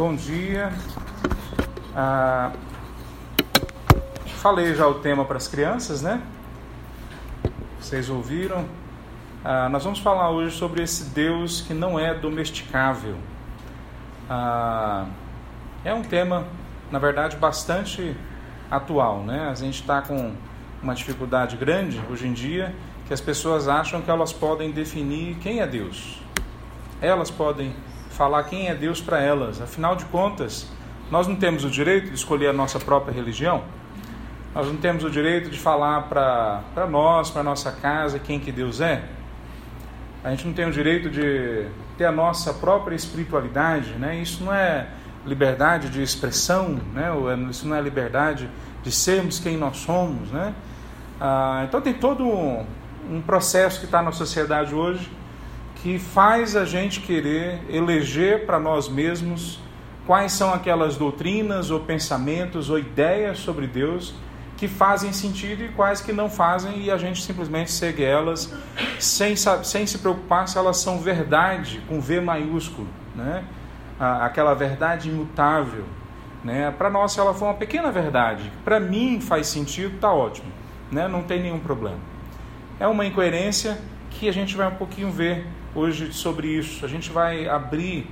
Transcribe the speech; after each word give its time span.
Bom 0.00 0.16
dia. 0.16 0.72
Ah, 1.94 2.52
falei 4.38 4.74
já 4.74 4.88
o 4.88 4.94
tema 4.94 5.26
para 5.26 5.36
as 5.36 5.46
crianças, 5.46 6.00
né? 6.00 6.22
Vocês 7.78 8.08
ouviram? 8.08 8.64
Ah, 9.44 9.68
nós 9.68 9.84
vamos 9.84 9.98
falar 9.98 10.30
hoje 10.30 10.56
sobre 10.56 10.82
esse 10.82 11.10
Deus 11.10 11.60
que 11.60 11.74
não 11.74 12.00
é 12.00 12.14
domesticável. 12.14 13.16
Ah, 14.26 15.04
é 15.84 15.92
um 15.92 16.00
tema, 16.00 16.46
na 16.90 16.98
verdade, 16.98 17.36
bastante 17.36 18.16
atual, 18.70 19.22
né? 19.22 19.50
A 19.50 19.54
gente 19.54 19.82
está 19.82 20.00
com 20.00 20.32
uma 20.82 20.94
dificuldade 20.94 21.58
grande 21.58 22.00
hoje 22.10 22.26
em 22.26 22.32
dia 22.32 22.74
que 23.06 23.12
as 23.12 23.20
pessoas 23.20 23.68
acham 23.68 24.00
que 24.00 24.10
elas 24.10 24.32
podem 24.32 24.70
definir 24.70 25.36
quem 25.42 25.60
é 25.60 25.66
Deus. 25.66 26.22
Elas 27.02 27.30
podem 27.30 27.74
falar 28.20 28.42
quem 28.42 28.68
é 28.68 28.74
Deus 28.74 29.00
para 29.00 29.18
elas. 29.18 29.62
Afinal 29.62 29.96
de 29.96 30.04
contas, 30.04 30.66
nós 31.10 31.26
não 31.26 31.36
temos 31.36 31.64
o 31.64 31.70
direito 31.70 32.08
de 32.08 32.16
escolher 32.16 32.48
a 32.48 32.52
nossa 32.52 32.78
própria 32.78 33.14
religião. 33.14 33.64
Nós 34.54 34.66
não 34.66 34.76
temos 34.76 35.02
o 35.04 35.08
direito 35.08 35.48
de 35.48 35.58
falar 35.58 36.02
para 36.02 36.86
nós, 36.86 37.30
para 37.30 37.42
nossa 37.42 37.72
casa, 37.72 38.18
quem 38.18 38.38
que 38.38 38.52
Deus 38.52 38.82
é. 38.82 39.04
A 40.22 40.28
gente 40.32 40.46
não 40.46 40.52
tem 40.52 40.66
o 40.68 40.70
direito 40.70 41.08
de 41.08 41.64
ter 41.96 42.04
a 42.04 42.12
nossa 42.12 42.52
própria 42.52 42.94
espiritualidade, 42.94 43.92
né? 43.92 44.16
Isso 44.16 44.44
não 44.44 44.52
é 44.52 44.88
liberdade 45.24 45.88
de 45.88 46.02
expressão, 46.02 46.78
né? 46.92 47.08
É, 47.08 47.50
isso 47.50 47.66
não 47.66 47.74
é 47.74 47.80
liberdade 47.80 48.50
de 48.82 48.92
sermos 48.92 49.38
quem 49.38 49.56
nós 49.56 49.78
somos, 49.78 50.30
né? 50.30 50.52
Ah, 51.18 51.62
então 51.66 51.80
tem 51.80 51.94
todo 51.94 52.26
um, 52.26 52.66
um 53.10 53.22
processo 53.22 53.78
que 53.78 53.86
está 53.86 54.02
na 54.02 54.12
sociedade 54.12 54.74
hoje 54.74 55.10
que 55.82 55.98
faz 55.98 56.56
a 56.56 56.64
gente 56.64 57.00
querer 57.00 57.60
eleger 57.70 58.44
para 58.44 58.58
nós 58.58 58.88
mesmos 58.88 59.58
quais 60.06 60.32
são 60.32 60.52
aquelas 60.52 60.96
doutrinas 60.96 61.70
ou 61.70 61.80
pensamentos 61.80 62.68
ou 62.68 62.78
ideias 62.78 63.38
sobre 63.38 63.66
Deus 63.66 64.14
que 64.58 64.68
fazem 64.68 65.10
sentido 65.10 65.64
e 65.64 65.68
quais 65.68 66.02
que 66.02 66.12
não 66.12 66.28
fazem 66.28 66.82
e 66.82 66.90
a 66.90 66.98
gente 66.98 67.22
simplesmente 67.22 67.70
segue 67.70 68.04
elas 68.04 68.52
sem, 68.98 69.34
sem 69.36 69.86
se 69.86 69.98
preocupar 69.98 70.46
se 70.48 70.58
elas 70.58 70.76
são 70.76 70.98
verdade 70.98 71.82
com 71.88 71.98
V 71.98 72.20
maiúsculo, 72.20 72.86
né? 73.14 73.42
aquela 73.98 74.52
verdade 74.52 75.08
imutável. 75.08 75.84
Né? 76.44 76.70
Para 76.76 76.90
nós, 76.90 77.12
se 77.12 77.20
ela 77.20 77.32
for 77.32 77.46
uma 77.46 77.54
pequena 77.54 77.90
verdade, 77.90 78.52
para 78.64 78.78
mim 78.78 79.18
faz 79.20 79.46
sentido, 79.46 79.94
está 79.94 80.12
ótimo, 80.12 80.52
né? 80.92 81.08
não 81.08 81.22
tem 81.22 81.40
nenhum 81.40 81.58
problema. 81.58 81.98
É 82.78 82.86
uma 82.86 83.06
incoerência 83.06 83.78
que 84.10 84.28
a 84.28 84.32
gente 84.32 84.56
vai 84.56 84.68
um 84.68 84.74
pouquinho 84.74 85.10
ver 85.10 85.46
hoje 85.74 86.12
sobre 86.12 86.48
isso. 86.48 86.84
A 86.84 86.88
gente 86.88 87.10
vai 87.10 87.48
abrir 87.48 88.06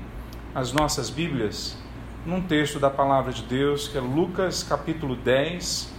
as 0.54 0.72
nossas 0.72 1.10
Bíblias 1.10 1.76
num 2.24 2.40
texto 2.40 2.78
da 2.78 2.90
palavra 2.90 3.32
de 3.32 3.42
Deus, 3.42 3.88
que 3.88 3.96
é 3.96 4.00
Lucas 4.00 4.62
capítulo 4.62 5.16
10, 5.16 5.92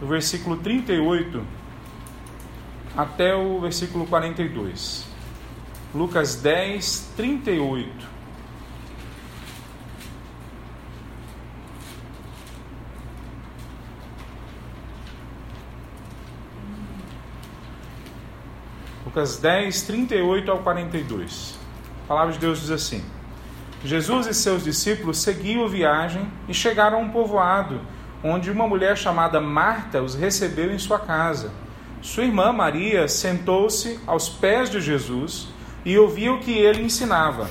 do 0.00 0.06
versículo 0.06 0.56
38 0.56 1.42
até 2.96 3.34
o 3.34 3.60
versículo 3.60 4.06
42. 4.06 5.06
Lucas 5.94 6.36
10, 6.36 7.12
38. 7.16 8.11
Lucas 19.14 19.36
10, 19.36 19.82
38 19.82 20.50
ao 20.50 20.60
42. 20.60 21.54
A 22.04 22.08
palavra 22.08 22.32
de 22.32 22.38
Deus 22.38 22.60
diz 22.60 22.70
assim: 22.70 23.04
Jesus 23.84 24.26
e 24.26 24.32
seus 24.32 24.64
discípulos 24.64 25.18
seguiam 25.18 25.68
viagem 25.68 26.26
e 26.48 26.54
chegaram 26.54 26.96
a 26.96 27.00
um 27.02 27.10
povoado, 27.10 27.78
onde 28.24 28.50
uma 28.50 28.66
mulher 28.66 28.96
chamada 28.96 29.38
Marta 29.38 30.00
os 30.00 30.14
recebeu 30.14 30.72
em 30.72 30.78
sua 30.78 30.98
casa. 30.98 31.50
Sua 32.00 32.24
irmã 32.24 32.54
Maria 32.54 33.06
sentou-se 33.06 34.00
aos 34.06 34.30
pés 34.30 34.70
de 34.70 34.80
Jesus 34.80 35.48
e 35.84 35.98
ouvia 35.98 36.32
o 36.32 36.40
que 36.40 36.52
ele 36.52 36.82
ensinava. 36.82 37.50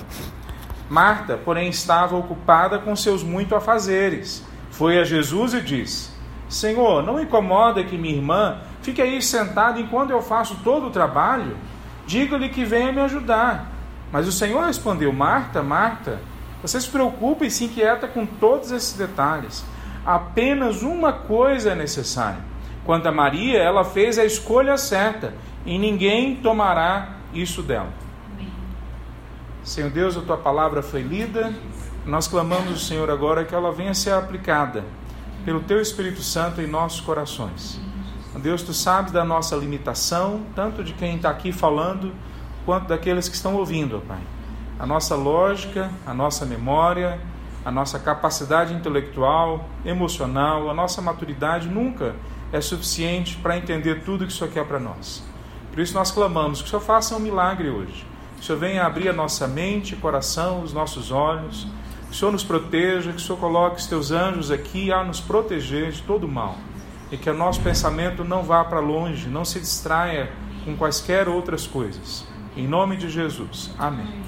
Marta, 0.89 1.37
porém, 1.37 1.69
estava 1.69 2.17
ocupada 2.17 2.79
com 2.79 2.95
seus 2.95 3.21
muitos 3.21 3.53
afazeres. 3.53 4.43
Foi 4.71 4.97
a 4.97 5.03
Jesus 5.03 5.53
e 5.53 5.61
disse: 5.61 6.09
Senhor, 6.49 7.03
não 7.03 7.21
incomoda 7.21 7.83
que 7.83 7.99
minha 7.99 8.15
irmã 8.15 8.61
fique 8.81 9.01
aí 9.01 9.21
sentada 9.21 9.79
enquanto 9.79 10.11
eu 10.11 10.21
faço 10.21 10.59
todo 10.63 10.87
o 10.87 10.91
trabalho? 10.91 11.57
Diga-lhe 12.05 12.49
que 12.49 12.65
venha 12.65 12.91
me 12.91 13.01
ajudar. 13.01 13.71
Mas 14.11 14.27
o 14.27 14.31
Senhor 14.31 14.65
respondeu: 14.65 15.11
Marta, 15.13 15.63
Marta, 15.63 16.19
você 16.61 16.79
se 16.79 16.89
preocupa 16.89 17.45
e 17.45 17.51
se 17.51 17.65
inquieta 17.65 18.07
com 18.07 18.25
todos 18.25 18.71
esses 18.71 18.93
detalhes. 18.93 19.63
Apenas 20.05 20.81
uma 20.81 21.13
coisa 21.13 21.71
é 21.71 21.75
necessária. 21.75 22.39
Quanto 22.83 23.07
a 23.07 23.11
Maria, 23.11 23.59
ela 23.59 23.83
fez 23.83 24.17
a 24.17 24.25
escolha 24.25 24.77
certa 24.77 25.33
e 25.65 25.77
ninguém 25.77 26.35
tomará 26.35 27.17
isso 27.33 27.61
dela. 27.61 27.89
Senhor 29.63 29.91
Deus, 29.91 30.17
a 30.17 30.21
tua 30.21 30.37
palavra 30.37 30.81
foi 30.81 31.01
lida. 31.01 31.53
Nós 32.05 32.27
clamamos 32.27 32.69
ao 32.69 32.77
Senhor 32.77 33.09
agora 33.11 33.45
que 33.45 33.53
ela 33.53 33.71
venha 33.71 33.93
ser 33.93 34.11
aplicada 34.11 34.83
pelo 35.45 35.61
Teu 35.61 35.79
Espírito 35.79 36.21
Santo 36.21 36.61
em 36.61 36.67
nossos 36.67 36.99
corações. 36.99 37.79
Deus, 38.39 38.63
Tu 38.63 38.73
sabes 38.73 39.11
da 39.11 39.25
nossa 39.25 39.55
limitação, 39.55 40.41
tanto 40.55 40.83
de 40.83 40.93
quem 40.93 41.15
está 41.15 41.29
aqui 41.29 41.51
falando, 41.51 42.13
quanto 42.65 42.87
daqueles 42.87 43.27
que 43.27 43.35
estão 43.35 43.55
ouvindo, 43.55 44.01
Pai. 44.07 44.21
A 44.79 44.85
nossa 44.85 45.15
lógica, 45.15 45.91
a 46.05 46.13
nossa 46.13 46.45
memória, 46.45 47.19
a 47.63 47.71
nossa 47.71 47.99
capacidade 47.99 48.73
intelectual, 48.73 49.69
emocional, 49.85 50.69
a 50.69 50.73
nossa 50.73 51.01
maturidade 51.01 51.67
nunca 51.67 52.15
é 52.51 52.59
suficiente 52.59 53.37
para 53.37 53.57
entender 53.57 54.03
tudo 54.03 54.25
que 54.25 54.33
o 54.33 54.35
Senhor 54.35 54.51
quer 54.51 54.65
para 54.65 54.79
nós. 54.79 55.23
Por 55.71 55.79
isso 55.79 55.93
nós 55.93 56.11
clamamos 56.11 56.61
que 56.61 56.67
o 56.67 56.69
Senhor 56.69 56.81
faça 56.81 57.15
um 57.15 57.19
milagre 57.19 57.69
hoje. 57.69 58.05
Que 58.37 58.41
o 58.41 58.45
Senhor 58.45 58.59
venha 58.59 58.85
abrir 58.85 59.09
a 59.09 59.13
nossa 59.13 59.47
mente, 59.47 59.95
coração, 59.95 60.63
os 60.63 60.73
nossos 60.73 61.11
olhos 61.11 61.67
que 62.11 62.15
o 62.15 62.19
Senhor 62.19 62.31
nos 62.33 62.43
proteja, 62.43 63.11
que 63.11 63.17
o 63.17 63.21
Senhor 63.21 63.39
coloque 63.39 63.77
os 63.77 63.87
teus 63.87 64.11
anjos 64.11 64.51
aqui 64.51 64.91
a 64.91 65.01
nos 65.01 65.21
proteger 65.21 65.91
de 65.93 66.01
todo 66.01 66.27
mal. 66.27 66.57
E 67.11 67.17
que 67.17 67.29
o 67.29 67.33
nosso 67.33 67.61
pensamento 67.61 68.23
não 68.23 68.41
vá 68.41 68.63
para 68.63 68.79
longe, 68.79 69.27
não 69.27 69.43
se 69.43 69.59
distraia 69.59 70.31
com 70.63 70.75
quaisquer 70.77 71.27
outras 71.27 71.67
coisas. 71.67 72.25
Em 72.55 72.67
nome 72.67 72.97
de 72.97 73.09
Jesus. 73.09 73.71
Amém. 73.77 74.21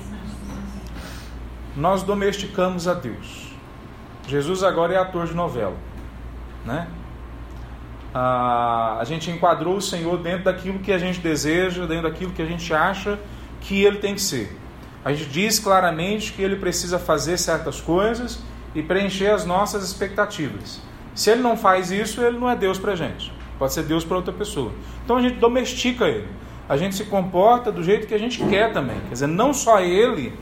Nós 1.75 2.03
domesticamos 2.03 2.87
a 2.87 2.93
Deus. 2.93 3.53
Jesus 4.27 4.63
agora 4.63 4.93
é 4.93 4.97
ator 4.97 5.27
de 5.27 5.33
novela, 5.33 5.75
né? 6.65 6.87
Ah, 8.13 8.97
a 8.99 9.03
gente 9.05 9.31
enquadrou 9.31 9.77
o 9.77 9.81
Senhor 9.81 10.17
dentro 10.19 10.45
daquilo 10.45 10.79
que 10.79 10.93
a 10.93 10.97
gente 10.97 11.19
deseja, 11.19 11.87
dentro 11.87 12.09
daquilo 12.09 12.31
que 12.31 12.41
a 12.41 12.45
gente 12.45 12.73
acha 12.73 13.19
que 13.59 13.83
ele 13.83 13.97
tem 13.97 14.13
que 14.13 14.21
ser. 14.21 14.57
A 15.03 15.11
gente 15.11 15.29
diz 15.29 15.59
claramente 15.59 16.31
que 16.31 16.41
ele 16.41 16.55
precisa 16.55 16.99
fazer 16.99 17.37
certas 17.37 17.81
coisas 17.81 18.39
e 18.75 18.81
preencher 18.81 19.31
as 19.31 19.45
nossas 19.45 19.83
expectativas. 19.83 20.79
Se 21.15 21.29
ele 21.29 21.41
não 21.41 21.55
faz 21.55 21.91
isso, 21.91 22.21
ele 22.21 22.37
não 22.37 22.49
é 22.49 22.55
Deus 22.55 22.79
para 22.79 22.93
a 22.93 22.95
gente. 22.95 23.31
Pode 23.59 23.73
ser 23.73 23.83
Deus 23.83 24.03
para 24.03 24.17
outra 24.17 24.33
pessoa. 24.33 24.71
Então 25.03 25.17
a 25.17 25.21
gente 25.21 25.35
domestica 25.35 26.05
ele. 26.05 26.27
A 26.67 26.77
gente 26.77 26.95
se 26.95 27.05
comporta 27.05 27.71
do 27.71 27.83
jeito 27.83 28.07
que 28.07 28.13
a 28.13 28.17
gente 28.17 28.43
quer 28.45 28.73
também. 28.73 28.99
Quer 29.07 29.13
dizer, 29.13 29.27
não 29.27 29.53
só 29.53 29.79
ele 29.79 30.33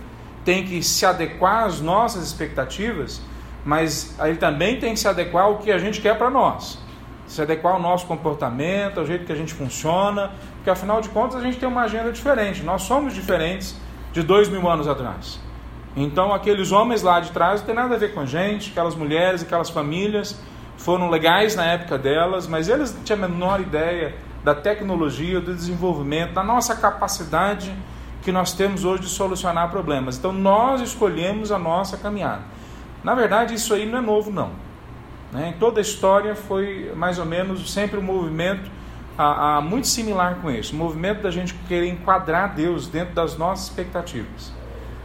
tem 0.46 0.64
que 0.64 0.82
se 0.82 1.06
adequar 1.06 1.66
às 1.66 1.82
nossas 1.82 2.26
expectativas, 2.26 3.22
mas 3.66 4.18
ele 4.20 4.38
também 4.38 4.80
tem 4.80 4.94
que 4.94 5.00
se 5.00 5.08
adequar 5.08 5.46
ao 5.46 5.58
que 5.58 5.72
a 5.72 5.78
gente 5.78 6.00
quer 6.02 6.18
para 6.18 6.30
nós. 6.30 6.80
Se 7.28 7.42
adequar 7.42 7.74
ao 7.74 7.82
nosso 7.82 8.06
comportamento, 8.06 9.00
ao 9.00 9.06
jeito 9.06 9.26
que 9.26 9.32
a 9.32 9.36
gente 9.36 9.54
funciona, 9.54 10.32
porque 10.56 10.70
afinal 10.70 11.02
de 11.02 11.10
contas 11.10 11.38
a 11.38 11.42
gente 11.42 11.58
tem 11.58 11.68
uma 11.68 11.82
agenda 11.82 12.12
diferente. 12.12 12.64
Nós 12.64 12.84
somos 12.84 13.14
diferentes 13.14 13.76
de 14.14 14.22
dois 14.22 14.50
mil 14.50 14.70
anos 14.70 14.88
atrás. 14.88 15.40
Então, 15.96 16.34
aqueles 16.34 16.72
homens 16.72 17.02
lá 17.02 17.20
de 17.20 17.32
trás 17.32 17.60
não 17.62 17.68
tem 17.68 17.76
nada 17.76 17.96
a 17.96 17.98
ver 17.98 18.14
com 18.14 18.22
a 18.22 18.26
gente, 18.26 18.72
aquelas 18.72 18.96
mulheres, 18.96 19.44
aquelas 19.44 19.70
famílias 19.70 20.40
foram 20.82 21.10
legais 21.10 21.56
na 21.56 21.66
época 21.66 21.98
delas, 21.98 22.48
mas 22.48 22.68
eles 22.68 22.94
não 22.94 23.04
tinham 23.04 23.24
a 23.24 23.28
menor 23.28 23.62
ideia 23.62 24.16
da 24.44 24.56
tecnologia, 24.56 25.40
do 25.40 25.54
desenvolvimento, 25.54 26.34
da 26.34 26.44
nossa 26.44 26.76
capacidade 26.76 27.74
que 28.22 28.32
nós 28.32 28.54
temos 28.54 28.84
hoje 28.84 29.04
de 29.04 29.10
solucionar 29.10 29.70
problemas. 29.70 30.18
Então, 30.18 30.32
nós 30.32 30.82
escolhemos 30.82 31.52
a 31.52 31.60
nossa 31.60 31.98
caminhada. 31.98 32.42
Na 33.04 33.16
verdade, 33.16 33.54
isso 33.54 33.74
aí 33.74 33.86
não 33.86 34.00
é 34.00 34.02
novo, 34.02 34.32
não. 34.32 34.52
Né? 35.32 35.56
Toda 35.60 35.80
a 35.80 35.82
história 35.82 36.36
foi 36.36 36.92
mais 36.96 37.18
ou 37.18 37.26
menos 37.26 37.72
sempre 37.72 37.98
um 37.98 38.04
movimento 38.04 38.70
a, 39.18 39.58
a, 39.58 39.62
muito 39.62 39.88
similar 39.88 40.36
com 40.42 40.52
isso. 40.52 40.74
O 40.74 40.78
movimento 40.78 41.22
da 41.22 41.32
gente 41.32 41.54
querer 41.68 41.88
enquadrar 41.88 42.54
Deus 42.54 42.88
dentro 42.88 43.14
das 43.14 43.38
nossas 43.38 43.68
expectativas. 43.68 44.52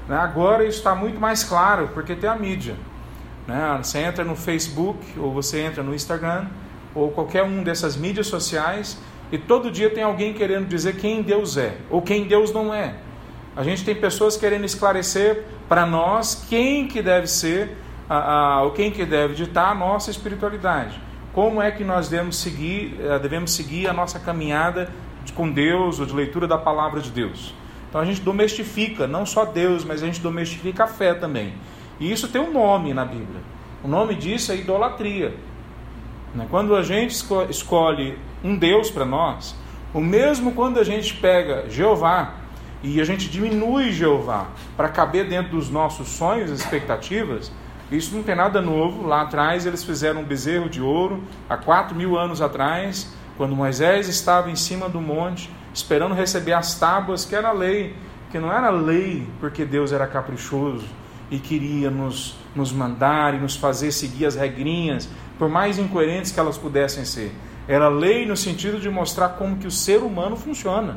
Né? 0.08 0.16
Agora 0.16 0.64
isso 0.64 0.78
está 0.78 0.94
muito 0.94 1.20
mais 1.20 1.44
claro, 1.44 1.90
porque 1.94 2.14
tem 2.14 2.28
a 2.28 2.34
mídia. 2.34 2.76
Né? 3.46 3.78
Você 3.82 3.98
entra 3.98 4.24
no 4.24 4.34
Facebook, 4.34 4.98
ou 5.18 5.32
você 5.32 5.60
entra 5.60 5.82
no 5.82 5.94
Instagram, 5.94 6.46
ou 6.94 7.10
qualquer 7.10 7.42
um 7.44 7.62
dessas 7.62 7.96
mídias 7.96 8.26
sociais, 8.26 8.98
e 9.30 9.38
todo 9.38 9.70
dia 9.70 9.90
tem 9.90 10.02
alguém 10.02 10.32
querendo 10.32 10.66
dizer 10.66 10.96
quem 10.96 11.22
Deus 11.22 11.56
é, 11.56 11.76
ou 11.90 12.00
quem 12.00 12.24
Deus 12.24 12.52
não 12.52 12.72
é. 12.72 12.94
A 13.56 13.62
gente 13.62 13.84
tem 13.84 13.94
pessoas 13.94 14.36
querendo 14.36 14.64
esclarecer 14.64 15.44
para 15.68 15.86
nós 15.86 16.46
quem 16.48 16.86
que 16.86 17.02
deve 17.02 17.26
ser 17.26 17.76
a, 18.08 18.62
a, 18.62 18.70
quem 18.70 18.90
que 18.90 19.04
deve 19.04 19.34
ditar 19.34 19.72
a 19.72 19.74
nossa 19.74 20.10
espiritualidade. 20.10 21.00
Como 21.32 21.60
é 21.60 21.70
que 21.70 21.82
nós 21.82 22.08
devemos 22.08 22.36
seguir, 22.36 22.98
eh, 23.00 23.18
devemos 23.18 23.52
seguir 23.52 23.88
a 23.88 23.92
nossa 23.92 24.18
caminhada 24.18 24.90
com 25.34 25.50
Deus 25.50 25.98
ou 25.98 26.06
de 26.06 26.14
leitura 26.14 26.46
da 26.46 26.56
palavra 26.56 27.00
de 27.00 27.10
Deus. 27.10 27.54
Então 27.88 28.00
a 28.00 28.04
gente 28.04 28.20
domestifica 28.20 29.06
não 29.06 29.26
só 29.26 29.44
Deus, 29.44 29.84
mas 29.84 30.02
a 30.02 30.06
gente 30.06 30.20
domestifica 30.20 30.84
a 30.84 30.86
fé 30.86 31.14
também. 31.14 31.54
E 31.98 32.10
isso 32.12 32.28
tem 32.28 32.40
um 32.40 32.52
nome 32.52 32.92
na 32.92 33.04
Bíblia. 33.04 33.40
O 33.82 33.88
nome 33.88 34.14
disso 34.14 34.52
é 34.52 34.56
idolatria. 34.56 35.34
Né? 36.34 36.46
Quando 36.50 36.74
a 36.76 36.82
gente 36.82 37.16
escolhe 37.48 38.18
um 38.44 38.56
Deus 38.56 38.90
para 38.90 39.04
nós, 39.04 39.56
o 39.94 40.00
mesmo 40.00 40.52
quando 40.52 40.78
a 40.78 40.84
gente 40.84 41.14
pega 41.14 41.68
Jeová 41.70 42.34
e 42.82 43.00
a 43.00 43.04
gente 43.04 43.28
diminui 43.30 43.92
Jeová 43.92 44.48
para 44.76 44.88
caber 44.88 45.28
dentro 45.28 45.52
dos 45.52 45.70
nossos 45.70 46.08
sonhos 46.08 46.50
e 46.50 46.54
expectativas, 46.54 47.50
isso 47.90 48.14
não 48.14 48.22
tem 48.22 48.34
nada 48.34 48.60
novo. 48.60 49.06
Lá 49.06 49.22
atrás 49.22 49.64
eles 49.64 49.82
fizeram 49.82 50.20
um 50.20 50.24
bezerro 50.24 50.68
de 50.68 50.82
ouro, 50.82 51.22
há 51.48 51.56
quatro 51.56 51.94
mil 51.94 52.18
anos 52.18 52.42
atrás, 52.42 53.14
quando 53.38 53.56
Moisés 53.56 54.08
estava 54.08 54.50
em 54.50 54.56
cima 54.56 54.88
do 54.88 55.00
monte, 55.00 55.50
esperando 55.72 56.14
receber 56.14 56.52
as 56.52 56.78
tábuas, 56.78 57.24
que 57.24 57.34
era 57.34 57.52
lei, 57.52 57.94
que 58.30 58.38
não 58.38 58.52
era 58.52 58.68
lei 58.70 59.26
porque 59.40 59.64
Deus 59.64 59.92
era 59.92 60.06
caprichoso 60.06 60.84
e 61.30 61.38
queria 61.38 61.90
nos, 61.90 62.36
nos 62.54 62.72
mandar 62.72 63.34
e 63.34 63.38
nos 63.38 63.56
fazer 63.56 63.92
seguir 63.92 64.26
as 64.26 64.34
regrinhas, 64.34 65.08
por 65.38 65.48
mais 65.48 65.78
incoerentes 65.78 66.30
que 66.30 66.40
elas 66.40 66.56
pudessem 66.56 67.04
ser. 67.04 67.32
Era 67.68 67.88
lei 67.88 68.24
no 68.26 68.36
sentido 68.36 68.78
de 68.78 68.88
mostrar 68.88 69.30
como 69.30 69.56
que 69.56 69.66
o 69.66 69.70
ser 69.70 69.98
humano 69.98 70.36
funciona. 70.36 70.96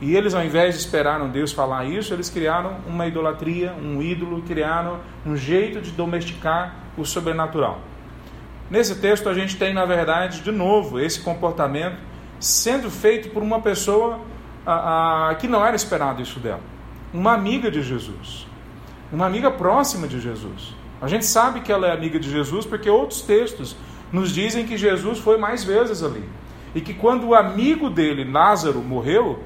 E 0.00 0.16
eles, 0.16 0.34
ao 0.34 0.44
invés 0.44 0.74
de 0.74 0.80
esperar 0.80 1.20
Deus 1.28 1.52
falar 1.52 1.84
isso, 1.84 2.12
eles 2.12 2.28
criaram 2.28 2.78
uma 2.86 3.06
idolatria, 3.06 3.72
um 3.72 4.02
ídolo, 4.02 4.42
criaram 4.42 4.98
um 5.24 5.36
jeito 5.36 5.80
de 5.80 5.90
domesticar 5.90 6.76
o 6.96 7.04
sobrenatural. 7.04 7.80
Nesse 8.70 8.96
texto 8.96 9.28
a 9.28 9.34
gente 9.34 9.56
tem, 9.56 9.74
na 9.74 9.84
verdade, 9.84 10.40
de 10.40 10.50
novo, 10.50 10.98
esse 10.98 11.20
comportamento 11.20 11.98
sendo 12.40 12.90
feito 12.90 13.30
por 13.30 13.42
uma 13.42 13.60
pessoa 13.60 14.20
a, 14.66 15.30
a, 15.30 15.34
que 15.34 15.46
não 15.46 15.64
era 15.64 15.76
esperado 15.76 16.20
isso 16.22 16.40
dela. 16.40 16.60
Uma 17.12 17.34
amiga 17.34 17.70
de 17.70 17.82
Jesus. 17.82 18.46
Uma 19.14 19.26
amiga 19.26 19.48
próxima 19.48 20.08
de 20.08 20.20
Jesus. 20.20 20.74
A 21.00 21.06
gente 21.06 21.24
sabe 21.24 21.60
que 21.60 21.70
ela 21.70 21.86
é 21.86 21.92
amiga 21.92 22.18
de 22.18 22.28
Jesus 22.28 22.66
porque 22.66 22.90
outros 22.90 23.22
textos 23.22 23.76
nos 24.10 24.34
dizem 24.34 24.66
que 24.66 24.76
Jesus 24.76 25.20
foi 25.20 25.38
mais 25.38 25.62
vezes 25.62 26.02
ali. 26.02 26.28
E 26.74 26.80
que 26.80 26.92
quando 26.92 27.28
o 27.28 27.32
amigo 27.32 27.88
dele, 27.88 28.24
Lázaro, 28.24 28.80
morreu, 28.80 29.38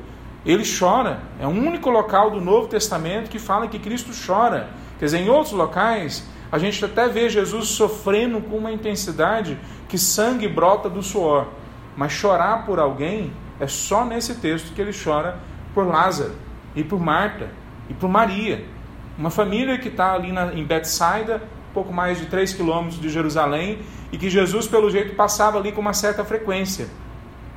ele 0.47 0.65
chora. 0.65 1.21
É 1.39 1.47
o 1.47 1.51
único 1.51 1.91
local 1.91 2.31
do 2.31 2.41
Novo 2.41 2.67
Testamento 2.67 3.29
que 3.29 3.39
fala 3.39 3.69
que 3.69 3.79
Cristo 3.79 4.11
chora. 4.27 4.71
Quer 4.99 5.05
dizer, 5.05 5.19
em 5.19 5.29
outros 5.29 5.53
locais, 5.53 6.27
a 6.51 6.59
gente 6.59 6.83
até 6.83 7.07
vê 7.07 7.29
Jesus 7.29 7.69
sofrendo 7.69 8.41
com 8.41 8.57
uma 8.57 8.73
intensidade 8.73 9.59
que 9.87 9.99
sangue 9.99 10.49
brota 10.49 10.89
do 10.89 11.03
suor. 11.03 11.47
Mas 11.95 12.13
chorar 12.13 12.65
por 12.65 12.79
alguém 12.79 13.35
é 13.61 13.67
só 13.67 14.07
nesse 14.07 14.37
texto 14.37 14.73
que 14.73 14.81
ele 14.81 14.93
chora 14.95 15.39
por 15.75 15.87
Lázaro, 15.87 16.33
e 16.75 16.83
por 16.83 16.99
Marta, 16.99 17.51
e 17.91 17.93
por 17.93 18.09
Maria. 18.09 18.78
Uma 19.19 19.31
família 19.31 19.77
que 19.79 19.89
está 19.89 20.15
ali 20.15 20.31
na, 20.31 20.55
em 20.55 20.65
Betsaida, 20.65 21.43
pouco 21.75 21.93
mais 21.93 22.19
de 22.19 22.27
3 22.27 22.55
quilômetros 22.55 23.01
de 23.01 23.09
Jerusalém, 23.09 23.81
e 24.13 24.17
que 24.17 24.31
Jesus, 24.31 24.69
pelo 24.69 24.89
jeito, 24.91 25.17
passava 25.17 25.59
ali 25.59 25.73
com 25.73 25.81
uma 25.81 25.93
certa 25.93 26.25
frequência. 26.25 26.87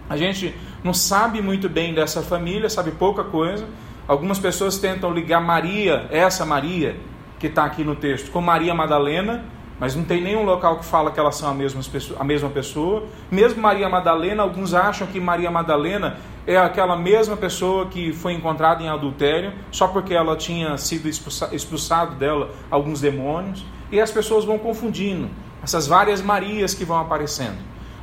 A 0.10 0.18
gente 0.18 0.56
não 0.84 0.94
sabe 0.94 1.42
muito 1.42 1.70
bem 1.70 1.94
dessa 1.94 2.22
família, 2.22 2.70
sabe 2.70 2.92
pouca 2.92 3.24
coisa. 3.24 3.66
Algumas 4.08 4.40
pessoas 4.40 4.80
tentam 4.80 5.14
ligar 5.14 5.40
Maria, 5.40 6.08
essa 6.10 6.46
Maria, 6.46 6.96
que 7.40 7.48
está 7.48 7.64
aqui 7.64 7.84
no 7.84 7.96
texto, 7.96 8.32
com 8.32 8.42
Maria 8.42 8.74
Madalena, 8.74 9.46
mas 9.82 9.96
não 9.96 10.04
tem 10.04 10.22
nenhum 10.22 10.44
local 10.44 10.78
que 10.78 10.86
fala 10.86 11.10
que 11.10 11.20
elas 11.20 11.36
são 11.36 11.50
a 11.50 11.56
mesma, 11.56 11.82
a 12.20 12.24
mesma 12.24 12.52
pessoa. 12.52 13.06
Mesmo 13.32 13.60
Maria 13.60 13.90
Madalena, 13.90 14.44
alguns 14.44 14.76
acham 14.76 15.08
que 15.08 15.20
Maria 15.20 15.50
Madalena 15.50 16.18
é 16.46 16.56
aquela 16.56 16.96
mesma 16.96 17.36
pessoa 17.36 17.88
que 17.88 18.14
foi 18.14 18.34
encontrada 18.34 18.84
em 18.84 18.90
adultério, 18.90 19.52
só 19.72 19.88
porque 19.88 20.14
ela 20.14 20.36
tinha 20.36 20.78
sido 20.78 21.10
expulsado 21.10 22.14
dela 22.14 22.52
alguns 22.70 23.02
demônios. 23.02 23.66
E 23.92 24.00
as 24.00 24.12
pessoas 24.12 24.46
vão 24.46 24.60
confundindo 24.60 25.28
essas 25.64 25.88
várias 25.88 26.22
Marias 26.22 26.76
que 26.76 26.86
vão 26.86 27.00
aparecendo. 27.00 27.58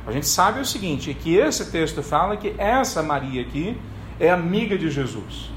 A 0.05 0.11
gente 0.11 0.27
sabe 0.27 0.59
o 0.59 0.65
seguinte, 0.65 1.11
é 1.11 1.13
que 1.13 1.37
esse 1.37 1.71
texto 1.71 2.03
fala 2.03 2.35
que 2.35 2.53
essa 2.57 3.01
Maria 3.01 3.41
aqui 3.41 3.77
é 4.19 4.29
amiga 4.29 4.77
de 4.77 4.89
Jesus. 4.89 5.49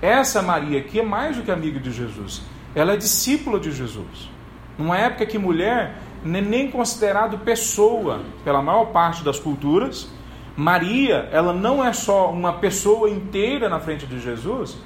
Essa 0.00 0.40
Maria 0.40 0.78
aqui 0.78 1.00
é 1.00 1.04
mais 1.04 1.36
do 1.36 1.42
que 1.42 1.50
amiga 1.50 1.80
de 1.80 1.90
Jesus. 1.90 2.42
Ela 2.76 2.92
é 2.92 2.96
discípula 2.96 3.58
de 3.58 3.72
Jesus. 3.72 4.33
Numa 4.78 4.98
época 4.98 5.26
que 5.26 5.38
mulher 5.38 5.96
é 6.24 6.40
nem 6.40 6.70
considerado 6.70 7.38
pessoa 7.38 8.22
pela 8.42 8.62
maior 8.62 8.86
parte 8.86 9.22
das 9.22 9.38
culturas, 9.38 10.08
Maria, 10.56 11.28
ela 11.32 11.52
não 11.52 11.84
é 11.84 11.92
só 11.92 12.30
uma 12.30 12.54
pessoa 12.54 13.10
inteira 13.10 13.68
na 13.68 13.80
frente 13.80 14.06
de 14.06 14.20
Jesus, 14.20 14.76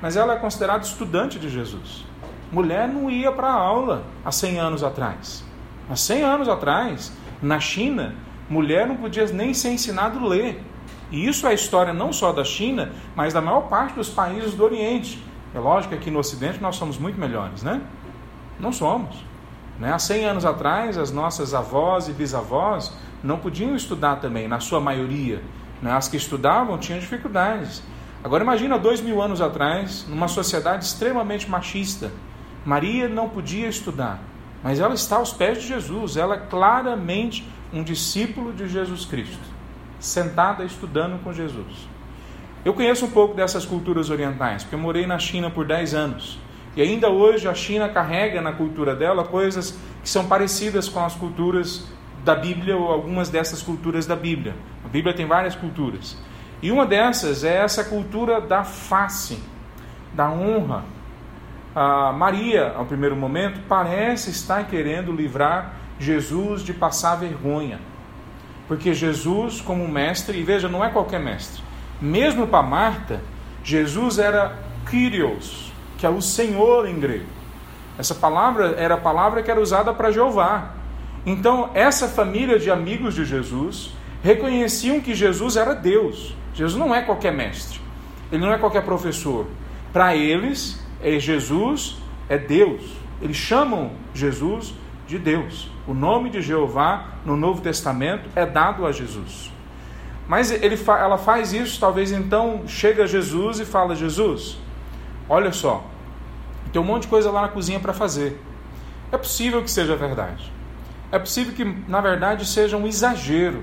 mas 0.00 0.16
ela 0.16 0.34
é 0.34 0.36
considerada 0.36 0.84
estudante 0.84 1.38
de 1.38 1.48
Jesus. 1.48 2.04
Mulher 2.52 2.86
não 2.86 3.10
ia 3.10 3.32
para 3.32 3.50
aula 3.50 4.04
há 4.24 4.30
100 4.30 4.58
anos 4.58 4.84
atrás. 4.84 5.44
Há 5.90 5.96
100 5.96 6.22
anos 6.22 6.48
atrás, 6.48 7.12
na 7.42 7.58
China, 7.58 8.14
mulher 8.48 8.86
não 8.86 8.96
podia 8.96 9.26
nem 9.26 9.54
ser 9.54 9.70
ensinado 9.70 10.18
a 10.18 10.28
ler. 10.28 10.62
E 11.10 11.26
isso 11.26 11.46
é 11.46 11.50
a 11.50 11.54
história 11.54 11.92
não 11.92 12.12
só 12.12 12.32
da 12.32 12.44
China, 12.44 12.92
mas 13.16 13.32
da 13.32 13.40
maior 13.40 13.62
parte 13.62 13.94
dos 13.94 14.08
países 14.08 14.54
do 14.54 14.64
Oriente. 14.64 15.22
É 15.54 15.58
lógico 15.58 15.94
que 15.94 16.00
aqui 16.00 16.10
no 16.10 16.18
Ocidente 16.18 16.60
nós 16.60 16.76
somos 16.76 16.98
muito 16.98 17.18
melhores, 17.18 17.62
né? 17.62 17.80
Não 18.58 18.72
somos. 18.72 19.16
Né? 19.78 19.92
Há 19.92 19.98
100 19.98 20.24
anos 20.26 20.44
atrás, 20.44 20.96
as 20.96 21.10
nossas 21.10 21.54
avós 21.54 22.08
e 22.08 22.12
bisavós 22.12 22.92
não 23.22 23.38
podiam 23.38 23.74
estudar 23.74 24.16
também, 24.16 24.46
na 24.46 24.60
sua 24.60 24.80
maioria. 24.80 25.42
Né? 25.82 25.90
As 25.92 26.08
que 26.08 26.16
estudavam 26.16 26.78
tinham 26.78 26.98
dificuldades. 26.98 27.82
Agora 28.22 28.42
imagina 28.42 28.78
dois 28.78 29.00
mil 29.00 29.20
anos 29.20 29.40
atrás, 29.40 30.06
numa 30.08 30.28
sociedade 30.28 30.84
extremamente 30.84 31.50
machista. 31.50 32.10
Maria 32.64 33.08
não 33.08 33.28
podia 33.28 33.68
estudar, 33.68 34.18
mas 34.62 34.80
ela 34.80 34.94
está 34.94 35.16
aos 35.16 35.32
pés 35.32 35.60
de 35.60 35.68
Jesus. 35.68 36.16
Ela 36.16 36.36
é 36.36 36.38
claramente 36.38 37.46
um 37.72 37.82
discípulo 37.82 38.52
de 38.52 38.66
Jesus 38.68 39.04
Cristo, 39.04 39.42
sentada 39.98 40.64
estudando 40.64 41.22
com 41.22 41.32
Jesus. 41.32 41.88
Eu 42.64 42.72
conheço 42.72 43.04
um 43.04 43.10
pouco 43.10 43.34
dessas 43.34 43.66
culturas 43.66 44.08
orientais, 44.08 44.62
porque 44.62 44.74
eu 44.74 44.78
morei 44.78 45.06
na 45.06 45.18
China 45.18 45.50
por 45.50 45.66
10 45.66 45.92
anos. 45.92 46.38
E 46.76 46.82
ainda 46.82 47.08
hoje 47.08 47.48
a 47.48 47.54
China 47.54 47.88
carrega 47.88 48.40
na 48.40 48.52
cultura 48.52 48.94
dela 48.94 49.24
coisas 49.24 49.78
que 50.02 50.08
são 50.08 50.26
parecidas 50.26 50.88
com 50.88 51.04
as 51.04 51.14
culturas 51.14 51.86
da 52.24 52.34
Bíblia 52.34 52.76
ou 52.76 52.90
algumas 52.90 53.28
dessas 53.28 53.62
culturas 53.62 54.06
da 54.06 54.16
Bíblia. 54.16 54.54
A 54.84 54.88
Bíblia 54.88 55.14
tem 55.14 55.26
várias 55.26 55.54
culturas. 55.54 56.16
E 56.62 56.72
uma 56.72 56.86
dessas 56.86 57.44
é 57.44 57.56
essa 57.56 57.84
cultura 57.84 58.40
da 58.40 58.64
face, 58.64 59.38
da 60.12 60.30
honra. 60.30 60.84
A 61.74 62.12
Maria, 62.12 62.72
ao 62.76 62.86
primeiro 62.86 63.14
momento, 63.14 63.60
parece 63.68 64.30
estar 64.30 64.66
querendo 64.66 65.12
livrar 65.12 65.74
Jesus 65.98 66.62
de 66.62 66.72
passar 66.72 67.16
vergonha. 67.16 67.78
Porque 68.66 68.94
Jesus, 68.94 69.60
como 69.60 69.86
mestre, 69.86 70.38
e 70.38 70.42
veja, 70.42 70.68
não 70.68 70.84
é 70.84 70.88
qualquer 70.88 71.20
mestre, 71.20 71.62
mesmo 72.00 72.46
para 72.46 72.62
Marta, 72.62 73.20
Jesus 73.62 74.18
era 74.18 74.58
Kyrios, 74.88 75.63
que 76.04 76.06
é 76.06 76.10
o 76.10 76.20
Senhor 76.20 76.86
em 76.86 77.00
grego. 77.00 77.24
Essa 77.98 78.14
palavra 78.14 78.74
era 78.76 78.92
a 78.92 78.98
palavra 78.98 79.42
que 79.42 79.50
era 79.50 79.58
usada 79.58 79.90
para 79.94 80.10
Jeová. 80.10 80.72
Então, 81.24 81.70
essa 81.72 82.06
família 82.06 82.58
de 82.58 82.70
amigos 82.70 83.14
de 83.14 83.24
Jesus 83.24 83.90
reconheciam 84.22 85.00
que 85.00 85.14
Jesus 85.14 85.56
era 85.56 85.74
Deus. 85.74 86.36
Jesus 86.52 86.78
não 86.78 86.94
é 86.94 87.00
qualquer 87.00 87.32
mestre, 87.32 87.80
ele 88.30 88.44
não 88.44 88.52
é 88.52 88.58
qualquer 88.58 88.84
professor. 88.84 89.46
Para 89.94 90.14
eles, 90.14 90.78
é 91.02 91.18
Jesus 91.18 91.96
é 92.28 92.36
Deus. 92.36 92.82
Eles 93.22 93.38
chamam 93.38 93.92
Jesus 94.12 94.74
de 95.06 95.18
Deus. 95.18 95.70
O 95.88 95.94
nome 95.94 96.28
de 96.28 96.42
Jeová 96.42 97.14
no 97.24 97.34
Novo 97.34 97.62
Testamento 97.62 98.28
é 98.36 98.44
dado 98.44 98.84
a 98.84 98.92
Jesus. 98.92 99.50
Mas 100.28 100.50
ele, 100.50 100.78
ela 100.86 101.16
faz 101.16 101.54
isso, 101.54 101.80
talvez 101.80 102.12
então 102.12 102.64
chega 102.66 103.06
Jesus 103.06 103.58
e 103.58 103.64
fala: 103.64 103.96
Jesus, 103.96 104.58
olha 105.30 105.50
só, 105.50 105.93
tem 106.74 106.82
um 106.82 106.84
monte 106.84 107.02
de 107.02 107.08
coisa 107.08 107.30
lá 107.30 107.42
na 107.42 107.48
cozinha 107.48 107.78
para 107.78 107.92
fazer. 107.92 108.36
É 109.12 109.16
possível 109.16 109.62
que 109.62 109.70
seja 109.70 109.94
verdade. 109.94 110.52
É 111.12 111.20
possível 111.20 111.54
que, 111.54 111.64
na 111.88 112.00
verdade, 112.00 112.44
seja 112.44 112.76
um 112.76 112.84
exagero. 112.84 113.62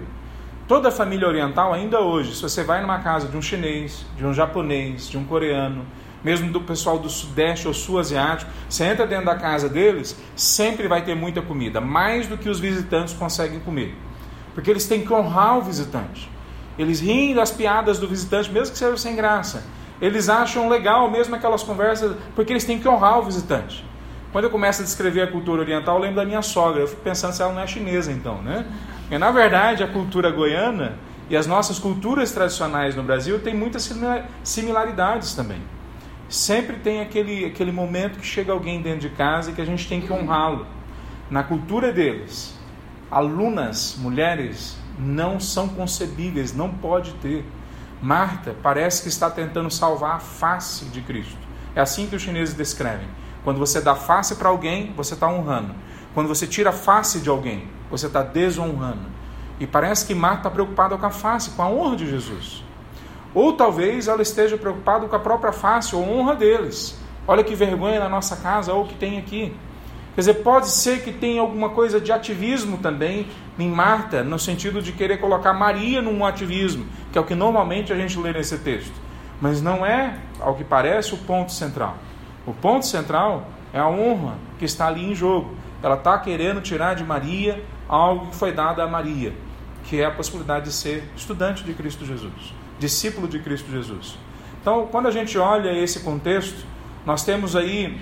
Toda 0.66 0.88
a 0.88 0.92
família 0.94 1.28
oriental, 1.28 1.74
ainda 1.74 2.00
hoje, 2.00 2.34
se 2.34 2.42
você 2.42 2.64
vai 2.64 2.80
numa 2.80 3.00
casa 3.00 3.28
de 3.28 3.36
um 3.36 3.42
chinês, 3.42 4.06
de 4.16 4.26
um 4.26 4.34
japonês, 4.34 5.10
de 5.10 5.18
um 5.18 5.26
coreano, 5.26 5.86
mesmo 6.24 6.50
do 6.54 6.62
pessoal 6.62 7.00
do 7.00 7.10
sudeste 7.10 7.68
ou 7.68 7.74
sul 7.74 8.00
asiático, 8.00 8.50
você 8.70 8.86
entra 8.86 9.06
dentro 9.06 9.26
da 9.26 9.36
casa 9.36 9.68
deles, 9.68 10.18
sempre 10.34 10.88
vai 10.88 11.04
ter 11.04 11.14
muita 11.14 11.42
comida, 11.42 11.82
mais 11.82 12.28
do 12.28 12.38
que 12.38 12.48
os 12.48 12.62
visitantes 12.62 13.14
conseguem 13.14 13.60
comer. 13.60 13.94
Porque 14.56 14.72
eles 14.72 14.88
têm 14.88 15.06
que 15.06 15.12
honrar 15.12 15.58
o 15.58 15.62
visitante. 15.62 16.32
Eles 16.80 17.02
riem 17.02 17.36
das 17.36 17.52
piadas 17.52 18.00
do 18.00 18.08
visitante, 18.08 18.50
mesmo 18.50 18.72
que 18.72 18.80
seja 18.80 18.96
sem 18.96 19.18
graça. 19.18 19.66
Eles 20.02 20.28
acham 20.30 20.68
legal 20.68 21.10
mesmo 21.12 21.36
aquelas 21.36 21.62
conversas, 21.62 22.16
porque 22.36 22.52
eles 22.52 22.66
têm 22.66 22.80
que 22.80 22.88
honrar 22.88 23.20
o 23.20 23.24
visitante. 23.24 23.86
Quando 24.32 24.46
eu 24.46 24.50
começo 24.50 24.82
a 24.82 24.86
descrever 24.86 25.22
a 25.22 25.28
cultura 25.28 25.62
oriental, 25.62 25.98
eu 25.98 26.02
lembro 26.02 26.16
da 26.16 26.26
minha 26.26 26.42
sogra. 26.42 26.82
Eu 26.82 26.88
fico 26.88 27.02
pensando 27.02 27.34
se 27.34 27.42
ela 27.42 27.54
não 27.54 27.62
é 27.62 27.68
chinesa, 27.68 28.12
então, 28.12 28.42
né? 28.42 28.66
Porque, 29.02 29.18
na 29.18 29.30
verdade, 29.30 29.84
a 29.84 29.88
cultura 29.88 30.32
goiana 30.32 30.98
e 31.30 31.36
as 31.36 31.46
nossas 31.46 31.78
culturas 31.78 32.32
tradicionais 32.32 32.96
no 32.96 33.04
Brasil 33.04 33.40
têm 33.40 33.54
muitas 33.54 33.94
similaridades 34.44 35.34
também. 35.34 35.62
Sempre 36.30 36.78
tem 36.78 37.02
aquele, 37.02 37.46
aquele 37.46 37.74
momento 37.74 38.20
que 38.20 38.26
chega 38.26 38.54
alguém 38.54 38.82
dentro 38.82 39.02
de 39.02 39.10
casa 39.10 39.52
e 39.52 39.54
que 39.54 39.62
a 39.62 39.66
gente 39.66 39.88
tem 39.88 40.00
que 40.00 40.12
honrá-lo. 40.12 40.66
Na 41.30 41.44
cultura 41.44 41.92
deles, 41.92 42.58
alunas, 43.10 43.98
mulheres, 44.00 44.78
não 44.98 45.40
são 45.40 45.68
concebíveis, 45.68 46.56
não 46.56 46.70
pode 46.70 47.14
ter. 47.16 47.46
Marta 48.02 48.56
parece 48.64 49.04
que 49.04 49.10
está 49.10 49.30
tentando 49.30 49.70
salvar 49.70 50.16
a 50.16 50.20
face 50.20 50.86
de 50.86 51.02
Cristo. 51.02 51.38
É 51.76 51.82
assim 51.82 52.08
que 52.08 52.16
os 52.16 52.22
chineses 52.22 52.56
descrevem. 52.56 53.08
Quando 53.44 53.60
você 53.60 53.80
dá 53.80 53.96
face 53.96 54.36
para 54.36 54.50
alguém, 54.50 54.92
você 54.98 55.14
está 55.14 55.28
honrando. 55.28 55.76
Quando 56.14 56.28
você 56.28 56.48
tira 56.48 56.72
a 56.72 56.74
face 56.74 57.20
de 57.20 57.30
alguém, 57.30 57.68
você 57.90 58.08
está 58.08 58.24
desonrando. 58.24 59.06
E 59.60 59.68
parece 59.68 60.06
que 60.06 60.16
Marta 60.16 60.40
está 60.40 60.50
preocupada 60.50 60.98
com 60.98 61.06
a 61.06 61.12
face, 61.12 61.52
com 61.52 61.62
a 61.62 61.70
honra 61.70 61.96
de 61.96 62.10
Jesus. 62.10 62.64
Ou 63.34 63.54
talvez 63.54 64.08
ela 64.08 64.22
esteja 64.22 64.58
preocupada 64.58 65.08
com 65.08 65.16
a 65.16 65.20
própria 65.20 65.54
face 65.54 65.96
ou 65.96 66.04
honra 66.04 66.36
deles. 66.36 67.00
Olha 67.28 67.44
que 67.44 67.56
vergonha 67.56 68.00
na 68.00 68.10
nossa 68.10 68.36
casa, 68.36 68.74
ou 68.74 68.84
o 68.84 68.88
que 68.88 68.96
tem 68.96 69.20
aqui. 69.20 69.56
Quer 70.14 70.22
dizer, 70.22 70.34
pode 70.36 70.70
ser 70.70 71.04
que 71.04 71.14
tenha 71.14 71.42
alguma 71.42 71.70
coisa 71.70 72.02
de 72.02 72.12
ativismo 72.12 72.78
também 72.78 73.28
em 73.58 73.70
Marta, 73.70 74.24
no 74.24 74.38
sentido 74.38 74.82
de 74.82 74.92
querer 74.92 75.18
colocar 75.18 75.54
Maria 75.54 76.02
num 76.02 76.26
ativismo, 76.26 76.86
que 77.12 77.18
é 77.18 77.22
o 77.22 77.24
que 77.24 77.36
normalmente 77.36 77.94
a 77.94 77.96
gente 77.96 78.20
lê 78.20 78.34
nesse 78.34 78.58
texto. 78.58 78.94
Mas 79.40 79.62
não 79.62 79.86
é, 79.86 80.18
ao 80.40 80.56
que 80.56 80.64
parece, 80.64 81.14
o 81.14 81.18
ponto 81.18 81.52
central. 81.52 81.98
O 82.46 82.54
ponto 82.54 82.86
central 82.86 83.48
é 83.74 83.80
a 83.80 83.88
honra 83.88 84.36
que 84.60 84.66
está 84.66 84.88
ali 84.88 85.10
em 85.10 85.16
jogo. 85.16 85.56
Ela 85.82 85.96
está 85.96 86.18
querendo 86.18 86.62
tirar 86.62 86.94
de 86.94 87.04
Maria 87.04 87.64
algo 87.88 88.28
que 88.28 88.36
foi 88.36 88.52
dado 88.52 88.82
a 88.82 88.88
Maria, 88.88 89.34
que 89.86 90.00
é 90.00 90.06
a 90.06 90.12
possibilidade 90.12 90.66
de 90.66 90.72
ser 90.72 91.04
estudante 91.16 91.64
de 91.64 91.74
Cristo 91.74 92.06
Jesus, 92.06 92.54
discípulo 92.80 93.28
de 93.28 93.40
Cristo 93.40 93.72
Jesus. 93.72 94.18
Então, 94.62 94.88
quando 94.92 95.08
a 95.08 95.12
gente 95.12 95.38
olha 95.38 95.72
esse 95.72 96.02
contexto, 96.02 96.66
nós 97.06 97.24
temos 97.24 97.56
aí 97.56 98.00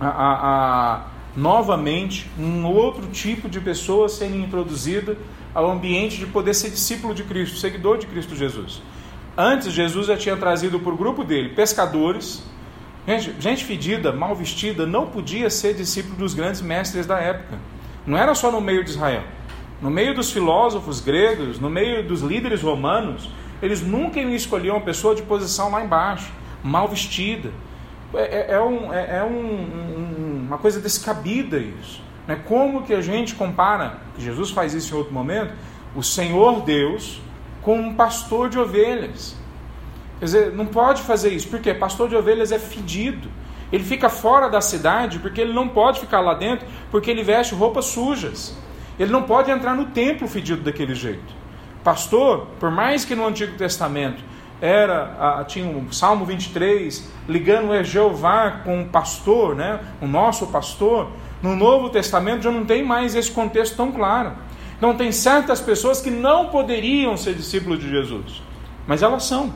a, 0.00 0.08
a, 0.08 0.32
a, 0.34 1.04
novamente 1.36 2.30
um 2.38 2.64
outro 2.66 3.06
tipo 3.08 3.48
de 3.48 3.60
pessoa 3.60 4.08
sendo 4.08 4.36
introduzida 4.36 5.16
ao 5.54 5.70
ambiente 5.70 6.18
de 6.18 6.26
poder 6.26 6.54
ser 6.54 6.70
discípulo 6.70 7.14
de 7.14 7.24
Cristo, 7.24 7.56
seguidor 7.56 7.98
de 7.98 8.06
Cristo 8.06 8.34
Jesus. 8.34 8.82
Antes, 9.36 9.72
Jesus 9.72 10.06
já 10.06 10.16
tinha 10.16 10.36
trazido 10.36 10.78
para 10.78 10.92
o 10.92 10.96
grupo 10.96 11.24
dele 11.24 11.50
pescadores, 11.50 12.44
Gente, 13.06 13.34
gente 13.38 13.64
fedida, 13.64 14.12
mal 14.12 14.34
vestida, 14.34 14.86
não 14.86 15.06
podia 15.06 15.50
ser 15.50 15.74
discípulo 15.74 16.16
dos 16.16 16.32
grandes 16.32 16.62
mestres 16.62 17.04
da 17.04 17.18
época. 17.18 17.58
Não 18.06 18.16
era 18.16 18.34
só 18.34 18.50
no 18.50 18.62
meio 18.62 18.82
de 18.82 18.90
Israel. 18.90 19.22
No 19.80 19.90
meio 19.90 20.14
dos 20.14 20.32
filósofos 20.32 21.00
gregos, 21.00 21.60
no 21.60 21.68
meio 21.68 22.02
dos 22.02 22.22
líderes 22.22 22.62
romanos, 22.62 23.28
eles 23.60 23.82
nunca 23.82 24.20
escolhiam 24.20 24.76
uma 24.76 24.82
pessoa 24.82 25.14
de 25.14 25.22
posição 25.22 25.70
lá 25.70 25.84
embaixo, 25.84 26.32
mal 26.62 26.88
vestida. 26.88 27.50
É, 28.14 28.52
é, 28.52 28.54
é 28.54 28.60
um, 28.60 28.92
é, 28.94 29.18
é 29.18 29.22
um, 29.22 29.28
um, 29.28 30.23
uma 30.46 30.58
coisa 30.58 30.80
descabida 30.80 31.58
isso. 31.58 32.02
Né? 32.26 32.36
Como 32.46 32.82
que 32.82 32.94
a 32.94 33.00
gente 33.00 33.34
compara, 33.34 33.98
Jesus 34.18 34.50
faz 34.50 34.74
isso 34.74 34.94
em 34.94 34.98
outro 34.98 35.12
momento, 35.12 35.52
o 35.94 36.02
Senhor 36.02 36.62
Deus 36.62 37.20
com 37.62 37.78
um 37.78 37.94
pastor 37.94 38.48
de 38.48 38.58
ovelhas. 38.58 39.36
Quer 40.18 40.24
dizer, 40.24 40.52
não 40.52 40.66
pode 40.66 41.02
fazer 41.02 41.30
isso. 41.30 41.48
Por 41.48 41.60
quê? 41.60 41.72
Pastor 41.72 42.08
de 42.08 42.16
ovelhas 42.16 42.52
é 42.52 42.58
fedido. 42.58 43.28
Ele 43.72 43.82
fica 43.82 44.08
fora 44.08 44.48
da 44.48 44.60
cidade 44.60 45.18
porque 45.18 45.40
ele 45.40 45.52
não 45.52 45.68
pode 45.68 45.98
ficar 45.98 46.20
lá 46.20 46.34
dentro 46.34 46.66
porque 46.90 47.10
ele 47.10 47.22
veste 47.22 47.54
roupas 47.54 47.86
sujas. 47.86 48.56
Ele 48.98 49.10
não 49.10 49.22
pode 49.22 49.50
entrar 49.50 49.74
no 49.74 49.86
templo 49.86 50.28
fedido 50.28 50.62
daquele 50.62 50.94
jeito. 50.94 51.34
Pastor, 51.82 52.46
por 52.60 52.70
mais 52.70 53.04
que 53.04 53.14
no 53.14 53.26
Antigo 53.26 53.56
Testamento 53.56 54.22
era 54.60 55.44
tinha 55.46 55.66
um 55.66 55.90
Salmo 55.92 56.24
23 56.24 57.10
ligando 57.28 57.70
o 57.70 57.84
Jeová 57.84 58.62
com 58.64 58.82
o 58.82 58.86
pastor, 58.86 59.54
né? 59.54 59.80
O 60.00 60.06
nosso 60.06 60.46
pastor. 60.48 61.08
No 61.42 61.54
Novo 61.54 61.90
Testamento 61.90 62.42
já 62.42 62.50
não 62.50 62.64
tem 62.64 62.82
mais 62.82 63.14
esse 63.14 63.30
contexto 63.30 63.76
tão 63.76 63.92
claro. 63.92 64.32
Então 64.76 64.96
tem 64.96 65.12
certas 65.12 65.60
pessoas 65.60 66.00
que 66.00 66.10
não 66.10 66.48
poderiam 66.48 67.16
ser 67.16 67.34
discípulos 67.34 67.78
de 67.78 67.88
Jesus, 67.88 68.42
mas 68.86 69.02
elas 69.02 69.24
são. 69.24 69.52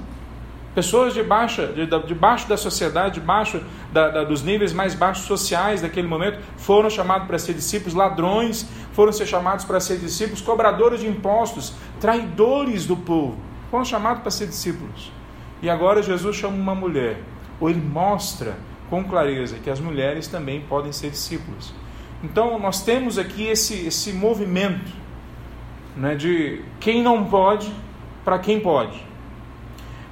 Pessoas 0.74 1.12
de, 1.12 1.22
baixa, 1.24 1.66
de, 1.66 1.86
de 1.86 2.14
da 2.48 2.56
sociedade, 2.56 3.14
debaixo 3.14 3.60
da, 3.92 4.10
da, 4.10 4.24
dos 4.24 4.42
níveis 4.42 4.72
mais 4.72 4.94
baixos 4.94 5.24
sociais 5.24 5.82
daquele 5.82 6.06
momento, 6.06 6.38
foram 6.56 6.88
chamados 6.88 7.26
para 7.26 7.38
ser 7.38 7.54
discípulos, 7.54 7.94
ladrões 7.94 8.64
foram 8.92 9.10
ser 9.10 9.26
chamados 9.26 9.64
para 9.64 9.80
ser 9.80 9.98
discípulos, 9.98 10.40
cobradores 10.40 11.00
de 11.00 11.08
impostos, 11.08 11.72
traidores 12.00 12.86
do 12.86 12.96
povo, 12.96 13.36
foram 13.70 13.84
chamados 13.84 14.22
para 14.22 14.30
ser 14.30 14.46
discípulos. 14.46 15.12
E 15.60 15.68
agora 15.68 16.02
Jesus 16.02 16.36
chama 16.36 16.56
uma 16.56 16.74
mulher, 16.74 17.20
ou 17.60 17.68
ele 17.68 17.80
mostra 17.80 18.56
com 18.88 19.04
clareza 19.04 19.56
que 19.56 19.68
as 19.68 19.80
mulheres 19.80 20.28
também 20.28 20.60
podem 20.60 20.92
ser 20.92 21.10
discípulos. 21.10 21.74
Então 22.22 22.58
nós 22.58 22.82
temos 22.82 23.18
aqui 23.18 23.46
esse, 23.46 23.86
esse 23.86 24.12
movimento 24.12 24.92
né, 25.96 26.14
de 26.14 26.62
quem 26.80 27.02
não 27.02 27.24
pode 27.24 27.72
para 28.24 28.38
quem 28.38 28.60
pode. 28.60 29.06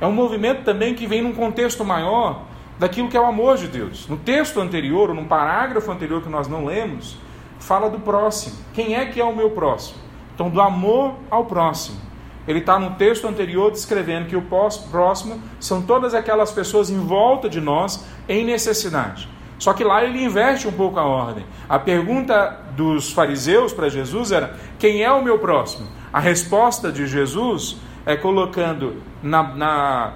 É 0.00 0.06
um 0.06 0.12
movimento 0.12 0.62
também 0.62 0.94
que 0.94 1.06
vem 1.06 1.22
num 1.22 1.32
contexto 1.32 1.84
maior 1.84 2.42
daquilo 2.78 3.08
que 3.08 3.16
é 3.16 3.20
o 3.20 3.24
amor 3.24 3.56
de 3.56 3.68
Deus. 3.68 4.06
No 4.08 4.16
texto 4.16 4.60
anterior, 4.60 5.08
ou 5.08 5.14
num 5.14 5.24
parágrafo 5.24 5.90
anterior 5.90 6.22
que 6.22 6.28
nós 6.28 6.46
não 6.48 6.64
lemos, 6.64 7.16
fala 7.58 7.88
do 7.88 7.98
próximo. 7.98 8.56
Quem 8.74 8.94
é 8.94 9.06
que 9.06 9.20
é 9.20 9.24
o 9.24 9.34
meu 9.34 9.50
próximo? 9.50 9.98
Então, 10.34 10.50
do 10.50 10.60
amor 10.60 11.14
ao 11.30 11.46
próximo. 11.46 11.98
Ele 12.46 12.60
está 12.60 12.78
no 12.78 12.92
texto 12.92 13.26
anterior 13.26 13.70
descrevendo 13.70 14.28
que 14.28 14.36
o 14.36 14.42
próximo 14.42 15.40
são 15.58 15.82
todas 15.82 16.14
aquelas 16.14 16.52
pessoas 16.52 16.90
em 16.90 16.98
volta 16.98 17.48
de 17.48 17.60
nós 17.60 18.04
em 18.28 18.44
necessidade. 18.44 19.28
Só 19.58 19.72
que 19.72 19.82
lá 19.82 20.04
ele 20.04 20.22
inverte 20.22 20.68
um 20.68 20.72
pouco 20.72 20.98
a 20.98 21.04
ordem. 21.04 21.44
A 21.68 21.78
pergunta 21.78 22.60
dos 22.76 23.10
fariseus 23.10 23.72
para 23.72 23.88
Jesus 23.88 24.30
era: 24.30 24.54
quem 24.78 25.02
é 25.02 25.10
o 25.10 25.22
meu 25.22 25.38
próximo? 25.38 25.88
A 26.12 26.20
resposta 26.20 26.92
de 26.92 27.06
Jesus 27.06 27.76
é 28.04 28.16
colocando 28.16 29.02
na, 29.22 29.42
na, 29.42 30.14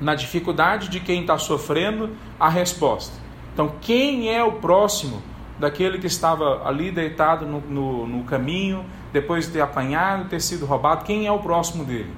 na 0.00 0.14
dificuldade 0.14 0.88
de 0.88 1.00
quem 1.00 1.22
está 1.22 1.38
sofrendo 1.38 2.10
a 2.38 2.48
resposta. 2.48 3.14
Então, 3.52 3.72
quem 3.80 4.32
é 4.32 4.44
o 4.44 4.52
próximo 4.52 5.22
daquele 5.58 5.98
que 5.98 6.06
estava 6.06 6.66
ali 6.66 6.90
deitado 6.90 7.46
no, 7.46 7.60
no, 7.60 8.06
no 8.06 8.24
caminho, 8.24 8.84
depois 9.12 9.46
de 9.46 9.52
ter 9.52 9.60
apanhado, 9.60 10.28
ter 10.28 10.40
sido 10.40 10.66
roubado? 10.66 11.04
Quem 11.04 11.26
é 11.26 11.32
o 11.32 11.38
próximo 11.38 11.84
dele? 11.84 12.12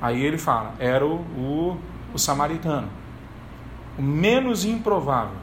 Aí 0.00 0.22
ele 0.22 0.38
fala: 0.38 0.74
era 0.78 1.06
o, 1.06 1.16
o, 1.36 1.78
o 2.12 2.18
samaritano, 2.18 2.88
o 3.98 4.02
menos 4.02 4.64
improvável, 4.64 5.36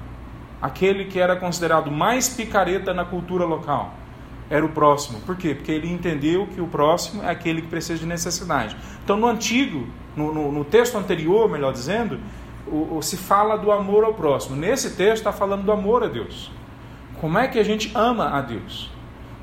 aquele 0.62 1.06
que 1.06 1.20
era 1.20 1.36
considerado 1.36 1.90
mais 1.92 2.30
picareta 2.30 2.94
na 2.94 3.06
cultura 3.06 3.46
local 3.46 3.94
era 4.50 4.66
o 4.66 4.70
próximo. 4.70 5.20
Por 5.22 5.38
quê? 5.38 5.54
Porque 5.54 5.72
ele 5.72 5.92
entendeu 5.92 6.48
que 6.48 6.60
o 6.60 6.68
próximo 6.68 7.24
é 7.24 7.30
aquele 7.30 7.62
que 7.62 7.68
precisa 7.68 8.00
de 8.00 8.06
necessidade. 8.06 8.76
Então, 9.04 9.16
no 9.16 9.28
antigo, 9.28 9.88
no, 10.16 10.34
no, 10.34 10.52
no 10.52 10.66
texto 10.66 10.98
anterior, 10.98 11.48
melhor 11.48 11.72
dizendo, 11.72 12.20
o, 12.66 12.98
o, 12.98 13.02
se 13.02 13.16
fala 13.16 13.58
do 13.58 13.72
amor 13.72 14.04
ao 14.04 14.14
próximo. 14.14 14.56
Nesse 14.56 14.96
texto 14.96 15.20
está 15.20 15.32
falando 15.32 15.64
do 15.64 15.72
amor 15.72 16.04
a 16.04 16.08
Deus. 16.08 16.52
Como 17.20 17.38
é 17.38 17.48
que 17.48 17.60
a 17.60 17.64
gente 17.64 17.92
ama 17.94 18.30
a 18.30 18.42
Deus? 18.42 18.90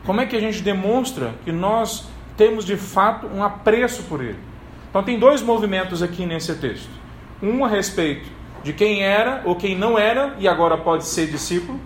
Como 0.05 0.21
é 0.21 0.27
que 0.27 0.37
a 0.37 0.41
gente 0.41 0.63
demonstra 0.63 1.35
que 1.45 1.53
nós 1.53 2.09
temos 2.37 2.65
de 2.65 2.77
fato 2.77 3.27
um 3.27 3.43
apreço 3.43 4.05
por 4.05 4.23
Ele? 4.23 4.39
Então, 4.89 5.03
tem 5.03 5.19
dois 5.19 5.43
movimentos 5.43 6.03
aqui 6.03 6.25
nesse 6.25 6.55
texto. 6.55 6.89
Um 7.43 7.65
a 7.65 7.69
respeito 7.69 8.37
de 8.67 8.73
quem 8.73 9.03
era 9.03 9.43
ou 9.45 9.55
quem 9.55 9.77
não 9.77 9.97
era 9.97 10.35
e 10.41 10.49
agora 10.49 10.77
pode 10.77 11.05
ser 11.05 11.31
discípulo, 11.31 11.79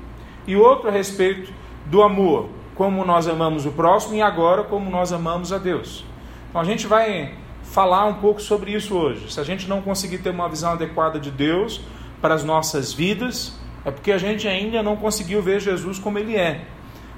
e 0.46 0.56
outro 0.56 0.88
a 0.88 0.90
respeito 0.90 1.52
do 1.84 2.02
amor, 2.02 2.48
como 2.74 3.04
nós 3.04 3.28
amamos 3.28 3.66
o 3.66 3.72
próximo 3.72 4.14
e 4.14 4.22
agora 4.22 4.64
como 4.64 4.88
nós 4.88 5.12
amamos 5.12 5.52
a 5.52 5.58
Deus. 5.58 6.06
Então 6.48 6.58
a 6.58 6.64
gente 6.64 6.86
vai 6.86 7.34
falar 7.62 8.06
um 8.06 8.14
pouco 8.14 8.40
sobre 8.40 8.72
isso 8.72 8.96
hoje. 8.96 9.30
Se 9.30 9.38
a 9.38 9.44
gente 9.44 9.68
não 9.68 9.82
conseguir 9.82 10.18
ter 10.18 10.30
uma 10.30 10.48
visão 10.48 10.72
adequada 10.72 11.20
de 11.20 11.30
Deus 11.30 11.82
para 12.22 12.34
as 12.34 12.42
nossas 12.42 12.94
vidas, 12.94 13.59
é 13.84 13.90
porque 13.90 14.12
a 14.12 14.18
gente 14.18 14.46
ainda 14.46 14.82
não 14.82 14.96
conseguiu 14.96 15.42
ver 15.42 15.60
Jesus 15.60 15.98
como 15.98 16.18
ele 16.18 16.36
é. 16.36 16.64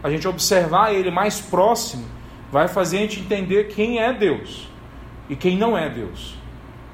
A 0.03 0.11
gente 0.11 0.27
observar 0.27 0.93
ele 0.93 1.11
mais 1.11 1.41
próximo 1.41 2.05
vai 2.51 2.69
fazer 2.69 2.99
a 2.99 3.01
gente 3.01 3.21
entender 3.21 3.69
quem 3.69 3.99
é 3.99 4.13
Deus 4.13 4.69
e 5.29 5.37
quem 5.37 5.57
não 5.57 5.77
é 5.77 5.89
Deus. 5.89 6.37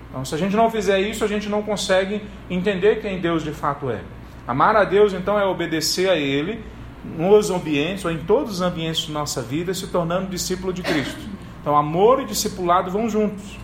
Então, 0.08 0.24
se 0.24 0.34
a 0.34 0.38
gente 0.38 0.56
não 0.56 0.70
fizer 0.70 1.00
isso, 1.00 1.24
a 1.24 1.28
gente 1.28 1.48
não 1.48 1.62
consegue 1.62 2.22
entender 2.48 3.00
quem 3.00 3.20
Deus 3.20 3.42
de 3.42 3.52
fato 3.52 3.90
é. 3.90 4.00
Amar 4.46 4.74
a 4.76 4.84
Deus, 4.84 5.12
então, 5.12 5.38
é 5.38 5.44
obedecer 5.44 6.08
a 6.08 6.16
Ele 6.16 6.64
nos 7.04 7.50
ambientes, 7.50 8.04
ou 8.04 8.10
em 8.10 8.18
todos 8.18 8.54
os 8.54 8.60
ambientes 8.60 9.02
de 9.02 9.12
nossa 9.12 9.42
vida, 9.42 9.74
se 9.74 9.86
tornando 9.88 10.28
discípulo 10.28 10.72
de 10.72 10.82
Cristo. 10.82 11.20
Então, 11.60 11.76
amor 11.76 12.22
e 12.22 12.24
discipulado 12.24 12.90
vão 12.90 13.08
juntos. 13.08 13.58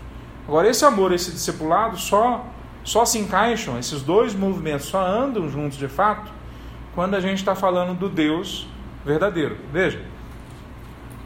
Agora, 0.47 0.69
esse 0.69 0.85
amor 0.85 1.13
esse 1.13 1.31
discipulado 1.31 1.97
só, 1.97 2.47
só 2.85 3.05
se 3.05 3.19
encaixam, 3.19 3.79
esses 3.79 4.03
dois 4.03 4.35
movimentos 4.35 4.87
só 4.87 5.05
andam 5.05 5.49
juntos 5.49 5.79
de 5.79 5.89
fato, 5.89 6.31
quando 6.95 7.15
a 7.15 7.21
gente 7.21 7.39
está 7.39 7.55
falando 7.55 7.99
do 7.99 8.09
Deus 8.09 8.69
verdadeiro. 9.05 9.57
Veja, 9.73 10.01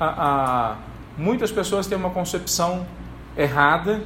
a, 0.00 0.06
a, 0.06 0.76
muitas 1.16 1.50
pessoas 1.50 1.86
têm 1.86 1.98
uma 1.98 2.10
concepção 2.10 2.86
errada 3.36 4.02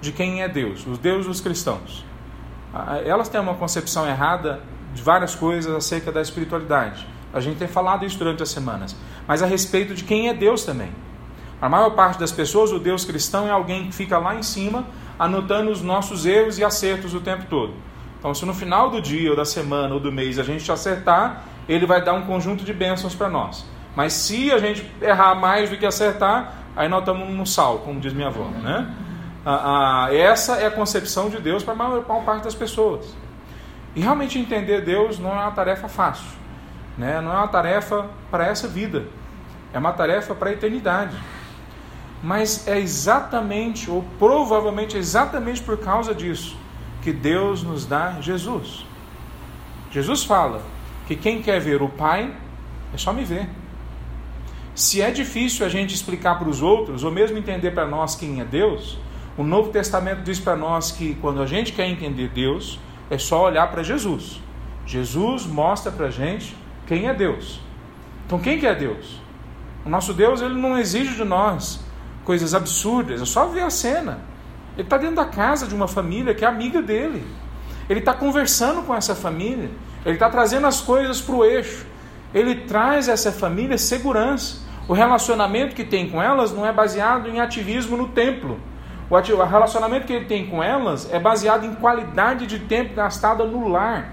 de 0.00 0.12
quem 0.12 0.42
é 0.42 0.48
Deus, 0.48 0.86
os 0.86 0.98
deuses 0.98 1.26
dos 1.26 1.40
cristãos. 1.40 2.04
Elas 3.04 3.28
têm 3.28 3.40
uma 3.40 3.54
concepção 3.54 4.06
errada 4.06 4.60
de 4.94 5.02
várias 5.02 5.34
coisas 5.34 5.74
acerca 5.74 6.12
da 6.12 6.20
espiritualidade. 6.20 7.06
A 7.32 7.40
gente 7.40 7.58
tem 7.58 7.68
falado 7.68 8.04
isso 8.04 8.18
durante 8.18 8.42
as 8.42 8.48
semanas. 8.48 8.96
Mas 9.26 9.42
a 9.42 9.46
respeito 9.46 9.94
de 9.94 10.04
quem 10.04 10.28
é 10.28 10.34
Deus 10.34 10.64
também. 10.64 10.90
A 11.60 11.68
maior 11.68 11.90
parte 11.90 12.18
das 12.20 12.30
pessoas, 12.30 12.72
o 12.72 12.78
Deus 12.78 13.04
cristão 13.04 13.46
é 13.46 13.50
alguém 13.50 13.86
que 13.86 13.92
fica 13.92 14.18
lá 14.18 14.34
em 14.34 14.42
cima 14.42 14.84
anotando 15.18 15.70
os 15.70 15.82
nossos 15.82 16.24
erros 16.24 16.58
e 16.58 16.64
acertos 16.64 17.12
o 17.14 17.20
tempo 17.20 17.46
todo. 17.50 17.74
Então, 18.18 18.32
se 18.32 18.44
no 18.46 18.54
final 18.54 18.90
do 18.90 19.00
dia, 19.00 19.30
ou 19.30 19.36
da 19.36 19.44
semana, 19.44 19.94
ou 19.94 20.00
do 20.00 20.12
mês 20.12 20.38
a 20.38 20.42
gente 20.42 20.70
acertar, 20.70 21.42
ele 21.68 21.86
vai 21.86 22.02
dar 22.02 22.14
um 22.14 22.22
conjunto 22.22 22.64
de 22.64 22.72
bênçãos 22.72 23.14
para 23.14 23.28
nós. 23.28 23.64
Mas 23.94 24.12
se 24.12 24.52
a 24.52 24.58
gente 24.58 24.88
errar 25.02 25.34
mais 25.34 25.70
do 25.70 25.76
que 25.76 25.84
acertar, 25.84 26.54
aí 26.76 26.88
nós 26.88 27.00
estamos 27.00 27.28
no 27.28 27.46
sal, 27.46 27.78
como 27.78 27.98
diz 27.98 28.12
minha 28.12 28.28
avó. 28.28 28.44
Né? 28.44 28.94
Ah, 29.44 30.06
ah, 30.06 30.14
essa 30.14 30.56
é 30.56 30.66
a 30.66 30.70
concepção 30.70 31.28
de 31.28 31.40
Deus 31.40 31.64
para 31.64 31.74
a 31.74 31.76
maior 31.76 32.02
parte 32.24 32.44
das 32.44 32.54
pessoas. 32.54 33.16
E 33.96 34.00
realmente 34.00 34.38
entender 34.38 34.82
Deus 34.82 35.18
não 35.18 35.30
é 35.30 35.42
uma 35.42 35.50
tarefa 35.50 35.88
fácil. 35.88 36.38
Né? 36.96 37.20
Não 37.20 37.32
é 37.32 37.36
uma 37.36 37.48
tarefa 37.48 38.06
para 38.30 38.46
essa 38.46 38.68
vida. 38.68 39.04
É 39.72 39.78
uma 39.78 39.92
tarefa 39.92 40.34
para 40.34 40.50
a 40.50 40.52
eternidade. 40.52 41.16
Mas 42.22 42.66
é 42.66 42.78
exatamente, 42.78 43.90
ou 43.90 44.04
provavelmente 44.18 44.96
exatamente 44.96 45.62
por 45.62 45.78
causa 45.78 46.14
disso, 46.14 46.56
que 47.02 47.12
Deus 47.12 47.62
nos 47.62 47.86
dá 47.86 48.20
Jesus. 48.20 48.84
Jesus 49.90 50.24
fala 50.24 50.62
que 51.06 51.14
quem 51.14 51.40
quer 51.40 51.60
ver 51.60 51.80
o 51.80 51.88
Pai 51.88 52.34
é 52.92 52.98
só 52.98 53.12
me 53.12 53.24
ver. 53.24 53.48
Se 54.74 55.00
é 55.00 55.10
difícil 55.10 55.64
a 55.64 55.68
gente 55.68 55.94
explicar 55.94 56.38
para 56.38 56.48
os 56.48 56.62
outros, 56.62 57.02
ou 57.02 57.10
mesmo 57.10 57.38
entender 57.38 57.70
para 57.70 57.86
nós 57.86 58.14
quem 58.14 58.40
é 58.40 58.44
Deus, 58.44 58.98
o 59.36 59.42
Novo 59.42 59.70
Testamento 59.70 60.22
diz 60.22 60.38
para 60.40 60.56
nós 60.56 60.90
que 60.90 61.14
quando 61.16 61.40
a 61.40 61.46
gente 61.46 61.72
quer 61.72 61.88
entender 61.88 62.28
Deus, 62.28 62.78
é 63.10 63.18
só 63.18 63.44
olhar 63.44 63.70
para 63.70 63.82
Jesus. 63.82 64.40
Jesus 64.84 65.46
mostra 65.46 65.92
para 65.92 66.06
a 66.06 66.10
gente 66.10 66.56
quem 66.86 67.08
é 67.08 67.14
Deus. 67.14 67.60
Então, 68.26 68.38
quem 68.38 68.58
que 68.58 68.66
é 68.66 68.74
Deus? 68.74 69.20
O 69.84 69.88
nosso 69.88 70.12
Deus 70.12 70.40
ele 70.40 70.60
não 70.60 70.76
exige 70.76 71.14
de 71.14 71.24
nós 71.24 71.80
coisas 72.28 72.52
absurdas, 72.52 73.22
é 73.22 73.24
só 73.24 73.46
ver 73.46 73.62
a 73.62 73.70
cena. 73.70 74.20
Ele 74.74 74.82
está 74.82 74.98
dentro 74.98 75.16
da 75.16 75.24
casa 75.24 75.66
de 75.66 75.74
uma 75.74 75.88
família 75.88 76.34
que 76.34 76.44
é 76.44 76.48
amiga 76.48 76.82
dele. 76.82 77.24
Ele 77.88 78.00
está 78.00 78.12
conversando 78.12 78.82
com 78.82 78.94
essa 78.94 79.14
família. 79.14 79.70
Ele 80.04 80.16
está 80.16 80.28
trazendo 80.28 80.66
as 80.66 80.78
coisas 80.78 81.22
para 81.22 81.34
o 81.34 81.42
eixo. 81.42 81.86
Ele 82.34 82.54
traz 82.54 83.08
essa 83.08 83.32
família 83.32 83.78
segurança. 83.78 84.58
O 84.86 84.92
relacionamento 84.92 85.74
que 85.74 85.82
tem 85.82 86.10
com 86.10 86.22
elas 86.22 86.52
não 86.52 86.66
é 86.66 86.70
baseado 86.70 87.30
em 87.30 87.40
ativismo 87.40 87.96
no 87.96 88.08
templo. 88.08 88.60
O 89.08 89.16
relacionamento 89.16 90.06
que 90.06 90.12
ele 90.12 90.26
tem 90.26 90.48
com 90.48 90.62
elas 90.62 91.10
é 91.10 91.18
baseado 91.18 91.64
em 91.64 91.74
qualidade 91.76 92.46
de 92.46 92.58
tempo 92.58 92.94
gastada 92.94 93.42
no 93.42 93.68
lar. 93.68 94.12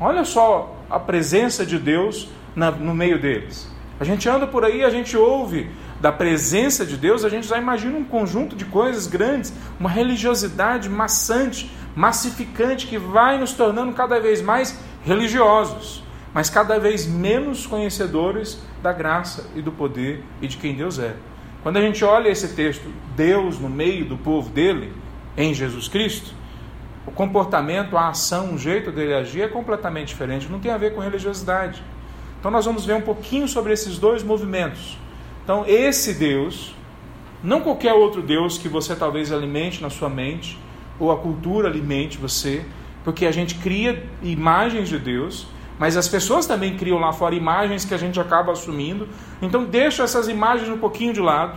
Olha 0.00 0.24
só 0.24 0.74
a 0.90 0.98
presença 0.98 1.64
de 1.64 1.78
Deus 1.78 2.28
no 2.56 2.92
meio 2.92 3.20
deles. 3.22 3.70
A 4.00 4.04
gente 4.04 4.28
anda 4.28 4.48
por 4.48 4.64
aí, 4.64 4.82
a 4.82 4.90
gente 4.90 5.16
ouve 5.16 5.70
da 6.00 6.12
presença 6.12 6.84
de 6.84 6.96
Deus, 6.96 7.24
a 7.24 7.28
gente 7.28 7.46
já 7.46 7.58
imagina 7.58 7.96
um 7.96 8.04
conjunto 8.04 8.54
de 8.54 8.64
coisas 8.64 9.06
grandes, 9.06 9.52
uma 9.80 9.88
religiosidade 9.88 10.88
maçante, 10.88 11.70
massificante, 11.94 12.86
que 12.86 12.98
vai 12.98 13.38
nos 13.38 13.54
tornando 13.54 13.92
cada 13.92 14.20
vez 14.20 14.42
mais 14.42 14.78
religiosos, 15.04 16.02
mas 16.34 16.50
cada 16.50 16.78
vez 16.78 17.06
menos 17.06 17.66
conhecedores 17.66 18.60
da 18.82 18.92
graça 18.92 19.46
e 19.54 19.62
do 19.62 19.72
poder 19.72 20.22
e 20.42 20.46
de 20.46 20.58
quem 20.58 20.74
Deus 20.74 20.98
é. 20.98 21.16
Quando 21.62 21.78
a 21.78 21.80
gente 21.80 22.04
olha 22.04 22.28
esse 22.28 22.48
texto, 22.48 22.88
Deus 23.16 23.58
no 23.58 23.68
meio 23.68 24.04
do 24.04 24.16
povo 24.16 24.50
dele, 24.50 24.92
em 25.36 25.54
Jesus 25.54 25.88
Cristo, 25.88 26.34
o 27.06 27.10
comportamento, 27.10 27.96
a 27.96 28.08
ação, 28.08 28.54
o 28.54 28.58
jeito 28.58 28.92
dele 28.92 29.14
agir 29.14 29.42
é 29.42 29.48
completamente 29.48 30.08
diferente, 30.08 30.48
não 30.48 30.60
tem 30.60 30.70
a 30.70 30.76
ver 30.76 30.94
com 30.94 31.00
religiosidade. 31.00 31.82
Então 32.38 32.50
nós 32.50 32.66
vamos 32.66 32.84
ver 32.84 32.94
um 32.94 33.00
pouquinho 33.00 33.48
sobre 33.48 33.72
esses 33.72 33.98
dois 33.98 34.22
movimentos 34.22 34.98
então, 35.46 35.64
esse 35.64 36.12
Deus, 36.12 36.74
não 37.40 37.60
qualquer 37.60 37.92
outro 37.92 38.20
Deus 38.20 38.58
que 38.58 38.68
você 38.68 38.96
talvez 38.96 39.30
alimente 39.30 39.80
na 39.80 39.88
sua 39.88 40.08
mente, 40.08 40.58
ou 40.98 41.12
a 41.12 41.16
cultura 41.16 41.68
alimente 41.68 42.18
você, 42.18 42.64
porque 43.04 43.24
a 43.24 43.30
gente 43.30 43.54
cria 43.54 44.04
imagens 44.24 44.88
de 44.88 44.98
Deus, 44.98 45.46
mas 45.78 45.96
as 45.96 46.08
pessoas 46.08 46.46
também 46.46 46.76
criam 46.76 46.98
lá 46.98 47.12
fora 47.12 47.32
imagens 47.32 47.84
que 47.84 47.94
a 47.94 47.96
gente 47.96 48.18
acaba 48.18 48.50
assumindo. 48.50 49.08
Então, 49.40 49.64
deixa 49.64 50.02
essas 50.02 50.26
imagens 50.26 50.68
um 50.68 50.78
pouquinho 50.78 51.12
de 51.12 51.20
lado. 51.20 51.56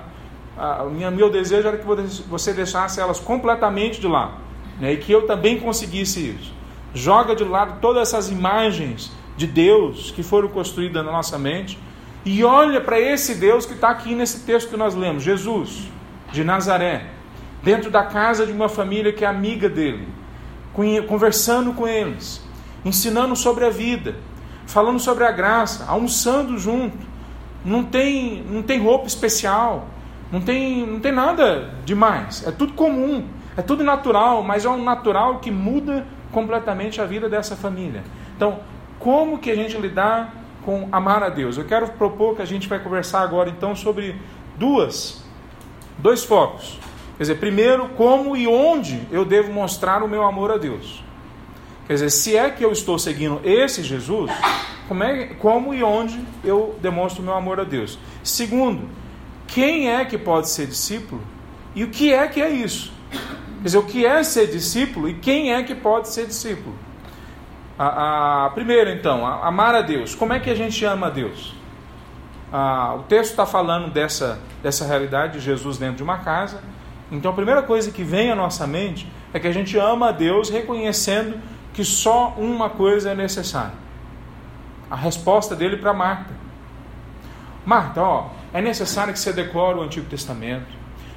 O 0.85 1.11
meu 1.11 1.31
desejo 1.31 1.67
era 1.67 1.75
que 1.75 1.85
você 2.27 2.53
deixasse 2.53 3.01
elas 3.01 3.19
completamente 3.19 3.99
de 3.99 4.07
lado, 4.07 4.33
né? 4.79 4.93
e 4.93 4.97
que 4.97 5.11
eu 5.11 5.25
também 5.25 5.59
conseguisse 5.59 6.29
isso. 6.29 6.53
Joga 6.93 7.35
de 7.35 7.43
lado 7.43 7.79
todas 7.81 8.09
essas 8.09 8.29
imagens 8.29 9.11
de 9.35 9.47
Deus 9.47 10.11
que 10.11 10.21
foram 10.21 10.47
construídas 10.47 11.03
na 11.03 11.11
nossa 11.11 11.39
mente 11.39 11.79
e 12.25 12.43
olha 12.43 12.81
para 12.81 12.99
esse 12.99 13.35
Deus 13.35 13.65
que 13.65 13.73
está 13.73 13.89
aqui 13.89 14.13
nesse 14.13 14.41
texto 14.41 14.69
que 14.69 14.77
nós 14.77 14.93
lemos, 14.93 15.23
Jesus, 15.23 15.89
de 16.31 16.43
Nazaré, 16.43 17.05
dentro 17.63 17.89
da 17.89 18.03
casa 18.03 18.45
de 18.45 18.51
uma 18.51 18.69
família 18.69 19.13
que 19.13 19.23
é 19.23 19.27
amiga 19.27 19.69
dele, 19.69 20.07
conversando 21.07 21.73
com 21.73 21.87
eles, 21.87 22.43
ensinando 22.83 23.35
sobre 23.35 23.65
a 23.65 23.69
vida, 23.69 24.15
falando 24.65 24.99
sobre 24.99 25.23
a 25.23 25.31
graça, 25.31 25.85
almoçando 25.87 26.57
junto. 26.57 26.97
Não 27.63 27.83
tem, 27.83 28.43
não 28.49 28.61
tem 28.61 28.79
roupa 28.79 29.07
especial, 29.07 29.87
não 30.31 30.39
tem, 30.41 30.85
não 30.85 30.99
tem 30.99 31.11
nada 31.11 31.73
demais. 31.83 32.45
É 32.47 32.51
tudo 32.51 32.73
comum, 32.73 33.25
é 33.57 33.61
tudo 33.61 33.83
natural, 33.83 34.43
mas 34.43 34.65
é 34.65 34.69
um 34.69 34.83
natural 34.83 35.39
que 35.39 35.51
muda 35.51 36.05
completamente 36.31 37.01
a 37.01 37.05
vida 37.05 37.27
dessa 37.27 37.55
família. 37.55 38.03
Então, 38.35 38.59
como 38.99 39.39
que 39.39 39.49
a 39.49 39.55
gente 39.55 39.77
lidar 39.77 40.33
com 40.63 40.87
amar 40.91 41.23
a 41.23 41.29
Deus. 41.29 41.57
Eu 41.57 41.65
quero 41.65 41.87
propor 41.93 42.35
que 42.35 42.41
a 42.41 42.45
gente 42.45 42.67
vai 42.67 42.79
conversar 42.79 43.21
agora 43.21 43.49
então 43.49 43.75
sobre 43.75 44.15
duas, 44.57 45.23
dois 45.97 46.23
focos. 46.23 46.79
Quer 47.17 47.23
dizer, 47.23 47.35
primeiro, 47.35 47.89
como 47.89 48.35
e 48.35 48.47
onde 48.47 49.01
eu 49.11 49.25
devo 49.25 49.51
mostrar 49.51 50.03
o 50.03 50.07
meu 50.07 50.23
amor 50.23 50.51
a 50.51 50.57
Deus. 50.57 51.03
Quer 51.85 51.93
dizer, 51.93 52.09
se 52.11 52.37
é 52.37 52.49
que 52.49 52.63
eu 52.63 52.71
estou 52.71 52.99
seguindo 52.99 53.41
esse 53.43 53.83
Jesus, 53.83 54.31
como, 54.87 55.03
é, 55.03 55.25
como 55.35 55.73
e 55.73 55.83
onde 55.83 56.19
eu 56.43 56.77
demonstro 56.81 57.21
o 57.21 57.25
meu 57.25 57.33
amor 57.33 57.59
a 57.59 57.63
Deus. 57.63 57.99
Segundo, 58.23 58.89
quem 59.47 59.89
é 59.89 60.05
que 60.05 60.17
pode 60.17 60.49
ser 60.49 60.67
discípulo 60.67 61.21
e 61.75 61.83
o 61.83 61.89
que 61.89 62.13
é 62.13 62.27
que 62.27 62.41
é 62.41 62.49
isso? 62.49 62.91
Quer 63.11 63.63
dizer, 63.63 63.77
o 63.77 63.83
que 63.83 64.05
é 64.05 64.23
ser 64.23 64.47
discípulo 64.47 65.09
e 65.09 65.13
quem 65.15 65.53
é 65.53 65.61
que 65.63 65.75
pode 65.75 66.09
ser 66.09 66.25
discípulo? 66.25 66.75
A, 67.79 68.47
a, 68.47 68.49
primeiro, 68.49 68.89
então, 68.89 69.25
a, 69.25 69.47
amar 69.47 69.73
a 69.73 69.81
Deus. 69.81 70.13
Como 70.13 70.33
é 70.33 70.39
que 70.39 70.49
a 70.49 70.55
gente 70.55 70.83
ama 70.83 71.07
a 71.07 71.09
Deus? 71.09 71.55
O 72.97 73.03
texto 73.03 73.31
está 73.31 73.45
falando 73.45 73.89
dessa, 73.89 74.37
dessa 74.61 74.85
realidade 74.85 75.33
de 75.33 75.39
Jesus 75.39 75.77
dentro 75.77 75.95
de 75.95 76.03
uma 76.03 76.17
casa. 76.17 76.61
Então, 77.09 77.31
a 77.31 77.33
primeira 77.33 77.61
coisa 77.61 77.89
que 77.89 78.03
vem 78.03 78.31
à 78.31 78.35
nossa 78.35 78.67
mente 78.67 79.09
é 79.33 79.39
que 79.39 79.47
a 79.47 79.51
gente 79.53 79.77
ama 79.77 80.09
a 80.09 80.11
Deus 80.11 80.49
reconhecendo 80.49 81.39
que 81.73 81.85
só 81.85 82.33
uma 82.37 82.69
coisa 82.69 83.11
é 83.11 83.15
necessária. 83.15 83.75
A 84.91 84.95
resposta 84.97 85.55
dele 85.55 85.77
para 85.77 85.93
Marta. 85.93 86.33
Marta, 87.65 88.01
ó, 88.01 88.29
é 88.53 88.61
necessário 88.61 89.13
que 89.13 89.19
você 89.19 89.31
decore 89.31 89.79
o 89.79 89.83
Antigo 89.83 90.07
Testamento, 90.07 90.67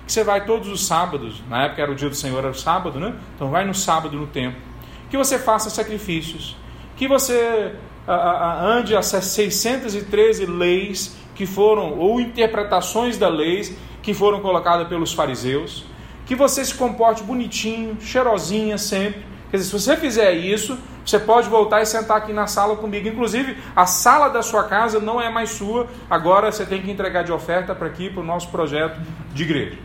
que 0.07 0.13
você 0.13 0.23
vai 0.23 0.45
todos 0.45 0.69
os 0.69 0.87
sábados, 0.87 1.43
na 1.49 1.65
época 1.65 1.83
era 1.83 1.91
o 1.91 1.95
dia 1.95 2.09
do 2.09 2.15
Senhor, 2.15 2.39
era 2.39 2.51
o 2.51 2.55
sábado, 2.55 3.01
né? 3.01 3.15
Então 3.35 3.49
vai 3.49 3.65
no 3.65 3.75
sábado 3.75 4.17
no 4.17 4.27
templo 4.27 4.72
que 5.13 5.17
você 5.19 5.39
faça 5.39 5.69
sacrifícios, 5.69 6.57
que 6.97 7.07
você 7.07 7.75
a, 8.09 8.15
a, 8.15 8.65
ande 8.65 8.97
as 8.97 9.05
613 9.09 10.47
leis 10.47 11.15
que 11.35 11.45
foram, 11.45 11.99
ou 11.99 12.19
interpretações 12.19 13.19
da 13.19 13.29
leis 13.29 13.77
que 14.03 14.15
foram 14.15 14.41
colocadas 14.41 14.89
pelos 14.89 15.13
fariseus, 15.13 15.85
que 16.25 16.35
você 16.35 16.65
se 16.65 16.75
comporte 16.75 17.23
bonitinho, 17.23 17.99
cheirosinha 18.01 18.79
sempre. 18.79 19.23
Quer 19.51 19.59
dizer, 19.59 19.69
se 19.69 19.85
você 19.85 19.99
fizer 19.99 20.33
isso, 20.33 20.79
você 21.05 21.19
pode 21.19 21.47
voltar 21.47 21.83
e 21.83 21.85
sentar 21.85 22.17
aqui 22.17 22.33
na 22.33 22.47
sala 22.47 22.77
comigo. 22.77 23.07
Inclusive, 23.07 23.59
a 23.77 23.85
sala 23.85 24.31
da 24.31 24.41
sua 24.41 24.65
casa 24.65 24.99
não 24.99 25.21
é 25.21 25.29
mais 25.29 25.51
sua, 25.51 25.89
agora 26.09 26.51
você 26.51 26.65
tem 26.65 26.81
que 26.81 26.91
entregar 26.91 27.23
de 27.23 27.33
oferta 27.33 27.75
para 27.75 27.87
aqui, 27.87 28.09
para 28.09 28.23
o 28.23 28.25
nosso 28.25 28.49
projeto 28.49 28.99
de 29.35 29.43
igreja. 29.43 29.79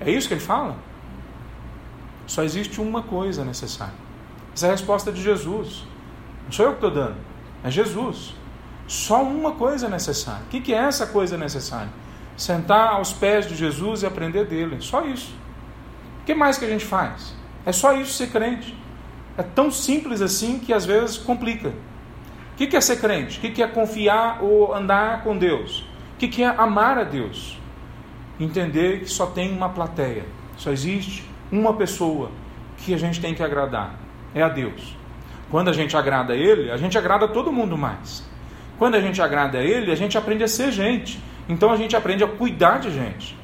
É 0.00 0.10
isso 0.10 0.26
que 0.26 0.32
ele 0.32 0.40
fala? 0.40 0.74
Só 2.26 2.42
existe 2.42 2.80
uma 2.80 3.02
coisa 3.02 3.44
necessária. 3.44 4.05
Essa 4.56 4.68
é 4.68 4.70
a 4.70 4.72
resposta 4.72 5.12
de 5.12 5.22
Jesus. 5.22 5.84
Não 6.46 6.50
sou 6.50 6.64
eu 6.64 6.70
que 6.72 6.78
estou 6.78 6.90
dando, 6.90 7.16
é 7.62 7.70
Jesus. 7.70 8.34
Só 8.88 9.22
uma 9.22 9.52
coisa 9.52 9.86
é 9.86 9.90
necessária. 9.90 10.40
O 10.46 10.48
que 10.48 10.72
é 10.72 10.78
essa 10.78 11.06
coisa 11.06 11.36
necessária? 11.36 11.90
Sentar 12.38 12.94
aos 12.94 13.12
pés 13.12 13.46
de 13.46 13.54
Jesus 13.54 14.02
e 14.02 14.06
aprender 14.06 14.46
dele. 14.46 14.78
Só 14.80 15.04
isso. 15.04 15.34
O 16.22 16.24
que 16.24 16.34
mais 16.34 16.56
que 16.56 16.64
a 16.64 16.68
gente 16.68 16.86
faz? 16.86 17.34
É 17.66 17.72
só 17.72 17.92
isso 17.92 18.14
ser 18.14 18.28
crente. 18.28 18.74
É 19.36 19.42
tão 19.42 19.70
simples 19.70 20.22
assim 20.22 20.58
que 20.58 20.72
às 20.72 20.86
vezes 20.86 21.18
complica. 21.18 21.74
O 22.54 22.56
que 22.56 22.74
é 22.74 22.80
ser 22.80 22.98
crente? 22.98 23.38
O 23.38 23.52
que 23.52 23.62
é 23.62 23.68
confiar 23.68 24.42
ou 24.42 24.74
andar 24.74 25.22
com 25.22 25.36
Deus? 25.36 25.84
O 26.14 26.16
que 26.16 26.42
é 26.42 26.46
amar 26.46 26.96
a 26.96 27.04
Deus? 27.04 27.60
Entender 28.40 29.00
que 29.00 29.10
só 29.10 29.26
tem 29.26 29.52
uma 29.52 29.68
plateia, 29.68 30.24
só 30.56 30.70
existe 30.70 31.28
uma 31.52 31.74
pessoa 31.74 32.30
que 32.78 32.94
a 32.94 32.96
gente 32.96 33.20
tem 33.20 33.34
que 33.34 33.42
agradar: 33.42 34.05
é 34.36 34.42
a 34.42 34.48
Deus. 34.48 34.94
Quando 35.50 35.68
a 35.68 35.72
gente 35.72 35.96
agrada 35.96 36.34
a 36.34 36.36
Ele, 36.36 36.70
a 36.70 36.76
gente 36.76 36.96
agrada 36.98 37.26
todo 37.26 37.50
mundo 37.50 37.76
mais. 37.76 38.22
Quando 38.78 38.94
a 38.94 39.00
gente 39.00 39.20
agrada 39.22 39.58
a 39.58 39.62
Ele, 39.62 39.90
a 39.90 39.94
gente 39.94 40.18
aprende 40.18 40.44
a 40.44 40.48
ser 40.48 40.70
gente. 40.70 41.18
Então 41.48 41.72
a 41.72 41.76
gente 41.76 41.96
aprende 41.96 42.22
a 42.22 42.28
cuidar 42.28 42.78
de 42.78 42.90
gente. 42.90 43.36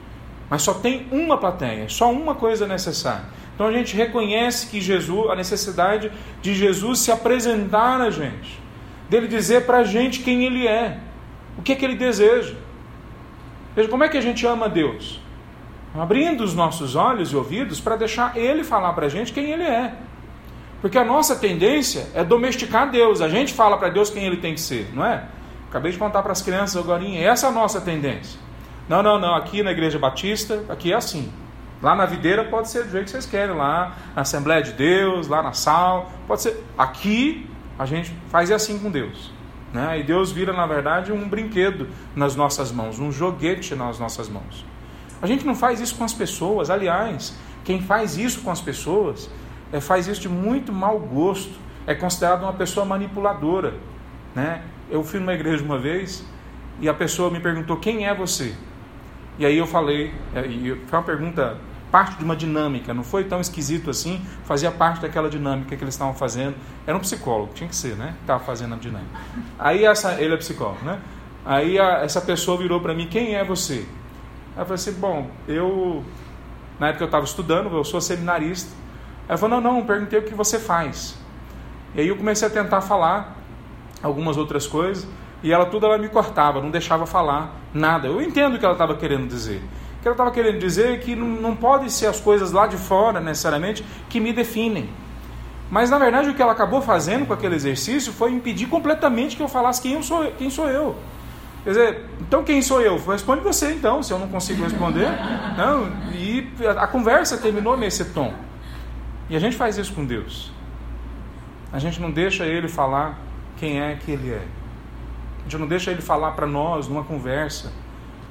Mas 0.50 0.62
só 0.62 0.74
tem 0.74 1.06
uma 1.10 1.38
plateia, 1.38 1.88
só 1.88 2.12
uma 2.12 2.34
coisa 2.34 2.66
necessária. 2.66 3.24
Então 3.54 3.66
a 3.66 3.72
gente 3.72 3.96
reconhece 3.96 4.66
que 4.66 4.82
Jesus, 4.82 5.30
a 5.30 5.34
necessidade 5.34 6.12
de 6.42 6.54
Jesus 6.54 6.98
se 6.98 7.10
apresentar 7.10 7.98
a 8.00 8.10
gente, 8.10 8.60
dele 9.08 9.28
dizer 9.28 9.64
para 9.64 9.78
a 9.78 9.84
gente 9.84 10.20
quem 10.20 10.44
ele 10.44 10.66
é, 10.66 10.98
o 11.56 11.62
que 11.62 11.72
é 11.72 11.74
que 11.74 11.84
ele 11.84 11.96
deseja. 11.96 12.54
Veja 13.74 13.88
como 13.88 14.04
é 14.04 14.08
que 14.08 14.18
a 14.18 14.20
gente 14.20 14.46
ama 14.46 14.68
Deus, 14.68 15.22
abrindo 15.94 16.44
os 16.44 16.54
nossos 16.54 16.96
olhos 16.96 17.32
e 17.32 17.36
ouvidos 17.36 17.80
para 17.80 17.96
deixar 17.96 18.36
ele 18.36 18.62
falar 18.62 18.92
para 18.92 19.06
a 19.06 19.08
gente 19.08 19.32
quem 19.32 19.52
ele 19.52 19.62
é. 19.62 19.94
Porque 20.82 20.98
a 20.98 21.04
nossa 21.04 21.36
tendência 21.36 22.08
é 22.12 22.24
domesticar 22.24 22.90
Deus. 22.90 23.20
A 23.20 23.28
gente 23.28 23.54
fala 23.54 23.78
para 23.78 23.88
Deus 23.88 24.10
quem 24.10 24.26
ele 24.26 24.38
tem 24.38 24.52
que 24.52 24.60
ser, 24.60 24.90
não 24.92 25.06
é? 25.06 25.24
Acabei 25.70 25.92
de 25.92 25.96
contar 25.96 26.22
para 26.22 26.32
as 26.32 26.42
crianças 26.42 26.76
agora, 26.76 27.02
essa 27.16 27.46
é 27.46 27.48
a 27.48 27.52
nossa 27.52 27.80
tendência. 27.80 28.38
Não, 28.88 29.02
não, 29.02 29.18
não, 29.18 29.34
aqui 29.34 29.62
na 29.62 29.70
Igreja 29.70 29.98
Batista, 29.98 30.64
aqui 30.68 30.92
é 30.92 30.96
assim. 30.96 31.32
Lá 31.80 31.94
na 31.94 32.04
videira 32.04 32.44
pode 32.44 32.68
ser 32.68 32.84
do 32.84 32.90
jeito 32.90 33.04
que 33.04 33.10
vocês 33.12 33.26
querem, 33.26 33.56
lá 33.56 33.96
na 34.14 34.22
Assembleia 34.22 34.62
de 34.62 34.72
Deus, 34.72 35.28
lá 35.28 35.42
na 35.42 35.52
sal, 35.52 36.12
pode 36.26 36.42
ser. 36.42 36.62
Aqui 36.76 37.48
a 37.78 37.86
gente 37.86 38.12
faz 38.28 38.50
assim 38.50 38.78
com 38.78 38.90
Deus. 38.90 39.32
Né? 39.72 40.00
E 40.00 40.02
Deus 40.02 40.30
vira, 40.30 40.52
na 40.52 40.66
verdade, 40.66 41.12
um 41.12 41.28
brinquedo 41.28 41.88
nas 42.14 42.36
nossas 42.36 42.70
mãos, 42.70 42.98
um 42.98 43.10
joguete 43.10 43.74
nas 43.74 43.98
nossas 43.98 44.28
mãos. 44.28 44.66
A 45.22 45.26
gente 45.26 45.46
não 45.46 45.54
faz 45.54 45.80
isso 45.80 45.94
com 45.94 46.04
as 46.04 46.12
pessoas, 46.12 46.68
aliás, 46.68 47.34
quem 47.64 47.80
faz 47.80 48.18
isso 48.18 48.42
com 48.42 48.50
as 48.50 48.60
pessoas 48.60 49.30
é, 49.72 49.80
faz 49.80 50.06
isso 50.06 50.20
de 50.20 50.28
muito 50.28 50.72
mau 50.72 50.98
gosto, 50.98 51.58
é 51.86 51.94
considerado 51.94 52.42
uma 52.42 52.52
pessoa 52.52 52.84
manipuladora. 52.84 53.74
Né? 54.34 54.62
Eu 54.90 55.02
fui 55.02 55.18
numa 55.18 55.34
igreja 55.34 55.64
uma 55.64 55.78
vez 55.78 56.24
e 56.80 56.88
a 56.88 56.94
pessoa 56.94 57.30
me 57.30 57.40
perguntou: 57.40 57.76
Quem 57.76 58.06
é 58.06 58.14
você? 58.14 58.54
E 59.38 59.46
aí 59.46 59.56
eu 59.56 59.66
falei, 59.66 60.12
é, 60.34 60.46
e 60.46 60.80
foi 60.86 60.98
uma 60.98 61.04
pergunta, 61.04 61.56
parte 61.90 62.16
de 62.16 62.24
uma 62.24 62.36
dinâmica, 62.36 62.92
não 62.92 63.02
foi 63.02 63.24
tão 63.24 63.40
esquisito 63.40 63.88
assim, 63.90 64.20
fazia 64.44 64.70
parte 64.70 65.00
daquela 65.00 65.28
dinâmica 65.28 65.74
que 65.74 65.82
eles 65.82 65.94
estavam 65.94 66.14
fazendo. 66.14 66.54
Era 66.86 66.96
um 66.96 67.00
psicólogo, 67.00 67.52
tinha 67.54 67.68
que 67.68 67.76
ser, 67.76 67.96
né? 67.96 68.14
Estava 68.20 68.44
fazendo 68.44 68.74
a 68.74 68.78
dinâmica. 68.78 69.10
Aí 69.58 69.84
essa, 69.84 70.20
ele 70.20 70.34
é 70.34 70.36
psicólogo, 70.36 70.84
né? 70.84 71.00
Aí 71.44 71.78
a, 71.78 72.02
essa 72.02 72.20
pessoa 72.20 72.58
virou 72.58 72.80
para 72.80 72.94
mim: 72.94 73.06
Quem 73.08 73.34
é 73.34 73.44
você? 73.44 73.86
Aí 74.54 74.62
eu 74.62 74.64
falei 74.64 74.74
assim: 74.74 74.92
Bom, 74.92 75.30
eu, 75.48 76.04
na 76.78 76.88
época 76.88 77.04
eu 77.04 77.06
estava 77.06 77.24
estudando, 77.24 77.74
eu 77.74 77.84
sou 77.84 78.00
seminarista. 78.00 78.81
Ela 79.28 79.38
falou: 79.38 79.60
Não, 79.60 79.74
não, 79.74 79.86
perguntei 79.86 80.18
o 80.18 80.22
que 80.22 80.34
você 80.34 80.58
faz. 80.58 81.16
E 81.94 82.00
aí 82.00 82.08
eu 82.08 82.16
comecei 82.16 82.48
a 82.48 82.50
tentar 82.50 82.80
falar 82.80 83.36
algumas 84.02 84.36
outras 84.36 84.66
coisas 84.66 85.06
e 85.42 85.52
ela 85.52 85.66
tudo 85.66 85.86
ela 85.86 85.98
me 85.98 86.08
cortava, 86.08 86.60
não 86.60 86.70
deixava 86.70 87.04
falar 87.06 87.54
nada. 87.74 88.06
Eu 88.08 88.22
entendo 88.22 88.54
o 88.54 88.58
que 88.58 88.64
ela 88.64 88.74
estava 88.74 88.94
querendo 88.94 89.28
dizer. 89.28 89.60
O 89.98 90.02
que 90.02 90.08
ela 90.08 90.14
estava 90.14 90.30
querendo 90.30 90.58
dizer 90.58 90.92
é 90.92 90.96
que 90.96 91.14
não, 91.14 91.26
não 91.26 91.56
pode 91.56 91.90
ser 91.90 92.06
as 92.06 92.20
coisas 92.20 92.52
lá 92.52 92.66
de 92.66 92.76
fora 92.76 93.20
necessariamente 93.20 93.84
que 94.08 94.20
me 94.20 94.32
definem. 94.32 94.88
Mas 95.70 95.90
na 95.90 95.98
verdade 95.98 96.28
o 96.28 96.34
que 96.34 96.42
ela 96.42 96.52
acabou 96.52 96.82
fazendo 96.82 97.26
com 97.26 97.32
aquele 97.32 97.54
exercício 97.54 98.12
foi 98.12 98.30
impedir 98.30 98.66
completamente 98.66 99.36
que 99.36 99.42
eu 99.42 99.48
falasse 99.48 99.80
quem 99.80 99.94
eu 99.94 100.02
sou, 100.02 100.30
quem 100.32 100.50
sou 100.50 100.68
eu. 100.68 100.96
Quer 101.64 101.70
dizer, 101.70 102.04
então 102.20 102.42
quem 102.42 102.60
sou 102.60 102.80
eu? 102.80 102.98
Responde 103.04 103.40
você 103.40 103.72
então, 103.72 104.02
se 104.02 104.12
eu 104.12 104.18
não 104.18 104.28
consigo 104.28 104.64
responder. 104.64 105.08
Não, 105.56 105.88
e 106.12 106.48
a 106.76 106.86
conversa 106.88 107.38
terminou 107.38 107.76
nesse 107.76 108.06
tom. 108.06 108.34
E 109.32 109.36
a 109.36 109.38
gente 109.38 109.56
faz 109.56 109.78
isso 109.78 109.94
com 109.94 110.04
Deus. 110.04 110.52
A 111.72 111.78
gente 111.78 111.98
não 111.98 112.10
deixa 112.10 112.44
Ele 112.44 112.68
falar 112.68 113.18
quem 113.56 113.80
é 113.80 113.96
que 113.96 114.10
Ele 114.10 114.30
é. 114.30 114.46
A 115.38 115.42
gente 115.44 115.56
não 115.56 115.66
deixa 115.66 115.90
Ele 115.90 116.02
falar 116.02 116.32
para 116.32 116.46
nós 116.46 116.86
numa 116.86 117.02
conversa 117.02 117.72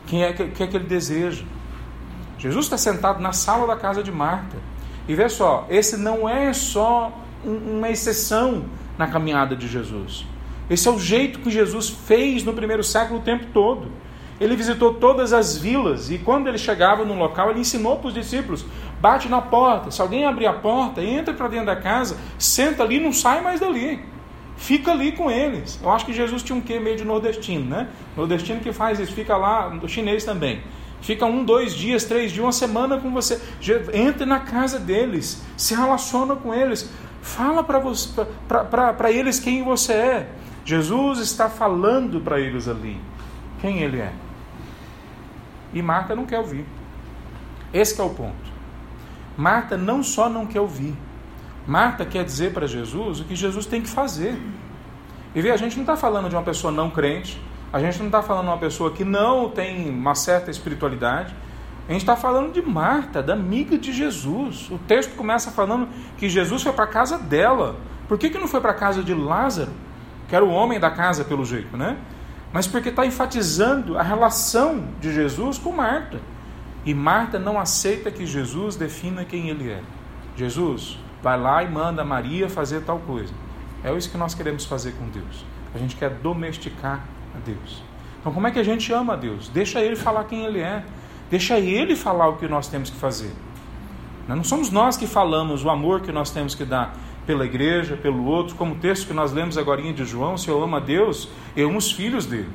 quem 0.06 0.24
é 0.24 0.32
que, 0.32 0.44
é 0.44 0.68
que 0.68 0.78
Ele 0.78 0.86
deseja. 0.86 1.44
Jesus 2.38 2.66
está 2.66 2.78
sentado 2.78 3.20
na 3.20 3.34
sala 3.34 3.66
da 3.66 3.76
casa 3.76 4.04
de 4.04 4.12
Marta. 4.12 4.58
E 5.08 5.16
vê 5.16 5.28
só, 5.28 5.66
esse 5.72 5.98
não 5.98 6.30
é 6.30 6.54
só 6.54 7.12
uma 7.44 7.90
exceção 7.90 8.66
na 8.96 9.08
caminhada 9.08 9.56
de 9.56 9.68
Jesus. 9.68 10.28
Esse 10.70 10.88
é 10.88 10.92
o 10.92 11.00
jeito 11.00 11.40
que 11.40 11.50
Jesus 11.50 11.90
fez 11.90 12.44
no 12.44 12.54
primeiro 12.54 12.84
século 12.84 13.22
o 13.22 13.24
tempo 13.24 13.48
todo. 13.52 13.92
Ele 14.42 14.56
visitou 14.56 14.96
todas 14.96 15.34
as 15.34 15.56
vilas 15.56 16.10
e 16.10 16.18
quando 16.18 16.48
ele 16.48 16.58
chegava 16.58 17.06
no 17.06 17.14
local, 17.14 17.52
ele 17.52 17.60
ensinou 17.60 17.98
para 17.98 18.08
os 18.08 18.14
discípulos: 18.16 18.66
bate 19.00 19.30
na 19.30 19.40
porta, 19.40 19.92
se 19.92 20.02
alguém 20.02 20.26
abrir 20.26 20.48
a 20.48 20.54
porta, 20.54 21.00
entra 21.00 21.32
para 21.32 21.48
dentro 21.48 21.68
da 21.68 21.76
casa, 21.76 22.18
senta 22.40 22.82
ali, 22.82 23.00
não 23.00 23.14
sai 23.14 23.42
mais 23.42 23.60
dali. 23.60 24.04
Fica 24.58 24.92
ali 24.92 25.12
com 25.12 25.30
eles. 25.30 25.80
Eu 25.82 25.92
acho 25.92 26.08
que 26.08 26.14
Jesus 26.14 26.42
tinha 26.42 26.58
um 26.58 26.62
quê 26.62 26.80
meio 26.80 26.98
de 26.98 27.06
nordestino, 27.06 27.66
né? 27.70 27.88
Nordestino 28.18 28.60
que 28.62 28.74
faz 28.74 29.00
isso, 29.00 29.14
fica 29.14 29.38
lá, 29.38 29.68
o 29.82 29.88
chinês 29.88 30.24
também. 30.24 30.62
Fica 31.02 31.24
um, 31.24 31.44
dois 31.44 31.76
dias, 31.76 32.04
três 32.04 32.32
dias, 32.32 32.44
uma 32.44 32.52
semana 32.52 32.98
com 32.98 33.12
você. 33.12 33.40
Entra 33.94 34.26
na 34.26 34.40
casa 34.40 34.80
deles, 34.80 35.44
se 35.56 35.76
relaciona 35.76 36.36
com 36.36 36.52
eles, 36.52 36.90
fala 37.22 37.64
para 37.64 39.12
eles 39.12 39.40
quem 39.40 39.64
você 39.64 39.94
é. 39.94 40.30
Jesus 40.66 41.20
está 41.20 41.48
falando 41.48 42.20
para 42.22 42.40
eles 42.40 42.68
ali 42.68 43.00
quem 43.62 43.84
ele 43.84 44.00
é. 44.00 44.12
E 45.74 45.82
Marta 45.82 46.16
não 46.16 46.26
quer 46.26 46.40
ouvir. 46.40 46.66
Esse 47.74 48.00
é 48.00 48.04
o 48.04 48.10
ponto. 48.10 48.52
Marta 49.38 49.78
não 49.78 50.04
só 50.04 50.30
não 50.30 50.46
quer 50.46 50.60
ouvir, 50.60 50.96
Marta 51.66 52.06
quer 52.06 52.24
dizer 52.26 52.54
para 52.54 52.68
Jesus 52.68 53.20
o 53.20 53.24
que 53.24 53.36
Jesus 53.36 53.66
tem 53.66 53.82
que 53.82 53.90
fazer. 53.90 54.40
E 55.34 55.42
vê, 55.42 55.52
a 55.52 55.58
gente 55.58 55.76
não 55.76 55.84
está 55.84 55.96
falando 55.96 56.28
de 56.28 56.36
uma 56.36 56.44
pessoa 56.44 56.72
não 56.72 56.90
crente, 56.90 57.42
a 57.72 57.80
gente 57.80 58.00
não 58.00 58.08
está 58.08 58.22
falando 58.22 58.46
de 58.46 58.52
uma 58.52 58.58
pessoa 58.58 58.92
que 58.92 59.06
não 59.06 59.50
tem 59.50 59.90
uma 59.90 60.14
certa 60.16 60.52
espiritualidade, 60.52 61.34
a 61.88 61.94
gente 61.94 62.02
está 62.02 62.16
falando 62.16 62.52
de 62.52 62.62
Marta, 62.62 63.24
da 63.24 63.34
amiga 63.34 63.78
de 63.78 63.92
Jesus. 63.92 64.70
O 64.70 64.78
texto 64.78 65.16
começa 65.16 65.52
falando 65.52 65.88
que 66.18 66.30
Jesus 66.30 66.62
foi 66.62 66.72
para 66.74 66.86
a 66.86 66.88
casa 66.88 67.18
dela. 67.18 67.76
Por 68.08 68.18
que, 68.18 68.30
que 68.30 68.38
não 68.38 68.48
foi 68.48 68.62
para 68.62 68.72
a 68.72 68.76
casa 68.76 69.04
de 69.04 69.14
Lázaro? 69.14 69.72
Que 70.28 70.36
era 70.36 70.44
o 70.44 70.50
homem 70.50 70.80
da 70.80 70.92
casa, 70.92 71.24
pelo 71.24 71.44
jeito, 71.44 71.76
né? 71.76 71.98
Mas 72.54 72.68
porque 72.68 72.90
está 72.90 73.06
enfatizando 73.06 73.98
a 73.98 74.04
relação 74.04 74.86
de 75.00 75.14
Jesus 75.14 75.58
com 75.58 75.72
Marta. 75.72 76.20
E 76.86 76.94
Marta 76.94 77.40
não 77.40 77.60
aceita 77.60 78.12
que 78.12 78.26
Jesus 78.26 78.76
defina 78.76 79.24
quem 79.24 79.50
ele 79.50 79.70
é. 79.70 79.82
Jesus, 80.36 80.98
vai 81.22 81.40
lá 81.40 81.64
e 81.64 81.70
manda 81.70 82.04
Maria 82.04 82.50
fazer 82.50 82.82
tal 82.82 83.00
coisa. 83.00 83.34
É 83.84 83.94
isso 83.96 84.10
que 84.10 84.18
nós 84.18 84.34
queremos 84.34 84.66
fazer 84.66 84.94
com 84.94 85.08
Deus. 85.10 85.46
A 85.74 85.78
gente 85.78 85.96
quer 85.96 86.10
domesticar 86.10 87.06
a 87.36 87.40
Deus. 87.40 87.84
Então, 88.20 88.34
como 88.34 88.48
é 88.48 88.52
que 88.52 88.60
a 88.60 88.64
gente 88.64 88.92
ama 88.92 89.14
a 89.14 89.16
Deus? 89.16 89.50
Deixa 89.50 89.80
Ele 89.80 89.96
falar 89.96 90.26
quem 90.26 90.46
Ele 90.46 90.60
é. 90.60 90.84
Deixa 91.30 91.58
Ele 91.60 91.96
falar 91.96 92.28
o 92.28 92.38
que 92.38 92.48
nós 92.48 92.68
temos 92.68 92.90
que 92.90 92.98
fazer. 92.98 93.32
Não 94.28 94.44
somos 94.44 94.70
nós 94.70 94.98
que 94.98 95.08
falamos 95.08 95.64
o 95.64 95.70
amor 95.70 96.02
que 96.02 96.12
nós 96.12 96.30
temos 96.32 96.54
que 96.54 96.64
dar 96.64 96.96
pela 97.32 97.46
igreja, 97.46 97.96
pelo 97.96 98.26
outro, 98.26 98.56
como 98.56 98.74
o 98.74 98.78
texto 98.78 99.08
que 99.08 99.14
nós 99.14 99.32
lemos 99.32 99.58
agora 99.58 99.82
de 99.82 100.04
João, 100.04 100.38
se 100.38 100.50
eu 100.50 100.62
amo 100.62 100.76
a 100.76 100.80
Deus, 100.82 101.30
eu 101.56 101.70
amo 101.70 101.78
os 101.78 101.90
filhos 101.90 102.26
dele. 102.26 102.50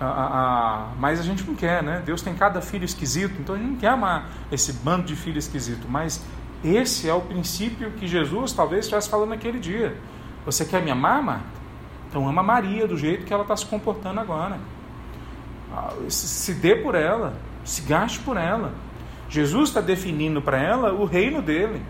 Ah, 0.00 0.06
ah, 0.06 0.30
ah, 0.32 0.94
mas 1.00 1.18
a 1.18 1.24
gente 1.24 1.42
não 1.42 1.56
quer, 1.56 1.82
né? 1.82 2.00
Deus 2.06 2.22
tem 2.22 2.32
cada 2.32 2.60
filho 2.60 2.84
esquisito, 2.84 3.34
então 3.40 3.56
a 3.56 3.58
gente 3.58 3.70
não 3.70 3.76
quer 3.76 3.88
amar 3.88 4.30
esse 4.52 4.72
bando 4.72 5.02
de 5.02 5.16
filho 5.16 5.36
esquisito, 5.36 5.88
mas 5.88 6.24
esse 6.62 7.08
é 7.08 7.12
o 7.12 7.20
princípio 7.20 7.90
que 7.90 8.06
Jesus 8.06 8.52
talvez 8.52 8.84
estivesse 8.84 9.10
falando 9.10 9.30
naquele 9.30 9.58
dia. 9.58 9.96
Você 10.46 10.64
quer 10.64 10.80
me 10.80 10.92
amar, 10.92 11.20
Marta? 11.20 11.58
Então 12.08 12.28
ama 12.28 12.40
Maria 12.40 12.86
do 12.86 12.96
jeito 12.96 13.26
que 13.26 13.34
ela 13.34 13.42
está 13.42 13.56
se 13.56 13.66
comportando 13.66 14.20
agora. 14.20 14.60
Se 16.08 16.54
dê 16.54 16.76
por 16.76 16.94
ela, 16.94 17.34
se 17.64 17.82
gaste 17.82 18.20
por 18.20 18.36
ela. 18.36 18.74
Jesus 19.28 19.70
está 19.70 19.80
definindo 19.80 20.40
para 20.40 20.56
ela 20.56 20.92
o 20.94 21.04
reino 21.04 21.42
dele. 21.42 21.82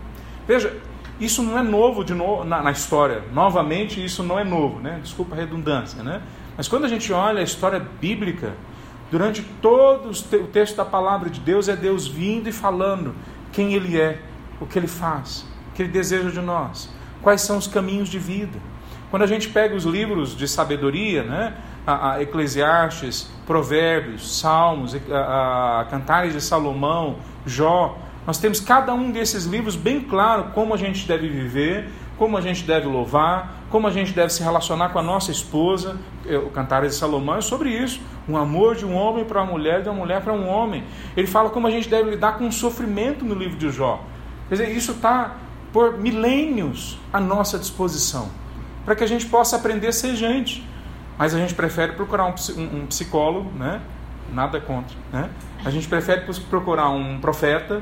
Veja, 0.47 0.75
isso 1.19 1.43
não 1.43 1.57
é 1.57 1.61
novo 1.61 2.03
de 2.03 2.13
novo 2.13 2.43
na, 2.43 2.61
na, 2.61 2.71
história. 2.71 3.23
Novamente, 3.33 4.03
isso 4.03 4.23
não 4.23 4.39
é 4.39 4.43
novo, 4.43 4.79
né? 4.79 4.99
Desculpa 5.03 5.35
a 5.35 5.37
redundância, 5.37 6.01
né? 6.01 6.21
Mas 6.55 6.67
quando 6.67 6.85
a 6.85 6.87
gente 6.87 7.11
olha 7.11 7.41
a 7.41 7.43
história 7.43 7.79
bíblica, 7.79 8.53
durante 9.11 9.41
todo 9.61 10.09
o 10.09 10.47
texto 10.47 10.77
da 10.77 10.85
palavra 10.85 11.29
de 11.29 11.39
Deus 11.39 11.67
é 11.67 11.75
Deus 11.75 12.07
vindo 12.07 12.47
e 12.47 12.51
falando 12.51 13.15
quem 13.51 13.73
Ele 13.73 13.99
é, 13.99 14.19
o 14.61 14.65
que 14.65 14.79
Ele 14.79 14.87
faz, 14.87 15.45
o 15.71 15.75
que 15.75 15.83
Ele 15.83 15.91
deseja 15.91 16.29
de 16.29 16.41
nós, 16.41 16.89
quais 17.21 17.41
são 17.41 17.57
os 17.57 17.67
caminhos 17.67 18.07
de 18.07 18.19
vida. 18.19 18.57
Quando 19.09 19.23
a 19.23 19.27
gente 19.27 19.49
pega 19.49 19.75
os 19.75 19.83
livros 19.83 20.37
de 20.37 20.47
sabedoria, 20.47 21.23
né? 21.23 21.55
A, 21.85 22.13
a 22.13 22.21
Eclesiastes, 22.21 23.29
Provérbios, 23.45 24.39
Salmos, 24.39 24.95
a 25.11 25.87
Cantares 25.89 26.33
de 26.33 26.41
Salomão, 26.41 27.17
Jó, 27.45 27.97
nós 28.29 28.37
temos 28.37 28.59
cada 28.59 28.93
um 28.93 29.09
desses 29.09 29.45
livros 29.45 29.75
bem 29.75 30.01
claro 30.01 30.51
como 30.53 30.71
a 30.75 30.77
gente 30.77 31.07
deve 31.07 31.27
viver, 31.27 31.89
como 32.15 32.37
a 32.37 32.41
gente 32.41 32.63
deve 32.63 32.85
louvar, 32.85 33.63
como 33.71 33.87
a 33.87 33.89
gente 33.89 34.13
deve 34.13 34.31
se 34.31 34.43
relacionar 34.43 34.89
com 34.89 34.99
a 34.99 35.01
nossa 35.01 35.31
esposa. 35.31 35.97
O 36.45 36.51
Cantares 36.51 36.91
de 36.91 36.97
Salomão 36.99 37.37
é 37.37 37.41
sobre 37.41 37.71
isso. 37.71 37.99
Um 38.27 38.37
amor 38.37 38.75
de 38.75 38.85
um 38.85 38.93
homem 38.93 39.25
para 39.25 39.41
uma 39.41 39.51
mulher, 39.51 39.81
de 39.81 39.89
uma 39.89 39.95
mulher 39.95 40.21
para 40.21 40.31
um 40.31 40.47
homem. 40.47 40.83
Ele 41.17 41.25
fala 41.25 41.49
como 41.49 41.65
a 41.65 41.71
gente 41.71 41.89
deve 41.89 42.11
lidar 42.11 42.37
com 42.37 42.47
o 42.47 42.51
sofrimento 42.51 43.25
no 43.25 43.33
livro 43.33 43.57
de 43.57 43.71
Jó. 43.71 44.05
Quer 44.47 44.57
dizer, 44.57 44.77
isso 44.77 44.91
está 44.91 45.37
por 45.73 45.97
milênios 45.97 46.99
à 47.11 47.19
nossa 47.19 47.57
disposição, 47.57 48.29
para 48.85 48.95
que 48.95 49.03
a 49.03 49.07
gente 49.07 49.25
possa 49.25 49.55
aprender 49.55 49.87
a 49.87 49.91
ser 49.91 50.15
gente. 50.15 50.63
Mas 51.17 51.33
a 51.33 51.39
gente 51.39 51.55
prefere 51.55 51.93
procurar 51.93 52.27
um, 52.27 52.35
um, 52.55 52.81
um 52.81 52.85
psicólogo, 52.85 53.51
né? 53.57 53.81
nada 54.31 54.61
contra. 54.61 54.95
Né? 55.11 55.31
A 55.65 55.71
gente 55.71 55.87
prefere 55.87 56.21
procurar 56.47 56.89
um 56.89 57.19
profeta, 57.19 57.81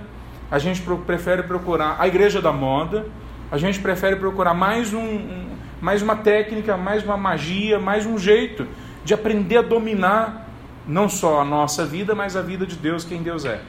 a 0.49 0.59
gente 0.59 0.81
prefere 1.05 1.43
procurar 1.43 1.97
a 1.99 2.07
igreja 2.07 2.41
da 2.41 2.51
moda, 2.51 3.05
a 3.51 3.57
gente 3.57 3.79
prefere 3.79 4.15
procurar 4.15 4.53
mais, 4.53 4.93
um, 4.93 4.99
um, 4.99 5.49
mais 5.81 6.01
uma 6.01 6.15
técnica, 6.15 6.75
mais 6.77 7.03
uma 7.03 7.17
magia, 7.17 7.79
mais 7.79 8.05
um 8.05 8.17
jeito 8.17 8.67
de 9.03 9.13
aprender 9.13 9.57
a 9.57 9.61
dominar 9.61 10.47
não 10.87 11.09
só 11.09 11.41
a 11.41 11.45
nossa 11.45 11.85
vida, 11.85 12.15
mas 12.15 12.35
a 12.35 12.41
vida 12.41 12.65
de 12.65 12.75
Deus, 12.75 13.03
quem 13.03 13.21
Deus 13.21 13.45
é. 13.45 13.61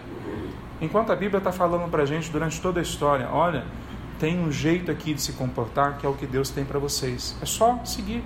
Enquanto 0.80 1.10
a 1.10 1.16
Bíblia 1.16 1.38
está 1.38 1.50
falando 1.50 1.90
para 1.90 2.04
a 2.04 2.06
gente 2.06 2.30
durante 2.30 2.60
toda 2.60 2.78
a 2.78 2.82
história, 2.82 3.28
olha, 3.32 3.64
tem 4.18 4.38
um 4.38 4.50
jeito 4.50 4.90
aqui 4.90 5.14
de 5.14 5.22
se 5.22 5.32
comportar 5.32 5.98
que 5.98 6.06
é 6.06 6.08
o 6.08 6.14
que 6.14 6.26
Deus 6.26 6.50
tem 6.50 6.64
para 6.64 6.78
vocês. 6.78 7.36
É 7.42 7.46
só 7.46 7.80
seguir. 7.84 8.22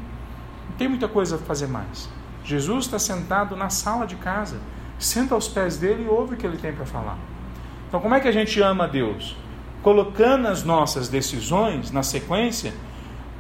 Não 0.69 0.77
tem 0.77 0.89
muita 0.89 1.09
coisa 1.09 1.37
a 1.37 1.39
fazer 1.39 1.67
mais. 1.67 2.09
Jesus 2.45 2.87
está 2.87 2.99
sentado 2.99 3.57
na 3.57 3.71
sala 3.71 4.07
de 4.07 4.17
casa, 4.17 4.59
senta 4.99 5.35
aos 5.35 5.49
pés 5.49 5.77
dele 5.77 6.05
e 6.05 6.09
ouve 6.09 6.35
o 6.35 6.37
que 6.37 6.47
ele 6.47 6.57
tem 6.57 6.73
para 6.73 6.85
falar. 6.85 7.19
Então, 7.93 8.01
como 8.01 8.15
é 8.15 8.21
que 8.21 8.29
a 8.29 8.33
gente 8.33 8.59
ama 8.63 8.85
a 8.85 8.87
Deus? 8.87 9.37
Colocando 9.83 10.49
as 10.49 10.65
nossas 10.65 11.11
decisões 11.11 11.91
na 11.91 12.03
sequência 12.03 12.73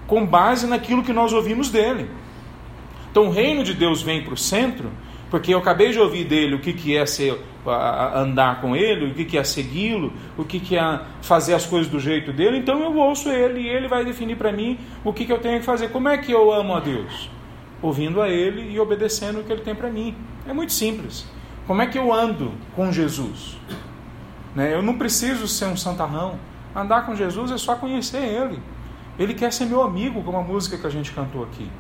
com 0.06 0.26
base 0.26 0.66
naquilo 0.66 1.02
que 1.02 1.10
nós 1.10 1.32
ouvimos 1.32 1.70
dele. 1.70 2.10
Então, 3.10 3.28
o 3.28 3.30
reino 3.30 3.64
de 3.64 3.72
Deus 3.72 4.02
vem 4.02 4.22
para 4.22 4.34
o 4.34 4.36
centro, 4.36 4.90
porque 5.30 5.54
eu 5.54 5.58
acabei 5.58 5.90
de 5.92 5.98
ouvir 5.98 6.24
dele 6.24 6.56
o 6.56 6.58
que, 6.58 6.74
que 6.74 6.94
é 6.94 7.06
ser, 7.06 7.40
andar 8.14 8.60
com 8.60 8.76
ele, 8.76 9.12
o 9.12 9.14
que, 9.14 9.24
que 9.24 9.38
é 9.38 9.44
segui-lo, 9.44 10.12
o 10.36 10.44
que, 10.44 10.60
que 10.60 10.76
é 10.76 11.00
fazer 11.22 11.54
as 11.54 11.64
coisas 11.64 11.90
do 11.90 11.98
jeito 11.98 12.30
dele, 12.30 12.58
então 12.58 12.82
eu 12.82 12.94
ouço 12.94 13.30
ele 13.30 13.60
e 13.60 13.68
ele 13.68 13.88
vai 13.88 14.04
definir 14.04 14.36
para 14.36 14.52
mim 14.52 14.76
o 15.02 15.14
que, 15.14 15.24
que 15.24 15.32
eu 15.32 15.38
tenho 15.38 15.60
que 15.60 15.64
fazer. 15.64 15.88
Como 15.88 16.10
é 16.10 16.18
que 16.18 16.30
eu 16.30 16.52
amo 16.52 16.74
a 16.74 16.80
Deus? 16.80 17.30
ouvindo 17.82 18.22
a 18.22 18.28
Ele 18.28 18.72
e 18.72 18.78
obedecendo 18.78 19.40
o 19.40 19.44
que 19.44 19.52
Ele 19.52 19.60
tem 19.60 19.74
para 19.74 19.90
mim. 19.90 20.14
É 20.46 20.52
muito 20.52 20.72
simples. 20.72 21.26
Como 21.66 21.82
é 21.82 21.86
que 21.86 21.98
eu 21.98 22.12
ando 22.12 22.52
com 22.74 22.92
Jesus? 22.92 23.58
Né? 24.54 24.74
Eu 24.74 24.82
não 24.82 24.98
preciso 24.98 25.46
ser 25.48 25.66
um 25.66 25.76
santarrão. 25.76 26.38
Andar 26.74 27.06
com 27.06 27.14
Jesus 27.14 27.50
é 27.50 27.58
só 27.58 27.76
conhecer 27.76 28.22
Ele. 28.22 28.60
Ele 29.18 29.34
quer 29.34 29.52
ser 29.52 29.66
meu 29.66 29.82
amigo, 29.82 30.22
como 30.22 30.38
a 30.38 30.42
música 30.42 30.78
que 30.78 30.86
a 30.86 30.90
gente 30.90 31.12
cantou 31.12 31.42
aqui. 31.44 31.70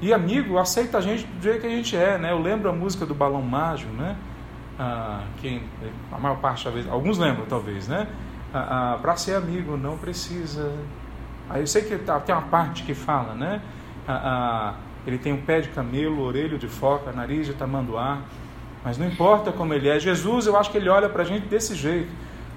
E 0.00 0.12
amigo 0.12 0.58
aceita 0.58 0.98
a 0.98 1.00
gente 1.00 1.24
do 1.24 1.42
jeito 1.42 1.60
que 1.60 1.66
a 1.66 1.70
gente 1.70 1.96
é, 1.96 2.18
né? 2.18 2.32
Eu 2.32 2.40
lembro 2.40 2.68
a 2.68 2.72
música 2.72 3.06
do 3.06 3.14
Balão 3.14 3.40
Mágico, 3.40 3.92
né? 3.92 4.16
Ah, 4.78 5.22
quem, 5.38 5.62
a 6.12 6.18
maior 6.18 6.38
parte 6.38 6.64
da 6.66 6.70
vez, 6.70 6.86
alguns 6.88 7.16
lembram 7.16 7.46
talvez, 7.46 7.88
né? 7.88 8.06
Ah, 8.52 8.94
ah, 8.94 8.98
Para 8.98 9.16
ser 9.16 9.36
amigo 9.36 9.76
não 9.76 9.96
precisa. 9.96 10.70
Aí 11.48 11.62
eu 11.62 11.66
sei 11.66 11.82
que 11.82 11.96
tá, 11.98 12.20
tem 12.20 12.34
uma 12.34 12.42
parte 12.42 12.82
que 12.82 12.94
fala, 12.94 13.34
né? 13.34 13.62
Ah, 14.06 14.20
ah 14.24 14.74
ele 15.06 15.18
tem 15.18 15.32
um 15.32 15.40
pé 15.40 15.60
de 15.60 15.68
camelo, 15.68 16.20
orelho 16.20 16.58
de 16.58 16.66
foca, 16.66 17.12
nariz 17.12 17.46
de 17.46 17.54
tamanduá. 17.54 18.18
Mas 18.86 18.96
não 18.96 19.04
importa 19.08 19.50
como 19.50 19.74
ele 19.74 19.88
é. 19.88 19.98
Jesus, 19.98 20.46
eu 20.46 20.56
acho 20.56 20.70
que 20.70 20.78
ele 20.78 20.88
olha 20.88 21.08
para 21.08 21.24
a 21.24 21.26
gente 21.26 21.48
desse 21.48 21.74
jeito. 21.74 22.08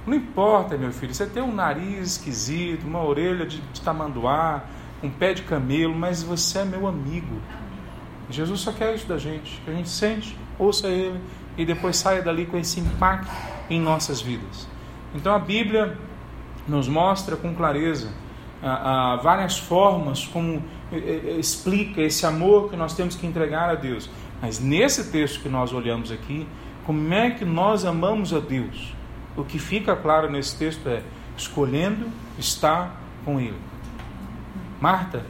Não 0.06 0.15
importa, 0.15 0.78
meu 0.78 0.92
filho, 0.92 1.12
você 1.12 1.26
tem 1.26 1.42
um 1.42 1.52
nariz 1.52 2.12
esquisito, 2.12 2.86
uma 2.86 3.04
orelha 3.04 3.48
de, 3.48 3.60
de 3.60 3.82
tamanduá, 3.82 4.63
um 5.02 5.10
pé 5.10 5.34
de 5.34 5.42
camelo, 5.42 5.96
mas 5.96 6.22
você 6.22 6.60
é 6.60 6.65
meu 6.65 6.86
amigo. 6.86 7.42
Jesus 8.30 8.60
só 8.60 8.72
quer 8.72 8.94
isso 8.94 9.08
da 9.08 9.18
gente, 9.18 9.60
que 9.65 9.72
a 9.72 9.74
gente 9.74 9.89
sente, 9.89 10.38
ouça 10.60 10.88
ele 10.88 11.20
e 11.58 11.65
depois 11.65 11.98
saia 11.98 12.22
dali 12.22 12.46
com 12.46 12.58
esse 12.58 12.80
impacto 12.80 13.32
em 13.68 13.82
nossas 13.82 14.22
vidas. 14.22 14.68
Então 15.15 15.34
a 15.34 15.39
Bíblia 15.39 15.98
nos 16.68 16.88
mostra 16.88 17.36
com 17.36 17.56
clareza 17.56 18.13
ah, 18.62 19.13
ah, 19.13 19.15
várias 19.15 19.58
formas 19.58 20.28
como 20.28 20.62
eh, 20.92 21.22
eh, 21.26 21.39
explica 21.39 22.02
esse 22.02 22.26
amor 22.26 22.70
que 22.70 22.76
nós 22.76 22.94
temos 22.94 23.15
que 23.15 23.26
entregar 23.26 23.70
a 23.70 23.76
Deus. 23.76 24.10
Mas 24.41 24.60
nesse 24.60 25.12
texto 25.12 25.41
que 25.41 25.49
nós 25.49 25.73
olhamos 25.73 26.12
aqui, 26.12 26.47
como 26.86 27.13
é 27.13 27.32
que 27.32 27.45
nós 27.45 27.86
amamos 27.86 28.34
a 28.34 28.39
Deus? 28.39 28.93
O 29.36 29.43
que 29.43 29.60
fica 29.60 29.95
claro 29.95 30.30
nesse 30.30 30.58
texto 30.58 30.88
é 30.88 31.04
escolhendo 31.38 32.08
estar 32.38 32.99
com 33.23 33.39
Ele. 33.39 33.60
Marta, 34.82 35.25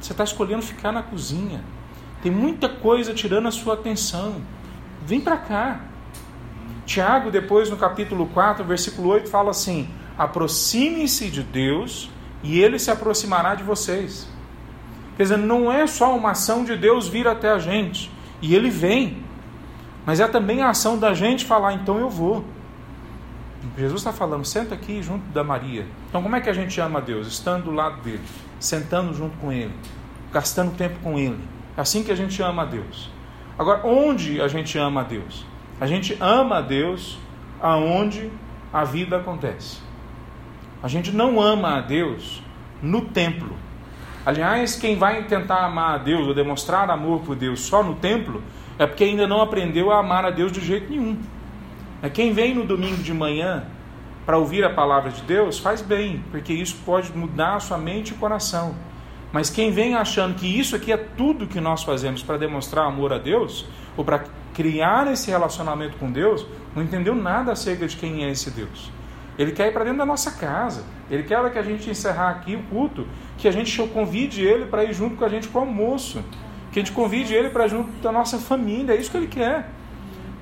você 0.00 0.12
está 0.12 0.24
escolhendo 0.24 0.62
ficar 0.62 0.92
na 0.92 1.02
cozinha. 1.02 1.62
Tem 2.22 2.32
muita 2.32 2.68
coisa 2.68 3.12
tirando 3.14 3.48
a 3.48 3.50
sua 3.50 3.74
atenção. 3.74 4.36
Vem 5.04 5.20
para 5.20 5.36
cá. 5.36 5.80
Tiago, 6.86 7.30
depois 7.30 7.70
no 7.70 7.76
capítulo 7.76 8.26
4, 8.26 8.64
versículo 8.64 9.08
8, 9.08 9.28
fala 9.28 9.50
assim: 9.50 9.88
aproxime-se 10.16 11.30
de 11.30 11.42
Deus 11.42 12.10
e 12.42 12.60
ele 12.60 12.78
se 12.78 12.90
aproximará 12.90 13.54
de 13.54 13.62
vocês. 13.62 14.28
Quer 15.16 15.22
dizer, 15.22 15.38
não 15.38 15.70
é 15.70 15.86
só 15.86 16.16
uma 16.16 16.32
ação 16.32 16.64
de 16.64 16.76
Deus 16.76 17.08
vir 17.08 17.28
até 17.28 17.50
a 17.50 17.58
gente, 17.58 18.10
e 18.40 18.54
ele 18.54 18.70
vem, 18.70 19.22
mas 20.06 20.20
é 20.20 20.26
também 20.26 20.62
a 20.62 20.70
ação 20.70 20.98
da 20.98 21.14
gente 21.14 21.44
falar, 21.44 21.72
então 21.74 21.98
eu 21.98 22.10
vou. 22.10 22.44
Jesus 23.78 24.00
está 24.00 24.12
falando, 24.12 24.44
senta 24.44 24.74
aqui 24.74 25.02
junto 25.02 25.24
da 25.32 25.42
Maria. 25.42 25.86
Então, 26.08 26.22
como 26.22 26.36
é 26.36 26.40
que 26.40 26.50
a 26.50 26.52
gente 26.52 26.78
ama 26.80 26.98
a 26.98 27.02
Deus? 27.02 27.26
Estando 27.26 27.64
do 27.64 27.70
lado 27.70 28.02
dele, 28.02 28.22
sentando 28.60 29.14
junto 29.14 29.36
com 29.38 29.50
ele, 29.50 29.72
gastando 30.32 30.76
tempo 30.76 30.98
com 31.02 31.18
ele. 31.18 31.40
É 31.76 31.80
assim 31.80 32.04
que 32.04 32.12
a 32.12 32.14
gente 32.14 32.40
ama 32.42 32.62
a 32.62 32.66
Deus. 32.66 33.10
Agora, 33.58 33.86
onde 33.86 34.40
a 34.40 34.48
gente 34.48 34.76
ama 34.78 35.00
a 35.00 35.04
Deus? 35.04 35.46
A 35.80 35.86
gente 35.86 36.16
ama 36.20 36.58
a 36.58 36.60
Deus 36.60 37.18
aonde 37.60 38.30
a 38.72 38.84
vida 38.84 39.16
acontece. 39.16 39.78
A 40.82 40.88
gente 40.88 41.12
não 41.12 41.40
ama 41.40 41.78
a 41.78 41.80
Deus 41.80 42.42
no 42.82 43.02
templo. 43.02 43.56
Aliás, 44.26 44.74
quem 44.74 44.96
vai 44.96 45.24
tentar 45.24 45.64
amar 45.64 45.94
a 45.94 45.98
Deus 45.98 46.26
ou 46.26 46.34
demonstrar 46.34 46.90
amor 46.90 47.20
por 47.20 47.36
Deus 47.36 47.60
só 47.60 47.82
no 47.82 47.94
templo 47.96 48.42
é 48.78 48.86
porque 48.86 49.04
ainda 49.04 49.26
não 49.26 49.42
aprendeu 49.42 49.90
a 49.90 49.98
amar 49.98 50.24
a 50.24 50.30
Deus 50.30 50.50
de 50.50 50.60
jeito 50.60 50.90
nenhum. 50.90 51.18
É 52.02 52.08
quem 52.08 52.32
vem 52.32 52.54
no 52.54 52.64
domingo 52.64 53.02
de 53.02 53.12
manhã 53.12 53.64
para 54.24 54.38
ouvir 54.38 54.64
a 54.64 54.70
palavra 54.70 55.10
de 55.10 55.20
Deus 55.22 55.58
faz 55.58 55.82
bem, 55.82 56.24
porque 56.30 56.52
isso 56.52 56.76
pode 56.86 57.14
mudar 57.16 57.56
a 57.56 57.60
sua 57.60 57.76
mente 57.76 58.12
e 58.12 58.14
coração. 58.14 58.74
Mas 59.30 59.50
quem 59.50 59.70
vem 59.70 59.94
achando 59.94 60.34
que 60.34 60.46
isso 60.46 60.74
aqui 60.74 60.92
é 60.92 60.96
tudo 60.96 61.46
que 61.46 61.60
nós 61.60 61.82
fazemos 61.82 62.22
para 62.22 62.38
demonstrar 62.38 62.86
amor 62.86 63.12
a 63.12 63.18
Deus, 63.18 63.66
ou 63.96 64.04
para 64.04 64.24
criar 64.54 65.10
esse 65.12 65.30
relacionamento 65.30 65.96
com 65.98 66.10
Deus, 66.10 66.46
não 66.74 66.82
entendeu 66.82 67.14
nada 67.14 67.52
acerca 67.52 67.86
de 67.86 67.96
quem 67.96 68.24
é 68.24 68.30
esse 68.30 68.50
Deus. 68.50 68.90
Ele 69.38 69.52
quer 69.52 69.68
ir 69.68 69.72
para 69.72 69.84
dentro 69.84 69.98
da 69.98 70.06
nossa 70.06 70.30
casa. 70.30 70.84
Ele 71.10 71.22
quer 71.22 71.50
que 71.50 71.58
a 71.58 71.62
gente 71.62 71.90
encerrar 71.90 72.30
aqui 72.30 72.54
o 72.56 72.62
culto, 72.64 73.06
que 73.36 73.48
a 73.48 73.50
gente 73.50 73.76
convide 73.88 74.42
ele 74.42 74.66
para 74.66 74.84
ir 74.84 74.92
junto 74.92 75.16
com 75.16 75.24
a 75.24 75.28
gente 75.28 75.48
para 75.48 75.60
o 75.60 75.64
almoço. 75.64 76.24
Que 76.72 76.80
a 76.80 76.82
gente 76.82 76.92
convide 76.92 77.34
ele 77.34 77.50
para 77.50 77.66
junto 77.68 77.90
da 78.02 78.12
nossa 78.12 78.38
família. 78.38 78.92
É 78.92 78.96
isso 78.96 79.10
que 79.10 79.16
ele 79.16 79.26
quer. 79.26 79.68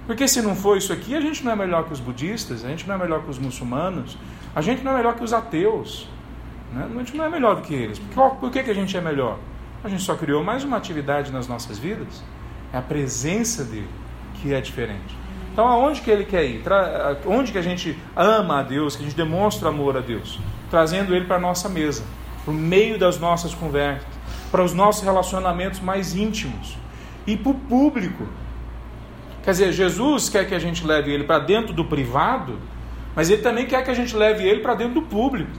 Porque 0.07 0.27
se 0.27 0.43
não 0.43 0.55
for 0.55 0.77
isso 0.77 0.93
aqui, 0.93 1.15
a 1.15 1.21
gente 1.21 1.45
não 1.45 1.53
é 1.53 1.57
melhor 1.57 1.85
que 1.85 1.93
os 1.93 2.01
budistas, 2.01 2.65
a 2.65 2.69
gente 2.69 2.87
não 2.89 2.97
é 2.97 2.99
melhor 2.99 3.23
que 3.23 3.31
os 3.31 3.39
muçulmanos, 3.39 4.19
a 4.55 4.61
gente 4.61 4.83
não 4.83 4.93
é 4.93 4.97
melhor 4.97 5.15
que 5.15 5.23
os 5.23 5.33
ateus. 5.33 6.09
Né? 6.73 6.89
A 6.93 6.99
gente 6.99 7.17
não 7.17 7.25
é 7.25 7.29
melhor 7.29 7.57
do 7.57 7.63
que 7.63 7.75
eles. 7.75 7.99
Por, 7.99 8.37
por 8.37 8.51
que, 8.51 8.63
que 8.63 8.71
a 8.71 8.75
gente 8.75 8.97
é 8.97 9.01
melhor? 9.01 9.39
A 9.85 9.89
gente 9.89 10.03
só 10.03 10.15
criou 10.15 10.43
mais 10.43 10.65
uma 10.65 10.77
atividade 10.77 11.31
nas 11.31 11.47
nossas 11.47 11.79
vidas. 11.79 12.23
É 12.73 12.79
a 12.79 12.83
presença 12.83 13.65
dele 13.65 13.89
que 14.35 14.53
é 14.53 14.61
diferente. 14.61 15.22
Então, 15.53 15.69
aonde 15.69 16.01
que 16.01 16.11
ele 16.11 16.25
quer 16.25 16.47
ir? 16.47 16.63
Onde 17.27 17.53
que 17.53 17.59
a 17.59 17.63
gente 17.63 17.99
ama 18.17 18.61
a 18.61 18.63
Deus, 18.63 18.97
que 18.97 19.03
a 19.03 19.05
gente 19.05 19.17
demonstra 19.17 19.69
amor 19.69 19.99
a 19.99 20.01
Deus? 20.01 20.41
Trazendo 20.71 21.15
ele 21.15 21.27
para 21.27 21.37
a 21.37 21.41
nossa 21.41 21.69
mesa, 21.69 22.03
para 22.43 22.53
o 22.53 22.57
meio 22.57 22.99
das 22.99 23.19
nossas 23.19 23.55
conversas, 23.55 24.07
para 24.51 24.65
os 24.65 24.73
nossos 24.73 25.03
relacionamentos 25.03 25.79
mais 25.81 26.17
íntimos 26.17 26.79
e 27.27 27.37
para 27.37 27.51
o 27.51 27.55
público. 27.55 28.27
Quer 29.45 29.51
dizer, 29.51 29.73
Jesus 29.73 30.31
quer 30.31 30.49
que 30.49 30.55
a 30.55 30.59
gente 30.59 30.87
leve 30.87 31.13
ele 31.13 31.25
para 31.25 31.39
dentro 31.39 31.75
do 31.75 31.85
privado, 31.85 32.59
mas 33.15 33.29
ele 33.29 33.43
também 33.43 33.67
quer 33.67 33.85
que 33.85 33.91
a 33.91 33.95
gente 33.95 34.17
leve 34.17 34.43
ele 34.43 34.61
para 34.61 34.75
dentro 34.75 34.95
do 34.95 35.03
público. 35.03 35.51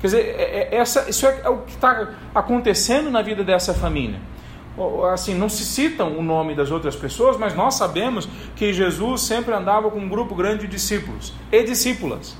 Quer 0.00 0.06
dizer, 0.08 0.34
é, 0.36 0.68
é, 0.72 0.76
essa, 0.78 1.08
isso 1.08 1.24
é 1.24 1.48
o 1.48 1.58
que 1.58 1.74
está 1.74 2.08
acontecendo 2.34 3.08
na 3.08 3.22
vida 3.22 3.44
dessa 3.44 3.72
família 3.72 4.18
assim, 5.12 5.34
não 5.34 5.48
se 5.48 5.64
citam 5.64 6.16
o 6.16 6.22
nome 6.22 6.54
das 6.54 6.70
outras 6.70 6.96
pessoas, 6.96 7.36
mas 7.36 7.54
nós 7.54 7.74
sabemos 7.74 8.28
que 8.56 8.72
Jesus 8.72 9.22
sempre 9.22 9.54
andava 9.54 9.90
com 9.90 9.98
um 9.98 10.08
grupo 10.08 10.34
grande 10.34 10.62
de 10.62 10.68
discípulos 10.68 11.32
e 11.50 11.62
discípulas. 11.62 12.36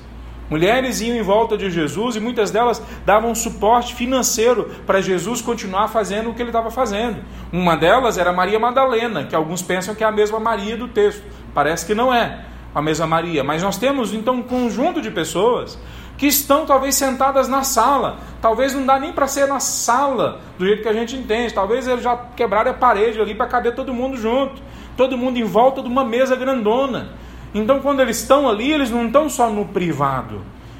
Mulheres 0.49 1.01
iam 1.01 1.15
em 1.15 1.21
volta 1.21 1.57
de 1.57 1.69
Jesus 1.69 2.15
e 2.15 2.19
muitas 2.19 2.51
delas 2.51 2.81
davam 3.05 3.33
suporte 3.33 3.95
financeiro 3.95 4.69
para 4.85 5.01
Jesus 5.01 5.41
continuar 5.41 5.87
fazendo 5.87 6.29
o 6.29 6.33
que 6.33 6.41
ele 6.41 6.49
estava 6.49 6.69
fazendo. 6.69 7.23
Uma 7.51 7.75
delas 7.75 8.17
era 8.17 8.33
Maria 8.33 8.59
Madalena, 8.59 9.23
que 9.23 9.35
alguns 9.35 9.61
pensam 9.61 9.95
que 9.95 10.03
é 10.03 10.07
a 10.07 10.11
mesma 10.11 10.39
Maria 10.39 10.75
do 10.75 10.87
texto. 10.87 11.23
Parece 11.53 11.85
que 11.85 11.95
não 11.95 12.13
é 12.13 12.45
a 12.75 12.81
mesma 12.81 13.07
Maria, 13.07 13.43
mas 13.43 13.63
nós 13.63 13.77
temos 13.77 14.13
então 14.13 14.35
um 14.35 14.43
conjunto 14.43 15.01
de 15.01 15.11
pessoas 15.11 15.79
que 16.23 16.27
estão 16.27 16.65
talvez 16.65 16.95
sentadas 16.95 17.49
na 17.49 17.63
sala. 17.63 18.17
Talvez 18.41 18.73
não 18.73 18.85
dá 18.85 18.97
nem 18.97 19.11
para 19.11 19.27
ser 19.27 19.45
na 19.45 19.59
sala 19.59 20.39
do 20.57 20.65
jeito 20.65 20.81
que 20.81 20.87
a 20.87 20.93
gente 20.93 21.17
entende. 21.17 21.53
Talvez 21.53 21.85
eles 21.85 22.01
já 22.01 22.15
quebraram 22.15 22.71
a 22.71 22.73
parede 22.73 23.19
ali 23.19 23.35
para 23.35 23.45
caber 23.45 23.75
todo 23.75 23.93
mundo 23.93 24.15
junto, 24.15 24.61
todo 24.95 25.17
mundo 25.17 25.37
em 25.37 25.43
volta 25.43 25.81
de 25.81 25.89
uma 25.89 26.05
mesa 26.05 26.33
grandona. 26.37 27.09
Então, 27.53 27.81
quando 27.81 27.99
eles 27.99 28.21
estão 28.21 28.47
ali, 28.47 28.71
eles 28.71 28.89
não 28.89 29.07
estão 29.07 29.27
só 29.27 29.49
no 29.49 29.65
privado, 29.65 30.39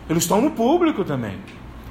eles 0.09 0.23
estão 0.23 0.39
no 0.39 0.51
público 0.51 1.03
também. 1.03 1.37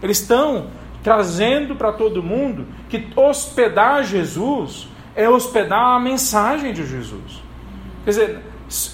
Eles 0.03 0.19
estão 0.19 0.69
trazendo 1.03 1.77
para 1.77 1.93
todo 1.93 2.23
mundo 2.23 2.67
que 2.89 3.07
hospedar 3.15 4.03
Jesus 4.03 4.89
é 5.15 5.29
hospedar 5.29 5.97
a 5.97 6.01
mensagem 6.01 6.73
de 6.73 6.87
Jesus. 6.87 7.43
Quer 8.03 8.11
dizer, 8.11 8.41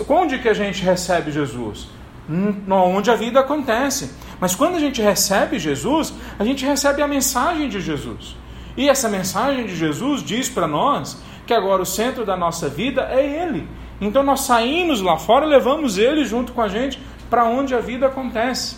onde 0.08 0.36
que 0.40 0.48
a 0.48 0.54
gente 0.54 0.82
recebe 0.82 1.30
Jesus? 1.30 1.96
Onde 2.68 3.08
a 3.08 3.14
vida 3.14 3.38
acontece. 3.38 4.26
Mas 4.40 4.54
quando 4.54 4.76
a 4.76 4.80
gente 4.80 5.02
recebe 5.02 5.58
Jesus, 5.58 6.14
a 6.38 6.44
gente 6.44 6.64
recebe 6.64 7.02
a 7.02 7.08
mensagem 7.08 7.68
de 7.68 7.80
Jesus. 7.80 8.36
E 8.76 8.88
essa 8.88 9.08
mensagem 9.08 9.66
de 9.66 9.74
Jesus 9.74 10.22
diz 10.22 10.48
para 10.48 10.66
nós 10.66 11.20
que 11.46 11.52
agora 11.52 11.82
o 11.82 11.86
centro 11.86 12.24
da 12.24 12.36
nossa 12.36 12.68
vida 12.68 13.08
é 13.10 13.42
Ele. 13.42 13.68
Então 14.00 14.22
nós 14.22 14.40
saímos 14.40 15.00
lá 15.00 15.16
fora 15.16 15.46
e 15.46 15.48
levamos 15.48 15.98
Ele 15.98 16.24
junto 16.24 16.52
com 16.52 16.62
a 16.62 16.68
gente 16.68 17.00
para 17.28 17.44
onde 17.44 17.74
a 17.74 17.80
vida 17.80 18.06
acontece. 18.06 18.76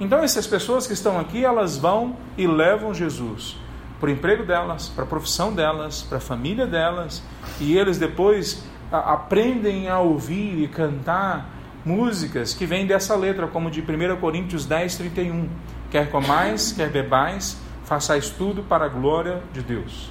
Então 0.00 0.22
essas 0.22 0.46
pessoas 0.46 0.86
que 0.86 0.92
estão 0.92 1.18
aqui, 1.18 1.44
elas 1.44 1.76
vão 1.76 2.16
e 2.38 2.46
levam 2.46 2.94
Jesus 2.94 3.56
para 3.98 4.08
o 4.08 4.12
emprego 4.12 4.44
delas, 4.44 4.88
para 4.88 5.04
a 5.04 5.06
profissão 5.06 5.52
delas, 5.52 6.02
para 6.02 6.18
a 6.18 6.20
família 6.20 6.66
delas, 6.66 7.22
e 7.60 7.76
eles 7.76 7.98
depois 7.98 8.62
aprendem 8.92 9.88
a 9.88 9.98
ouvir 9.98 10.62
e 10.62 10.68
cantar 10.68 11.50
músicas 11.86 12.52
que 12.52 12.66
vêm 12.66 12.84
dessa 12.84 13.14
letra, 13.14 13.46
como 13.46 13.70
de 13.70 13.80
1 13.80 14.16
Coríntios 14.16 14.66
10, 14.66 14.96
31. 14.96 15.48
Quer 15.88 16.10
comais, 16.10 16.72
quer 16.72 16.90
bebais, 16.90 17.56
façais 17.84 18.28
tudo 18.28 18.64
para 18.64 18.86
a 18.86 18.88
glória 18.88 19.40
de 19.52 19.62
Deus. 19.62 20.10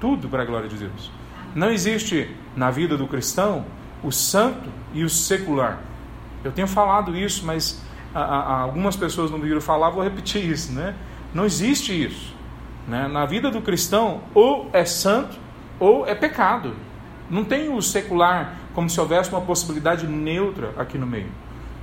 Tudo 0.00 0.30
para 0.30 0.42
a 0.42 0.46
glória 0.46 0.66
de 0.66 0.76
Deus. 0.76 1.12
Não 1.54 1.70
existe 1.70 2.34
na 2.56 2.70
vida 2.70 2.96
do 2.96 3.06
cristão 3.06 3.66
o 4.02 4.10
santo 4.10 4.70
e 4.94 5.04
o 5.04 5.10
secular. 5.10 5.78
Eu 6.42 6.50
tenho 6.50 6.66
falado 6.66 7.14
isso, 7.14 7.44
mas 7.44 7.82
a, 8.14 8.20
a, 8.20 8.60
algumas 8.62 8.96
pessoas 8.96 9.30
não 9.30 9.38
viram 9.38 9.60
falar, 9.60 9.90
vou 9.90 10.02
repetir 10.02 10.42
isso, 10.42 10.72
né? 10.72 10.94
Não 11.34 11.44
existe 11.44 11.92
isso. 11.92 12.34
Né? 12.88 13.08
Na 13.08 13.26
vida 13.26 13.50
do 13.50 13.60
cristão, 13.60 14.22
ou 14.34 14.70
é 14.72 14.86
santo 14.86 15.36
ou 15.78 16.06
é 16.06 16.14
pecado. 16.14 16.74
Não 17.28 17.44
tem 17.44 17.68
o 17.68 17.80
secular 17.82 18.54
como 18.74 18.90
se 18.90 19.00
houvesse 19.00 19.30
uma 19.30 19.40
possibilidade 19.40 20.06
neutra 20.06 20.74
aqui 20.76 20.98
no 20.98 21.06
meio. 21.06 21.30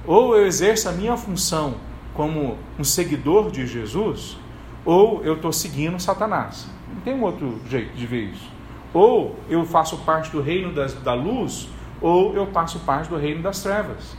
Ou 0.05 0.35
eu 0.35 0.45
exerço 0.45 0.89
a 0.89 0.91
minha 0.91 1.15
função 1.15 1.75
como 2.13 2.57
um 2.77 2.83
seguidor 2.83 3.49
de 3.49 3.65
Jesus, 3.65 4.37
ou 4.83 5.23
eu 5.23 5.35
estou 5.35 5.53
seguindo 5.53 5.99
Satanás. 5.99 6.67
Não 6.93 7.01
tem 7.01 7.13
um 7.13 7.23
outro 7.23 7.59
jeito 7.69 7.95
de 7.95 8.05
ver 8.05 8.31
isso. 8.31 8.49
Ou 8.93 9.37
eu 9.47 9.65
faço 9.65 9.97
parte 9.99 10.29
do 10.31 10.41
reino 10.41 10.73
das, 10.73 10.93
da 10.93 11.13
luz, 11.13 11.69
ou 12.01 12.35
eu 12.35 12.47
faço 12.47 12.79
parte 12.79 13.09
do 13.09 13.15
reino 13.15 13.41
das 13.41 13.63
trevas. 13.63 14.17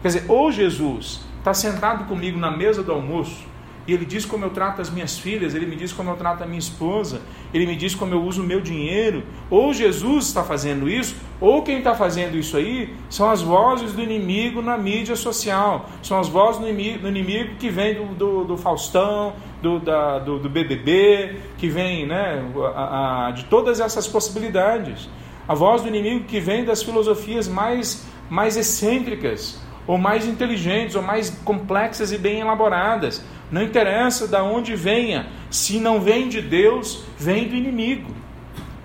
Quer 0.00 0.08
dizer, 0.08 0.24
ou 0.28 0.52
Jesus 0.52 1.20
está 1.38 1.52
sentado 1.52 2.04
comigo 2.04 2.38
na 2.38 2.50
mesa 2.50 2.82
do 2.82 2.92
almoço 2.92 3.51
e 3.86 3.92
ele 3.92 4.04
diz 4.04 4.24
como 4.24 4.44
eu 4.44 4.50
trato 4.50 4.80
as 4.80 4.88
minhas 4.88 5.18
filhas, 5.18 5.54
ele 5.54 5.66
me 5.66 5.74
diz 5.74 5.92
como 5.92 6.10
eu 6.10 6.16
trato 6.16 6.44
a 6.44 6.46
minha 6.46 6.58
esposa, 6.58 7.20
ele 7.52 7.66
me 7.66 7.74
diz 7.74 7.94
como 7.94 8.14
eu 8.14 8.22
uso 8.22 8.42
o 8.42 8.44
meu 8.44 8.60
dinheiro. 8.60 9.24
Ou 9.50 9.74
Jesus 9.74 10.26
está 10.26 10.44
fazendo 10.44 10.88
isso, 10.88 11.16
ou 11.40 11.62
quem 11.62 11.78
está 11.78 11.94
fazendo 11.94 12.36
isso 12.36 12.56
aí 12.56 12.94
são 13.10 13.28
as 13.28 13.42
vozes 13.42 13.92
do 13.92 14.00
inimigo 14.00 14.62
na 14.62 14.78
mídia 14.78 15.16
social, 15.16 15.90
são 16.02 16.18
as 16.20 16.28
vozes 16.28 16.60
do 16.60 16.68
inimigo, 16.68 17.00
do 17.00 17.08
inimigo 17.08 17.56
que 17.56 17.68
vem 17.70 17.94
do, 17.94 18.14
do, 18.14 18.44
do 18.44 18.56
Faustão, 18.56 19.32
do, 19.60 19.80
da, 19.80 20.20
do, 20.20 20.38
do, 20.38 20.48
BBB, 20.48 21.36
que 21.58 21.68
vem 21.68 22.06
né, 22.06 22.44
a, 22.74 23.26
a, 23.26 23.30
de 23.32 23.44
todas 23.46 23.80
essas 23.80 24.06
possibilidades. 24.06 25.08
A 25.48 25.54
voz 25.54 25.82
do 25.82 25.88
inimigo 25.88 26.24
que 26.24 26.38
vem 26.38 26.64
das 26.64 26.84
filosofias 26.84 27.48
mais, 27.48 28.06
mais 28.30 28.56
excêntricas, 28.56 29.60
ou 29.86 29.98
mais 29.98 30.24
inteligentes, 30.26 30.94
ou 30.94 31.02
mais 31.02 31.30
complexas 31.44 32.12
e 32.12 32.18
bem 32.18 32.40
elaboradas. 32.40 33.24
Não 33.52 33.62
interessa 33.62 34.26
de 34.26 34.36
onde 34.36 34.74
venha, 34.74 35.26
se 35.50 35.78
não 35.78 36.00
vem 36.00 36.28
de 36.30 36.40
Deus, 36.40 37.04
vem 37.18 37.46
do 37.46 37.54
inimigo. 37.54 38.10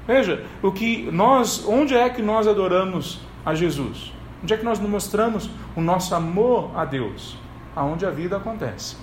Veja, 0.06 0.46
o 0.62 0.74
que 0.74 1.10
nós, 1.10 1.66
onde 1.66 1.96
é 1.96 2.10
que 2.10 2.22
nós 2.22 2.48
adoramos 2.48 3.22
a 3.46 3.56
Jesus? 3.56 4.12
Onde 4.44 4.54
é 4.54 4.58
que 4.58 4.66
nós 4.66 4.78
mostramos 4.78 5.50
o 5.74 5.80
nosso 5.80 6.14
amor 6.14 6.72
a 6.76 6.84
Deus? 6.84 7.38
Aonde 7.74 8.06
a 8.06 8.10
vida 8.10 8.36
acontece. 8.36 8.98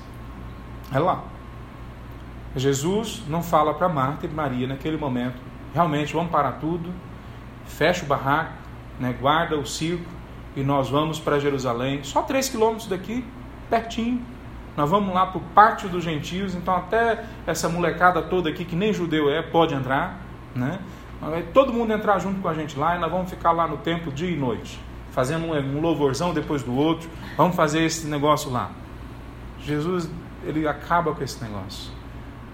É 0.93 0.99
lá. 0.99 1.25
Jesus 2.55 3.23
não 3.27 3.43
fala 3.43 3.73
para 3.75 3.89
Marta 3.89 4.27
e 4.27 4.29
Maria 4.29 4.67
naquele 4.67 4.97
momento, 4.97 5.37
realmente 5.73 6.13
vamos 6.13 6.31
parar 6.31 6.53
tudo, 6.53 6.93
fecha 7.65 8.05
o 8.05 8.07
barraco, 8.07 8.53
né, 9.01 9.17
guarda 9.19 9.57
o 9.57 9.67
circo 9.67 10.05
e 10.55 10.63
nós 10.63 10.89
vamos 10.89 11.19
para 11.19 11.41
Jerusalém, 11.41 12.05
só 12.05 12.23
três 12.23 12.49
quilômetros 12.49 12.87
daqui, 12.87 13.25
pertinho. 13.69 14.34
Nós 14.77 14.91
vamos 14.91 15.15
lá 15.15 15.27
para 15.27 15.39
o 15.39 15.41
pátio 15.55 15.89
dos 15.89 16.03
gentios, 16.03 16.55
então 16.55 16.75
até 16.75 17.25
essa 17.47 17.69
molecada 17.69 18.21
toda 18.23 18.51
aqui, 18.51 18.65
que 18.65 18.75
nem 18.75 18.93
judeu 18.93 19.31
é, 19.31 19.41
pode 19.41 19.75
entrar, 19.75 20.21
né? 20.55 20.81
Todo 21.53 21.73
mundo 21.73 21.93
entrar 21.93 22.19
junto 22.19 22.41
com 22.41 22.49
a 22.49 22.55
gente 22.55 22.79
lá 22.79 22.97
e 22.97 22.99
nós 22.99 23.11
vamos 23.11 23.31
ficar 23.31 23.53
lá 23.53 23.67
no 23.67 23.79
templo 23.79 24.13
dia 24.13 24.29
e 24.29 24.37
noite, 24.37 24.79
fazendo 25.11 25.47
um 25.47 25.81
louvorzão 25.81 26.35
depois 26.35 26.63
do 26.63 26.75
outro. 26.75 27.09
Vamos 27.37 27.57
fazer 27.57 27.83
esse 27.83 28.07
negócio 28.07 28.51
lá. 28.51 28.71
Jesus, 29.61 30.11
ele 30.45 30.69
acaba 30.69 31.15
com 31.15 31.23
esse 31.23 31.43
negócio. 31.43 31.91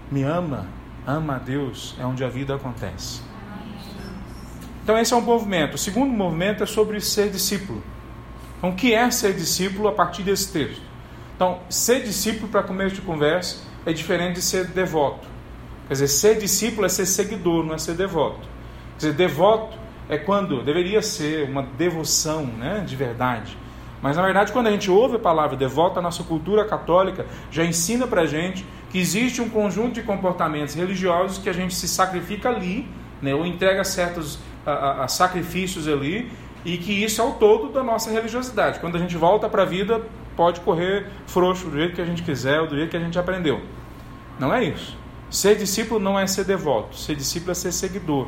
Me 0.09 0.23
ama, 0.23 0.67
ama 1.05 1.35
a 1.35 1.39
Deus, 1.39 1.95
é 1.99 2.05
onde 2.05 2.23
a 2.23 2.29
vida 2.29 2.55
acontece. 2.55 3.21
Então 4.83 4.97
esse 4.97 5.13
é 5.13 5.17
um 5.17 5.21
movimento. 5.21 5.73
O 5.73 5.77
segundo 5.77 6.11
movimento 6.11 6.63
é 6.63 6.65
sobre 6.65 6.99
ser 7.01 7.29
discípulo. 7.29 7.83
Então 8.57 8.69
o 8.69 8.75
que 8.75 8.93
é 8.93 9.09
ser 9.11 9.33
discípulo 9.33 9.87
a 9.89 9.91
partir 9.91 10.23
desse 10.23 10.51
texto? 10.53 10.90
Então, 11.41 11.57
ser 11.69 12.03
discípulo, 12.03 12.49
para 12.49 12.61
começo 12.61 12.93
de 12.93 13.01
conversa, 13.01 13.63
é 13.83 13.91
diferente 13.91 14.35
de 14.35 14.43
ser 14.43 14.67
devoto. 14.67 15.27
Quer 15.87 15.95
dizer, 15.95 16.07
ser 16.07 16.37
discípulo 16.37 16.85
é 16.85 16.89
ser 16.89 17.07
seguidor, 17.07 17.65
não 17.65 17.73
é 17.73 17.79
ser 17.79 17.95
devoto. 17.95 18.47
Quer 18.91 18.97
dizer, 18.97 19.13
devoto 19.13 19.75
é 20.07 20.19
quando 20.19 20.61
deveria 20.61 21.01
ser 21.01 21.49
uma 21.49 21.63
devoção 21.63 22.45
né, 22.45 22.83
de 22.85 22.95
verdade. 22.95 23.57
Mas 24.03 24.17
na 24.17 24.21
verdade, 24.21 24.51
quando 24.51 24.67
a 24.67 24.71
gente 24.71 24.91
ouve 24.91 25.15
a 25.15 25.19
palavra 25.19 25.57
devoto, 25.57 25.97
a 25.97 26.01
nossa 26.03 26.21
cultura 26.21 26.63
católica 26.63 27.25
já 27.49 27.65
ensina 27.65 28.05
para 28.05 28.27
gente 28.27 28.63
que 28.91 28.99
existe 28.99 29.41
um 29.41 29.49
conjunto 29.49 29.93
de 29.93 30.03
comportamentos 30.03 30.75
religiosos 30.75 31.39
que 31.39 31.49
a 31.49 31.53
gente 31.53 31.73
se 31.73 31.87
sacrifica 31.87 32.49
ali, 32.49 32.87
né, 33.19 33.33
ou 33.33 33.47
entrega 33.47 33.83
certos 33.83 34.37
a, 34.63 34.71
a, 34.71 35.03
a 35.05 35.07
sacrifícios 35.07 35.87
ali, 35.87 36.31
e 36.63 36.77
que 36.77 37.03
isso 37.03 37.19
é 37.19 37.23
o 37.23 37.31
todo 37.31 37.73
da 37.73 37.81
nossa 37.81 38.11
religiosidade. 38.11 38.79
Quando 38.79 38.95
a 38.95 38.99
gente 38.99 39.17
volta 39.17 39.49
para 39.49 39.63
a 39.63 39.65
vida, 39.65 40.03
pode 40.35 40.61
correr 40.61 41.07
frouxo 41.27 41.69
do 41.69 41.77
jeito 41.77 41.95
que 41.95 42.01
a 42.01 42.05
gente 42.05 42.23
quiser, 42.23 42.65
do 42.67 42.75
jeito 42.75 42.89
que 42.89 42.97
a 42.97 42.99
gente 42.99 43.17
aprendeu. 43.17 43.61
Não 44.39 44.53
é 44.53 44.63
isso. 44.63 44.97
Ser 45.29 45.55
discípulo 45.55 45.99
não 45.99 46.19
é 46.19 46.27
ser 46.27 46.43
devoto, 46.43 46.97
ser 46.97 47.15
discípulo 47.15 47.51
é 47.51 47.55
ser 47.55 47.71
seguidor. 47.71 48.27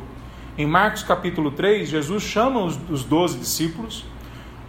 Em 0.56 0.66
Marcos 0.66 1.02
capítulo 1.02 1.50
3, 1.50 1.88
Jesus 1.88 2.22
chama 2.22 2.64
os, 2.64 2.78
os 2.88 3.04
12 3.04 3.38
discípulos. 3.38 4.04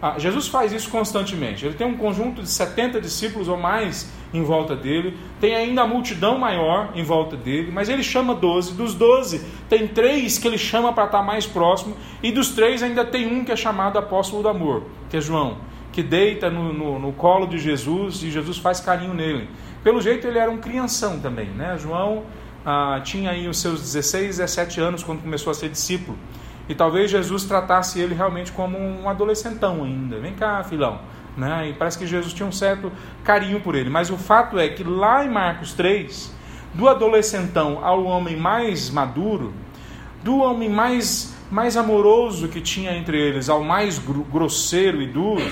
Ah, 0.02 0.18
Jesus 0.18 0.46
faz 0.46 0.72
isso 0.72 0.90
constantemente. 0.90 1.64
Ele 1.64 1.74
tem 1.74 1.86
um 1.86 1.96
conjunto 1.96 2.42
de 2.42 2.50
70 2.50 3.00
discípulos 3.00 3.48
ou 3.48 3.56
mais 3.56 4.12
em 4.34 4.42
volta 4.42 4.76
dele, 4.76 5.16
tem 5.40 5.54
ainda 5.54 5.82
a 5.82 5.86
multidão 5.86 6.38
maior 6.38 6.90
em 6.94 7.02
volta 7.02 7.36
dele, 7.36 7.70
mas 7.72 7.88
ele 7.88 8.02
chama 8.02 8.34
12. 8.34 8.74
Dos 8.74 8.92
12, 8.94 9.42
tem 9.68 9.88
três 9.88 10.36
que 10.36 10.46
ele 10.46 10.58
chama 10.58 10.92
para 10.92 11.06
estar 11.06 11.22
mais 11.22 11.46
próximo, 11.46 11.96
e 12.22 12.30
dos 12.30 12.50
três 12.50 12.82
ainda 12.82 13.04
tem 13.04 13.26
um 13.26 13.44
que 13.44 13.52
é 13.52 13.56
chamado 13.56 13.98
apóstolo 13.98 14.42
do 14.42 14.48
amor, 14.48 14.82
que 15.08 15.16
é 15.16 15.20
João 15.20 15.56
que 15.96 16.02
deita 16.02 16.50
no, 16.50 16.74
no, 16.74 16.98
no, 16.98 17.10
colo 17.14 17.46
de 17.46 17.56
Jesus 17.56 18.22
e 18.22 18.30
Jesus 18.30 18.58
faz 18.58 18.80
carinho 18.80 19.14
nele. 19.14 19.48
Pelo 19.82 19.98
jeito 19.98 20.26
ele 20.26 20.38
era 20.38 20.50
um 20.50 20.58
crianção 20.58 21.18
também, 21.18 21.46
né? 21.46 21.78
João 21.78 22.24
ah, 22.66 23.00
tinha 23.02 23.30
aí 23.30 23.48
os 23.48 23.58
seus 23.58 23.80
16, 23.80 24.36
17 24.36 24.78
anos 24.78 25.02
quando 25.02 25.22
começou 25.22 25.50
a 25.50 25.54
ser 25.54 25.70
discípulo. 25.70 26.18
E 26.68 26.74
talvez 26.74 27.10
Jesus 27.10 27.44
tratasse 27.44 27.98
ele 27.98 28.14
realmente 28.14 28.52
como 28.52 28.76
um 28.76 29.08
adolescentão 29.08 29.84
ainda. 29.84 30.20
Vem 30.20 30.34
cá, 30.34 30.62
filão. 30.64 31.00
Né? 31.34 31.70
E 31.70 31.72
parece 31.72 31.96
que 31.96 32.06
Jesus 32.06 32.34
tinha 32.34 32.46
um 32.46 32.52
certo 32.52 32.92
carinho 33.24 33.62
por 33.62 33.74
ele. 33.74 33.88
Mas 33.88 34.10
o 34.10 34.18
fato 34.18 34.58
é 34.58 34.68
que 34.68 34.84
lá 34.84 35.24
em 35.24 35.30
Marcos 35.30 35.72
3, 35.72 36.30
do 36.74 36.90
adolescentão 36.90 37.82
ao 37.82 38.04
homem 38.04 38.36
mais 38.36 38.90
maduro, 38.90 39.54
do 40.22 40.40
homem 40.40 40.68
mais, 40.68 41.34
mais 41.50 41.76
amoroso 41.76 42.48
que 42.48 42.60
tinha 42.60 42.96
entre 42.96 43.18
eles, 43.18 43.48
ao 43.48 43.62
mais 43.62 43.98
grosseiro 43.98 45.00
e 45.00 45.06
duro, 45.06 45.42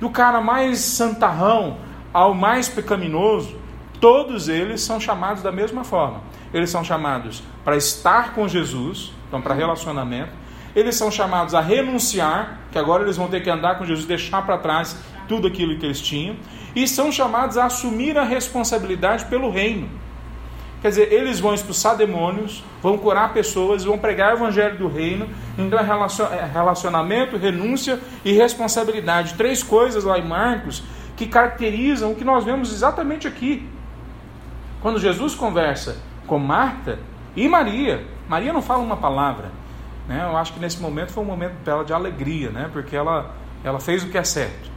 do 0.00 0.10
cara 0.10 0.40
mais 0.40 0.78
santarrão 0.80 1.78
ao 2.12 2.34
mais 2.34 2.68
pecaminoso, 2.68 3.56
todos 4.00 4.48
eles 4.48 4.80
são 4.82 5.00
chamados 5.00 5.42
da 5.42 5.50
mesma 5.50 5.82
forma. 5.82 6.20
Eles 6.52 6.70
são 6.70 6.84
chamados 6.84 7.42
para 7.64 7.76
estar 7.76 8.34
com 8.34 8.46
Jesus, 8.46 9.12
então 9.26 9.40
para 9.40 9.54
relacionamento. 9.54 10.30
Eles 10.76 10.96
são 10.96 11.10
chamados 11.10 11.54
a 11.54 11.60
renunciar, 11.60 12.60
que 12.70 12.78
agora 12.78 13.02
eles 13.02 13.16
vão 13.16 13.28
ter 13.28 13.42
que 13.42 13.50
andar 13.50 13.78
com 13.78 13.84
Jesus, 13.84 14.06
deixar 14.06 14.44
para 14.44 14.58
trás 14.58 14.96
tudo 15.28 15.46
aquilo 15.48 15.78
que 15.78 15.86
eles 15.86 16.00
tinham 16.00 16.36
e 16.74 16.86
são 16.88 17.10
chamados 17.12 17.56
a 17.56 17.66
assumir 17.66 18.18
a 18.18 18.24
responsabilidade 18.24 19.24
pelo 19.26 19.50
reino. 19.50 19.88
Quer 20.84 20.90
dizer, 20.90 21.12
eles 21.14 21.40
vão 21.40 21.54
expulsar 21.54 21.96
demônios, 21.96 22.62
vão 22.82 22.98
curar 22.98 23.32
pessoas, 23.32 23.84
vão 23.84 23.96
pregar 23.96 24.34
o 24.34 24.36
evangelho 24.36 24.76
do 24.76 24.86
reino. 24.86 25.26
Então 25.56 25.78
é, 25.78 25.82
é 25.82 26.44
relacionamento, 26.44 27.38
renúncia 27.38 27.98
e 28.22 28.32
responsabilidade. 28.32 29.32
Três 29.32 29.62
coisas 29.62 30.04
lá 30.04 30.18
em 30.18 30.28
Marcos 30.28 30.82
que 31.16 31.24
caracterizam 31.24 32.12
o 32.12 32.14
que 32.14 32.22
nós 32.22 32.44
vemos 32.44 32.70
exatamente 32.70 33.26
aqui. 33.26 33.66
Quando 34.82 35.00
Jesus 35.00 35.34
conversa 35.34 35.96
com 36.26 36.38
Marta 36.38 36.98
e 37.34 37.48
Maria, 37.48 38.04
Maria 38.28 38.52
não 38.52 38.60
fala 38.60 38.82
uma 38.82 38.98
palavra. 38.98 39.50
Né? 40.06 40.22
Eu 40.22 40.36
acho 40.36 40.52
que 40.52 40.60
nesse 40.60 40.82
momento 40.82 41.12
foi 41.12 41.24
um 41.24 41.26
momento 41.26 41.54
dela 41.64 41.82
de 41.82 41.94
alegria, 41.94 42.50
né? 42.50 42.68
porque 42.70 42.94
ela, 42.94 43.34
ela 43.64 43.80
fez 43.80 44.04
o 44.04 44.10
que 44.10 44.18
é 44.18 44.24
certo. 44.24 44.73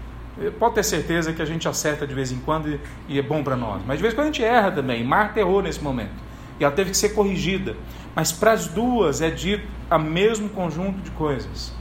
Pode 0.60 0.76
ter 0.76 0.84
certeza 0.84 1.34
que 1.34 1.42
a 1.42 1.46
gente 1.46 1.68
acerta 1.68 2.06
de 2.06 2.14
vez 2.14 2.32
em 2.32 2.40
quando 2.40 2.80
e 3.08 3.18
é 3.18 3.22
bom 3.22 3.44
para 3.44 3.56
nós. 3.56 3.82
Mas 3.86 3.98
de 3.98 4.04
vez 4.04 4.14
em 4.14 4.18
quando 4.18 4.28
a 4.28 4.32
gente 4.32 4.44
erra 4.44 4.72
também. 4.72 5.04
Marta 5.04 5.40
errou 5.40 5.62
nesse 5.62 5.84
momento. 5.84 6.28
E 6.60 6.64
ela 6.64 6.74
teve 6.74 6.92
que 6.92 6.98
ser 6.98 7.10
corrigida. 7.10 7.76
Mas 8.16 8.32
para 8.32 8.52
as 8.52 8.68
duas 8.68 9.22
é 9.22 9.30
dito 9.30 9.68
o 9.90 9.98
mesmo 9.98 10.50
conjunto 10.50 11.00
de 11.02 11.12
coisas. 11.12 11.74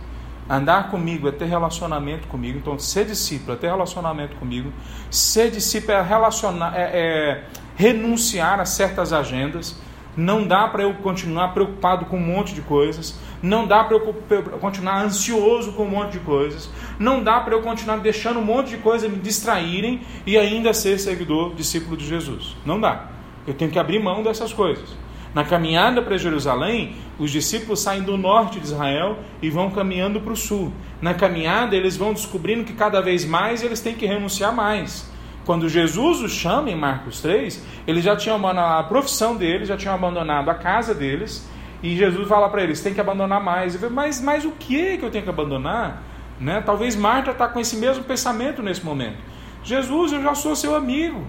Andar 0.49 0.91
comigo 0.91 1.29
é 1.29 1.33
ter 1.33 1.47
relacionamento 1.47 2.29
comigo. 2.29 2.59
Então, 2.59 2.79
ser 2.79 3.05
discípulo 3.05 3.55
é 3.55 3.57
ter 3.57 3.67
relacionamento 3.67 4.37
comigo. 4.37 4.73
Ser 5.11 5.51
discípulo 5.51 5.93
é, 5.93 6.03
relacionar, 6.03 6.73
é, 6.77 6.83
é 6.83 7.45
renunciar 7.75 8.61
a 8.61 8.65
certas 8.65 9.13
agendas. 9.13 9.77
Não 10.17 10.47
dá 10.47 10.67
para 10.67 10.83
eu 10.83 10.95
continuar 10.95 11.49
preocupado 11.49 12.07
com 12.07 12.17
um 12.17 12.27
monte 12.27 12.55
de 12.55 12.63
coisas. 12.63 13.19
Não 13.43 13.67
dá 13.67 13.85
para 13.85 13.97
eu 13.97 14.15
continuar 14.61 15.05
ansioso 15.05 15.73
com 15.73 15.85
um 15.85 15.91
monte 15.91 16.13
de 16.13 16.21
coisas. 16.21 16.71
Não 16.99 17.23
dá 17.23 17.41
para 17.41 17.55
eu 17.55 17.63
continuar 17.63 17.99
deixando 17.99 18.39
um 18.39 18.45
monte 18.45 18.71
de 18.71 18.79
coisas 18.79 19.11
me 19.11 19.19
distraírem 19.19 20.01
e 20.25 20.39
ainda 20.39 20.73
ser 20.73 20.99
seguidor, 20.99 21.55
discípulo 21.55 21.97
de 21.97 22.07
Jesus. 22.07 22.57
Não 22.65 22.81
dá. 22.81 23.11
Eu 23.47 23.53
tenho 23.53 23.71
que 23.71 23.79
abrir 23.79 24.03
mão 24.03 24.23
dessas 24.23 24.53
coisas. 24.53 24.97
Na 25.35 25.45
caminhada 25.45 26.01
para 26.01 26.17
Jerusalém, 26.17 26.97
os 27.19 27.31
discípulos 27.31 27.81
saem 27.81 28.03
do 28.03 28.17
norte 28.17 28.59
de 28.59 28.65
Israel 28.65 29.19
e 29.43 29.51
vão 29.51 29.71
caminhando 29.71 30.19
para 30.19 30.33
o 30.33 30.37
sul. 30.37 30.73
Na 30.99 31.13
caminhada, 31.13 31.77
eles 31.77 31.95
vão 31.95 32.15
descobrindo 32.15 32.65
que 32.65 32.73
cada 32.73 33.03
vez 33.03 33.27
mais 33.27 33.63
eles 33.63 33.81
têm 33.81 33.95
que 33.95 34.07
renunciar 34.07 34.55
mais. 34.55 35.11
Quando 35.47 35.69
Jesus 35.69 36.23
os 36.23 36.33
chama 36.33 36.71
em 36.71 36.75
Marcos 36.75 37.21
3, 37.21 37.65
eles 37.87 38.03
já 38.03 38.17
tinham 38.17 38.35
abandonado 38.35 38.81
a 38.81 38.83
profissão 38.83 39.37
deles, 39.37 39.69
já 39.69 39.77
tinham 39.77 39.95
abandonado 39.95 40.51
a 40.51 40.55
casa 40.55 40.93
deles, 40.93 41.49
e 41.81 41.95
Jesus 41.95 42.27
fala 42.29 42.49
para 42.49 42.65
eles: 42.65 42.83
tem 42.83 42.93
que 42.93 43.01
abandonar 43.01 43.41
mais. 43.41 43.77
Falo, 43.77 43.93
mas, 43.93 44.21
mas 44.21 44.45
o 44.45 44.51
que 44.51 44.99
que 44.99 45.05
eu 45.05 45.11
tenho 45.11 45.23
que 45.23 45.31
abandonar? 45.31 46.03
Né? 46.41 46.61
Talvez 46.67 46.97
Marta 46.97 47.31
está 47.31 47.47
com 47.47 47.61
esse 47.61 47.77
mesmo 47.77 48.03
pensamento 48.03 48.61
nesse 48.61 48.85
momento. 48.85 49.19
Jesus, 49.63 50.13
eu 50.13 50.21
já 50.21 50.35
sou 50.35 50.57
seu 50.57 50.75
amigo, 50.75 51.25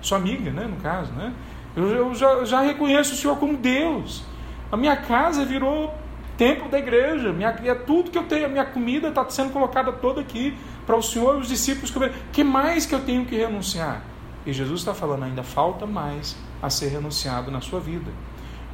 sua 0.00 0.18
amiga, 0.18 0.50
né, 0.50 0.66
no 0.68 0.76
caso, 0.76 1.12
né? 1.12 1.32
Eu, 1.74 1.88
eu 1.88 2.14
já, 2.14 2.44
já 2.44 2.60
reconheço 2.60 3.14
o 3.14 3.16
Senhor 3.16 3.36
como 3.36 3.56
Deus. 3.56 4.24
A 4.70 4.76
minha 4.76 4.96
casa 4.96 5.44
virou 5.44 5.92
templo 6.36 6.68
da 6.68 6.78
igreja. 6.78 7.32
Minha, 7.32 7.48
é 7.64 7.74
tudo 7.74 8.10
que 8.10 8.18
eu 8.18 8.24
tenho, 8.24 8.46
a 8.46 8.48
minha 8.48 8.64
comida 8.64 9.08
está 9.08 9.28
sendo 9.28 9.52
colocada 9.52 9.92
toda 9.92 10.20
aqui 10.20 10.54
para 10.86 10.96
o 10.96 11.02
Senhor 11.02 11.36
e 11.36 11.40
os 11.40 11.48
discípulos 11.48 11.90
comer. 11.90 12.12
que 12.32 12.44
mais 12.44 12.86
que 12.86 12.94
eu 12.94 13.00
tenho 13.00 13.26
que 13.26 13.36
renunciar? 13.36 14.02
E 14.46 14.52
Jesus 14.52 14.80
está 14.80 14.94
falando, 14.94 15.24
ainda 15.24 15.42
falta 15.42 15.84
mais 15.84 16.36
a 16.62 16.70
ser 16.70 16.88
renunciado 16.88 17.50
na 17.50 17.60
sua 17.60 17.80
vida. 17.80 18.10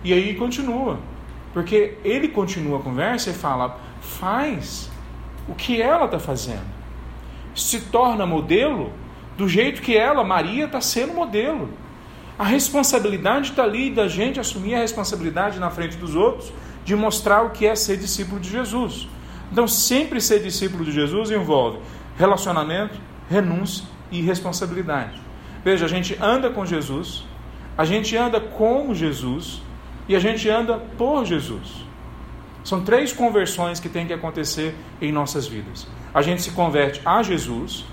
E 0.05 0.13
aí 0.13 0.35
continua, 0.35 0.99
porque 1.55 1.97
ele 2.05 2.29
continua 2.29 2.79
a 2.79 2.83
conversa 2.83 3.31
e 3.31 3.33
fala: 3.33 3.81
faz 4.01 4.91
o 5.49 5.55
que 5.55 5.81
ela 5.81 6.05
está 6.05 6.19
fazendo, 6.19 6.67
se 7.55 7.81
torna 7.81 8.27
modelo 8.27 8.93
do 9.37 9.49
jeito 9.49 9.81
que 9.81 9.97
ela, 9.97 10.23
Maria, 10.23 10.67
está 10.67 10.81
sendo 10.81 11.15
modelo. 11.15 11.71
A 12.39 12.45
responsabilidade 12.45 13.51
está 13.51 13.63
ali 13.63 13.91
da 13.91 14.09
gente 14.09 14.39
assumir 14.39 14.75
a 14.75 14.81
responsabilidade 14.81 15.59
na 15.59 15.71
frente 15.71 15.97
dos 15.97 16.15
outros 16.15 16.53
de 16.85 16.95
mostrar 16.97 17.43
o 17.43 17.51
que 17.51 17.67
é 17.67 17.75
ser 17.75 17.97
discípulo 17.97 18.41
de 18.41 18.51
Jesus. 18.51 19.09
Então, 19.51 19.69
sempre 19.69 20.21
ser 20.21 20.43
discípulo 20.43 20.85
de 20.85 20.93
Jesus 20.93 21.31
envolve 21.31 21.79
relacionamento, 22.17 22.99
renúncia 23.29 23.85
e 24.11 24.21
responsabilidade. 24.21 25.21
Veja, 25.65 25.87
a 25.87 25.89
gente 25.89 26.17
anda 26.21 26.51
com 26.51 26.67
Jesus, 26.67 27.25
a 27.77 27.85
gente 27.85 28.17
anda 28.17 28.41
com 28.41 28.95
Jesus 28.95 29.63
e 30.09 30.17
a 30.17 30.19
gente 30.19 30.49
anda 30.49 30.79
por 30.99 31.25
Jesus. 31.25 31.85
São 32.65 32.85
três 32.85 33.13
conversões 33.13 33.81
que 33.81 33.89
tem 33.89 34.07
que 34.07 34.13
acontecer 34.13 34.75
em 35.01 35.11
nossas 35.11 35.47
vidas. 35.47 35.87
A 36.15 36.23
gente 36.23 36.43
se 36.43 36.51
converte 36.51 37.01
a 37.05 37.23
Jesus, 37.23 37.85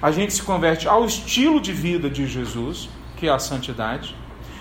a 0.00 0.10
gente 0.10 0.32
se 0.32 0.42
converte 0.42 0.88
ao 0.88 1.04
estilo 1.04 1.60
de 1.60 1.72
vida 1.72 2.10
de 2.10 2.26
Jesus, 2.26 2.88
que 3.16 3.28
é 3.28 3.30
a 3.30 3.38
santidade, 3.38 4.16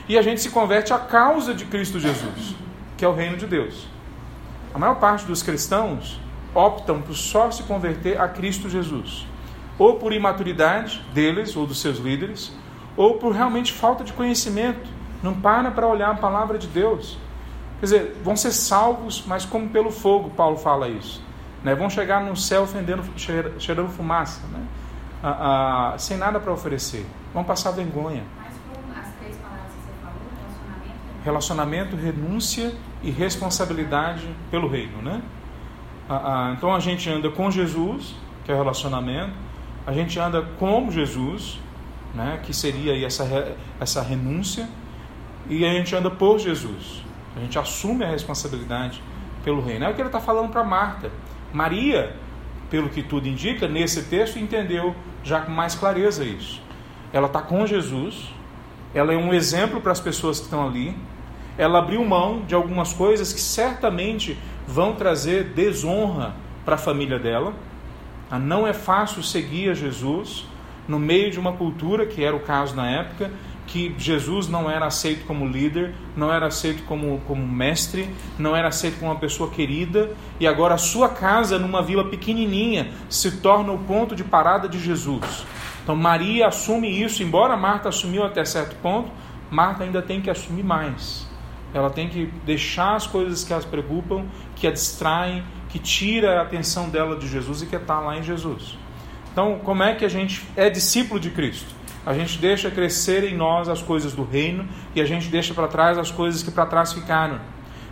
e 0.07 0.17
a 0.17 0.21
gente 0.21 0.41
se 0.41 0.49
converte 0.49 0.93
à 0.93 0.99
causa 0.99 1.53
de 1.53 1.65
Cristo 1.65 1.99
Jesus, 1.99 2.55
que 2.95 3.03
é 3.03 3.07
o 3.07 3.13
reino 3.13 3.37
de 3.37 3.47
Deus. 3.47 3.87
A 4.73 4.77
maior 4.77 4.95
parte 4.95 5.25
dos 5.25 5.41
cristãos 5.41 6.19
optam 6.55 7.01
por 7.01 7.13
só 7.13 7.51
se 7.51 7.63
converter 7.63 8.19
a 8.19 8.27
Cristo 8.27 8.69
Jesus, 8.69 9.27
ou 9.77 9.95
por 9.95 10.13
imaturidade 10.13 11.05
deles 11.13 11.55
ou 11.55 11.67
dos 11.67 11.79
seus 11.81 11.97
líderes, 11.97 12.51
ou 12.95 13.15
por 13.15 13.33
realmente 13.33 13.73
falta 13.73 14.03
de 14.03 14.13
conhecimento. 14.13 14.95
Não 15.21 15.33
para 15.33 15.69
para 15.71 15.85
olhar 15.87 16.11
a 16.11 16.15
palavra 16.15 16.57
de 16.57 16.67
Deus. 16.67 17.17
Quer 17.79 17.85
dizer, 17.85 18.21
vão 18.23 18.35
ser 18.35 18.51
salvos, 18.51 19.23
mas 19.27 19.45
como 19.45 19.69
pelo 19.69 19.91
fogo, 19.91 20.29
Paulo 20.29 20.57
fala 20.57 20.87
isso. 20.87 21.21
Né? 21.63 21.75
Vão 21.75 21.89
chegar 21.89 22.23
no 22.23 22.35
céu 22.37 22.65
fendendo, 22.65 23.03
cheirando 23.17 23.89
fumaça, 23.89 24.41
né? 24.47 24.63
ah, 25.23 25.93
ah, 25.93 25.97
sem 25.97 26.15
nada 26.15 26.39
para 26.39 26.53
oferecer. 26.53 27.05
Vão 27.33 27.43
passar 27.43 27.71
vergonha. 27.71 28.23
relacionamento, 31.25 31.95
renúncia 31.95 32.71
e 33.01 33.09
responsabilidade 33.09 34.29
pelo 34.51 34.69
reino, 34.69 35.01
né? 35.01 35.23
Ah, 36.07 36.49
ah, 36.49 36.53
então 36.55 36.73
a 36.73 36.79
gente 36.79 37.09
anda 37.09 37.29
com 37.29 37.49
Jesus, 37.49 38.15
que 38.43 38.51
é 38.51 38.55
o 38.55 38.57
relacionamento, 38.57 39.33
a 39.87 39.93
gente 39.93 40.19
anda 40.19 40.41
com 40.59 40.89
Jesus, 40.91 41.59
né? 42.13 42.39
Que 42.43 42.53
seria 42.53 43.05
essa 43.05 43.57
essa 43.79 44.01
renúncia 44.01 44.69
e 45.49 45.65
a 45.65 45.73
gente 45.73 45.95
anda 45.95 46.09
por 46.09 46.39
Jesus. 46.39 47.03
A 47.35 47.39
gente 47.39 47.57
assume 47.59 48.03
a 48.03 48.09
responsabilidade 48.09 49.01
pelo 49.43 49.61
reino. 49.61 49.85
É 49.85 49.89
o 49.89 49.93
que 49.93 50.01
ele 50.01 50.09
está 50.09 50.19
falando 50.19 50.49
para 50.49 50.63
Marta. 50.63 51.11
Maria, 51.53 52.15
pelo 52.69 52.89
que 52.89 53.03
tudo 53.03 53.27
indica, 53.27 53.67
nesse 53.67 54.03
texto 54.03 54.39
entendeu 54.39 54.95
já 55.23 55.41
com 55.41 55.51
mais 55.51 55.75
clareza 55.75 56.23
isso. 56.23 56.61
Ela 57.13 57.27
está 57.27 57.41
com 57.41 57.65
Jesus, 57.65 58.29
ela 58.93 59.13
é 59.13 59.17
um 59.17 59.33
exemplo 59.33 59.81
para 59.81 59.91
as 59.91 59.99
pessoas 59.99 60.39
que 60.39 60.45
estão 60.45 60.67
ali, 60.67 60.97
ela 61.57 61.79
abriu 61.79 62.03
mão 62.03 62.43
de 62.45 62.53
algumas 62.53 62.93
coisas 62.93 63.31
que 63.31 63.39
certamente 63.39 64.37
vão 64.67 64.93
trazer 64.93 65.45
desonra 65.53 66.33
para 66.63 66.75
a 66.75 66.77
família 66.77 67.19
dela. 67.19 67.53
Ah, 68.29 68.39
não 68.39 68.65
é 68.65 68.73
fácil 68.73 69.21
seguir 69.21 69.69
a 69.69 69.73
Jesus 69.73 70.45
no 70.87 70.99
meio 70.99 71.31
de 71.31 71.39
uma 71.39 71.53
cultura, 71.53 72.05
que 72.05 72.23
era 72.23 72.35
o 72.35 72.39
caso 72.39 72.75
na 72.75 72.89
época, 72.89 73.31
que 73.67 73.95
Jesus 73.97 74.47
não 74.47 74.69
era 74.69 74.85
aceito 74.85 75.25
como 75.25 75.47
líder, 75.47 75.95
não 76.15 76.31
era 76.31 76.47
aceito 76.47 76.83
como, 76.83 77.19
como 77.27 77.45
mestre, 77.47 78.09
não 78.37 78.55
era 78.55 78.67
aceito 78.67 78.99
como 78.99 79.11
uma 79.11 79.19
pessoa 79.19 79.49
querida, 79.49 80.11
e 80.39 80.45
agora 80.45 80.75
a 80.75 80.77
sua 80.77 81.09
casa, 81.09 81.57
numa 81.57 81.81
vila 81.81 82.05
pequenininha, 82.05 82.91
se 83.09 83.37
torna 83.37 83.71
o 83.71 83.79
ponto 83.79 84.15
de 84.15 84.23
parada 84.23 84.69
de 84.69 84.79
Jesus. 84.79 85.45
Então 85.83 85.95
Maria 85.95 86.47
assume 86.47 86.89
isso, 87.01 87.23
embora 87.23 87.57
Marta 87.57 87.89
assumiu 87.89 88.23
até 88.23 88.45
certo 88.45 88.75
ponto, 88.77 89.09
Marta 89.49 89.83
ainda 89.83 90.01
tem 90.01 90.21
que 90.21 90.29
assumir 90.29 90.63
mais 90.63 91.27
ela 91.75 91.89
tem 91.89 92.07
que 92.07 92.31
deixar 92.45 92.95
as 92.95 93.05
coisas 93.05 93.43
que 93.43 93.53
as 93.53 93.65
preocupam, 93.65 94.23
que 94.55 94.65
a 94.65 94.71
distraem, 94.71 95.43
que 95.67 95.77
tira 95.77 96.39
a 96.39 96.43
atenção 96.43 96.87
dela 96.87 97.17
de 97.17 97.27
Jesus 97.27 97.61
e 97.61 97.65
que 97.65 97.75
está 97.75 97.99
lá 97.99 98.17
em 98.17 98.23
Jesus. 98.23 98.77
Então, 99.33 99.59
como 99.61 99.83
é 99.83 99.93
que 99.93 100.05
a 100.05 100.07
gente 100.07 100.41
é 100.55 100.69
discípulo 100.69 101.19
de 101.19 101.29
Cristo? 101.29 101.75
A 102.05 102.13
gente 102.13 102.37
deixa 102.37 102.71
crescer 102.71 103.25
em 103.25 103.35
nós 103.35 103.67
as 103.67 103.81
coisas 103.81 104.13
do 104.13 104.23
reino 104.23 104.65
e 104.95 105.01
a 105.01 105.05
gente 105.05 105.27
deixa 105.27 105.53
para 105.53 105.67
trás 105.67 105.97
as 105.97 106.09
coisas 106.09 106.41
que 106.41 106.49
para 106.49 106.65
trás 106.65 106.93
ficaram. 106.93 107.41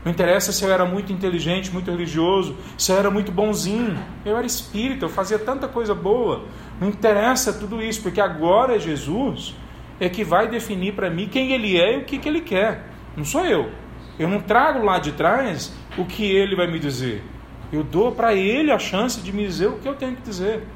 Não 0.06 0.12
interessa 0.14 0.54
se 0.54 0.64
eu 0.64 0.72
era 0.72 0.86
muito 0.86 1.12
inteligente, 1.12 1.70
muito 1.70 1.92
religioso, 1.92 2.56
se 2.78 2.90
eu 2.90 2.98
era 2.98 3.12
muito 3.12 3.34
bonzinho. 3.34 3.98
Eu 4.24 4.38
era 4.38 4.46
espírita, 4.46 5.04
eu 5.04 5.10
fazia 5.10 5.38
tanta 5.38 5.68
coisa 5.68 5.94
boa. 5.94 6.46
Não 6.80 6.88
interessa 6.88 7.52
tudo 7.52 7.82
isso, 7.82 8.02
porque 8.02 8.22
agora 8.22 8.78
é 8.78 8.80
Jesus 8.80 9.54
é 10.00 10.08
que 10.08 10.24
vai 10.24 10.48
definir 10.48 10.94
para 10.94 11.10
mim 11.10 11.28
quem 11.28 11.52
ele 11.52 11.78
é 11.78 11.96
e 11.96 11.98
o 11.98 12.06
que, 12.06 12.18
que 12.18 12.30
ele 12.30 12.42
quer. 12.42 12.93
Não 13.16 13.26
sou 13.26 13.46
eu. 13.46 13.72
Eu 14.18 14.28
não 14.28 14.40
trago 14.40 14.84
lá 14.84 15.00
de 15.00 15.12
trás 15.14 15.74
o 15.98 16.06
que 16.06 16.24
ele 16.24 16.56
vai 16.56 16.68
me 16.68 16.80
dizer. 16.80 17.24
Eu 17.72 17.84
dou 17.84 18.12
para 18.12 18.34
ele 18.34 18.72
a 18.72 18.78
chance 18.78 19.20
de 19.20 19.34
me 19.34 19.46
dizer 19.46 19.68
o 19.68 19.78
que 19.80 19.88
eu 19.88 19.96
tenho 19.96 20.16
que 20.16 20.22
dizer. 20.22 20.68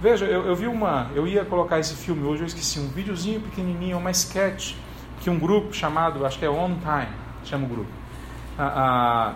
Veja, 0.00 0.24
eu, 0.24 0.44
eu, 0.46 0.56
vi 0.56 0.66
uma. 0.66 1.10
Eu 1.14 1.28
ia 1.28 1.44
colocar 1.44 1.78
esse 1.78 1.94
filme 1.94 2.24
hoje, 2.24 2.42
eu 2.42 2.46
esqueci. 2.46 2.80
Um 2.80 2.88
videozinho 2.88 3.40
pequenininho, 3.40 3.96
uma 3.96 4.10
sketch, 4.10 4.74
que 5.20 5.30
um 5.30 5.38
grupo 5.38 5.72
chamado, 5.72 6.26
acho 6.26 6.38
que 6.38 6.44
é 6.44 6.50
On 6.50 6.74
Time, 6.74 7.14
chama 7.44 7.66
o 7.66 7.68
grupo. 7.68 7.90
Ah, 8.58 8.72
ah, 8.74 9.34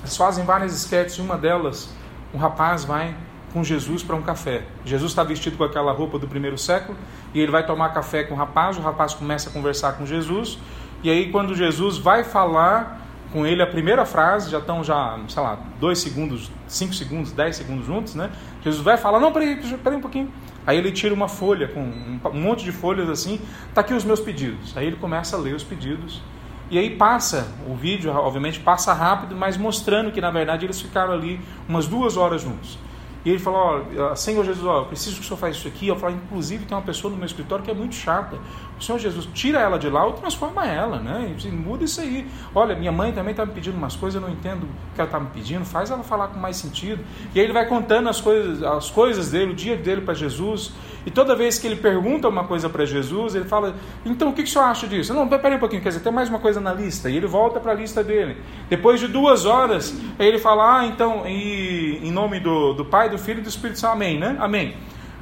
eles 0.00 0.16
fazem 0.16 0.44
várias 0.44 0.74
sketches, 0.74 1.20
uma 1.20 1.38
delas, 1.38 1.94
um 2.34 2.38
rapaz 2.38 2.84
vai 2.84 3.14
com 3.52 3.62
Jesus 3.62 4.02
para 4.02 4.16
um 4.16 4.22
café. 4.22 4.64
Jesus 4.84 5.12
está 5.12 5.22
vestido 5.22 5.56
com 5.56 5.62
aquela 5.62 5.92
roupa 5.92 6.18
do 6.18 6.26
primeiro 6.26 6.58
século 6.58 6.98
e 7.32 7.38
ele 7.38 7.52
vai 7.52 7.64
tomar 7.64 7.90
café 7.90 8.24
com 8.24 8.34
o 8.34 8.36
rapaz. 8.36 8.76
O 8.76 8.80
rapaz 8.80 9.14
começa 9.14 9.48
a 9.48 9.52
conversar 9.52 9.92
com 9.92 10.04
Jesus 10.04 10.58
e 11.04 11.10
aí 11.10 11.30
quando 11.30 11.54
Jesus 11.54 11.98
vai 11.98 12.24
falar 12.24 13.02
com 13.32 13.44
ele 13.44 13.60
a 13.60 13.66
primeira 13.66 14.06
frase, 14.06 14.50
já 14.50 14.58
estão 14.58 14.82
já, 14.82 15.18
sei 15.28 15.42
lá, 15.42 15.58
dois 15.80 15.98
segundos, 15.98 16.50
cinco 16.66 16.94
segundos, 16.94 17.32
dez 17.32 17.56
segundos 17.56 17.84
juntos, 17.84 18.14
né? 18.14 18.30
Jesus 18.62 18.82
vai 18.82 18.96
falar, 18.96 19.20
não, 19.20 19.32
peraí, 19.32 19.56
peraí 19.82 19.98
um 19.98 20.00
pouquinho. 20.00 20.32
Aí 20.66 20.78
ele 20.78 20.90
tira 20.92 21.12
uma 21.12 21.28
folha 21.28 21.68
com 21.68 21.80
um 21.80 22.40
monte 22.40 22.64
de 22.64 22.72
folhas 22.72 23.10
assim, 23.10 23.40
tá 23.74 23.82
aqui 23.82 23.92
os 23.92 24.04
meus 24.04 24.20
pedidos. 24.20 24.76
Aí 24.76 24.86
ele 24.86 24.96
começa 24.96 25.36
a 25.36 25.38
ler 25.38 25.54
os 25.54 25.62
pedidos. 25.62 26.22
E 26.70 26.78
aí 26.78 26.96
passa, 26.96 27.48
o 27.68 27.74
vídeo 27.74 28.10
obviamente 28.10 28.60
passa 28.60 28.94
rápido, 28.94 29.36
mas 29.36 29.56
mostrando 29.56 30.10
que 30.10 30.20
na 30.20 30.30
verdade 30.30 30.64
eles 30.64 30.80
ficaram 30.80 31.12
ali 31.12 31.40
umas 31.68 31.86
duas 31.86 32.16
horas 32.16 32.40
juntos. 32.40 32.78
E 33.24 33.30
ele 33.30 33.38
falou, 33.38 33.86
ó, 33.98 34.14
Senhor 34.14 34.44
Jesus, 34.44 34.66
ó, 34.66 34.80
eu 34.80 34.84
preciso 34.84 35.16
que 35.16 35.22
o 35.22 35.24
Senhor 35.24 35.38
faça 35.38 35.52
isso 35.58 35.68
aqui. 35.68 35.88
Eu 35.88 35.96
falo, 35.96 36.14
inclusive 36.14 36.66
tem 36.66 36.76
uma 36.76 36.82
pessoa 36.82 37.10
no 37.10 37.16
meu 37.16 37.24
escritório 37.24 37.64
que 37.64 37.70
é 37.70 37.74
muito 37.74 37.94
chata. 37.94 38.36
O 38.78 38.82
Senhor 38.82 38.98
Jesus, 38.98 39.26
tira 39.32 39.60
ela 39.60 39.78
de 39.78 39.88
lá 39.88 40.04
ou 40.04 40.12
transforma 40.12 40.66
ela, 40.66 40.98
né? 40.98 41.34
E 41.42 41.48
muda 41.48 41.84
isso 41.84 42.00
aí. 42.00 42.26
Olha, 42.54 42.74
minha 42.74 42.92
mãe 42.92 43.12
também 43.12 43.30
está 43.30 43.46
me 43.46 43.52
pedindo 43.52 43.78
umas 43.78 43.96
coisas, 43.96 44.20
eu 44.20 44.28
não 44.28 44.34
entendo 44.34 44.64
o 44.64 44.94
que 44.94 45.00
ela 45.00 45.08
está 45.08 45.18
me 45.18 45.28
pedindo. 45.28 45.64
Faz 45.64 45.90
ela 45.90 46.02
falar 46.02 46.28
com 46.28 46.38
mais 46.38 46.56
sentido. 46.56 47.02
E 47.34 47.38
aí 47.38 47.46
ele 47.46 47.52
vai 47.52 47.66
contando 47.66 48.08
as 48.08 48.20
coisas, 48.20 48.62
as 48.62 48.90
coisas 48.90 49.30
dele, 49.30 49.52
o 49.52 49.54
dia 49.54 49.76
dele 49.76 50.02
para 50.02 50.12
Jesus. 50.12 50.72
E 51.06 51.10
toda 51.10 51.36
vez 51.36 51.58
que 51.58 51.66
ele 51.66 51.76
pergunta 51.76 52.28
uma 52.28 52.44
coisa 52.44 52.68
para 52.68 52.84
Jesus, 52.84 53.34
ele 53.34 53.44
fala: 53.44 53.74
Então 54.04 54.30
o 54.30 54.32
que, 54.32 54.42
que 54.42 54.48
o 54.48 54.52
senhor 54.52 54.64
acha 54.64 54.86
disso? 54.86 55.14
Não, 55.14 55.28
peraí 55.28 55.56
um 55.56 55.60
pouquinho, 55.60 55.82
quer 55.82 55.90
dizer, 55.90 56.00
tem 56.00 56.12
mais 56.12 56.28
uma 56.28 56.38
coisa 56.38 56.60
na 56.60 56.72
lista. 56.72 57.08
E 57.08 57.16
ele 57.16 57.26
volta 57.26 57.60
para 57.60 57.72
a 57.72 57.74
lista 57.74 58.02
dele. 58.02 58.36
Depois 58.68 58.98
de 59.00 59.06
duas 59.06 59.46
horas, 59.46 59.94
ele 60.18 60.38
fala: 60.38 60.80
Ah, 60.80 60.86
então, 60.86 61.26
e, 61.26 62.00
em 62.02 62.10
nome 62.10 62.40
do, 62.40 62.72
do 62.72 62.84
Pai, 62.84 63.08
do 63.14 63.18
Filho 63.18 63.40
e 63.40 63.42
do 63.42 63.48
Espírito 63.48 63.78
Santo, 63.78 63.92
amém, 63.92 64.18
né? 64.18 64.36
Amém. 64.40 64.76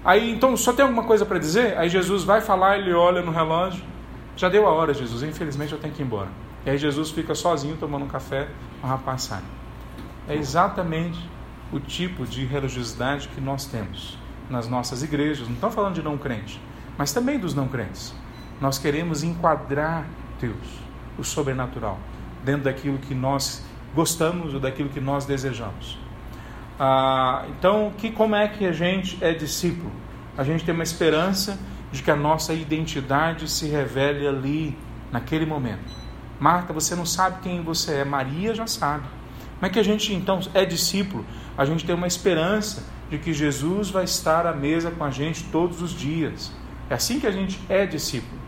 Aí, 0.05 0.33
então, 0.33 0.57
só 0.57 0.73
tem 0.73 0.83
alguma 0.83 1.05
coisa 1.05 1.25
para 1.25 1.39
dizer? 1.39 1.79
Aí 1.79 1.89
Jesus 1.89 2.25
vai 2.25 2.41
falar, 2.41 2.79
ele 2.79 2.93
olha 2.93 3.23
no 3.23 3.31
relógio. 3.31 3.83
Já 4.37 4.49
deu 4.49 4.67
a 4.67 4.71
hora, 4.73 4.95
Jesus, 4.95 5.23
infelizmente 5.23 5.73
eu 5.73 5.79
tenho 5.79 5.95
que 5.95 6.03
ir 6.03 6.05
embora. 6.05 6.29
E 6.65 6.71
aí 6.71 6.79
Jesus 6.79 7.11
fica 7.11 7.35
sozinho 7.35 7.77
tomando 7.77 8.05
um 8.05 8.09
café, 8.09 8.49
o 8.83 8.87
rapaz 8.87 9.23
sai. 9.23 9.43
É 10.27 10.35
exatamente 10.35 11.19
o 11.73 11.79
tipo 11.79 12.25
de 12.25 12.45
religiosidade 12.45 13.29
que 13.29 13.41
nós 13.41 13.67
temos 13.67 14.19
nas 14.49 14.69
nossas 14.69 15.03
igrejas, 15.03 15.47
não 15.47 15.55
estamos 15.55 15.75
falando 15.75 15.95
de 15.95 16.03
não 16.03 16.19
crente, 16.19 16.61
mas 16.97 17.13
também 17.13 17.39
dos 17.39 17.55
não 17.55 17.69
crentes. 17.69 18.15
Nós 18.61 18.79
queremos 18.79 19.23
enquadrar 19.23 20.07
Deus, 20.41 20.81
o 21.19 21.25
sobrenatural, 21.25 21.99
dentro 22.45 22.65
daquilo 22.65 22.99
que 22.99 23.15
nós 23.15 23.65
gostamos 23.95 24.55
ou 24.55 24.61
daquilo 24.61 24.89
que 24.89 25.01
nós 25.01 25.25
desejamos. 25.25 26.02
Ah, 26.85 27.45
então, 27.49 27.93
que, 27.97 28.11
como 28.11 28.35
é 28.35 28.49
que 28.49 28.67
a 28.67 28.73
gente 28.73 29.17
é 29.21 29.33
discípulo? 29.33 29.93
A 30.37 30.43
gente 30.43 30.65
tem 30.65 30.75
uma 30.75 30.83
esperança 30.83 31.57
de 31.93 32.03
que 32.03 32.11
a 32.11 32.17
nossa 32.17 32.53
identidade 32.53 33.49
se 33.49 33.69
revele 33.69 34.27
ali, 34.27 34.77
naquele 35.13 35.47
momento. 35.47 35.95
Marta, 36.41 36.73
você 36.73 36.97
não 36.97 37.07
sabe 37.07 37.41
quem 37.41 37.63
você 37.63 37.99
é, 37.99 38.05
Maria 38.05 38.53
já 38.53 38.67
sabe. 38.67 39.05
Como 39.61 39.67
é 39.67 39.69
que 39.69 39.79
a 39.79 39.83
gente 39.85 40.13
então 40.13 40.41
é 40.55 40.65
discípulo? 40.65 41.25
A 41.57 41.65
gente 41.65 41.85
tem 41.85 41.95
uma 41.95 42.09
esperança 42.09 42.83
de 43.09 43.17
que 43.17 43.33
Jesus 43.33 43.89
vai 43.89 44.03
estar 44.03 44.45
à 44.45 44.53
mesa 44.53 44.91
com 44.91 45.05
a 45.05 45.11
gente 45.13 45.45
todos 45.53 45.81
os 45.81 45.93
dias. 45.93 46.51
É 46.91 46.95
assim 46.95 47.21
que 47.21 47.29
a 47.29 47.31
gente 47.31 47.61
é 47.69 47.87
discípulo. 47.87 48.41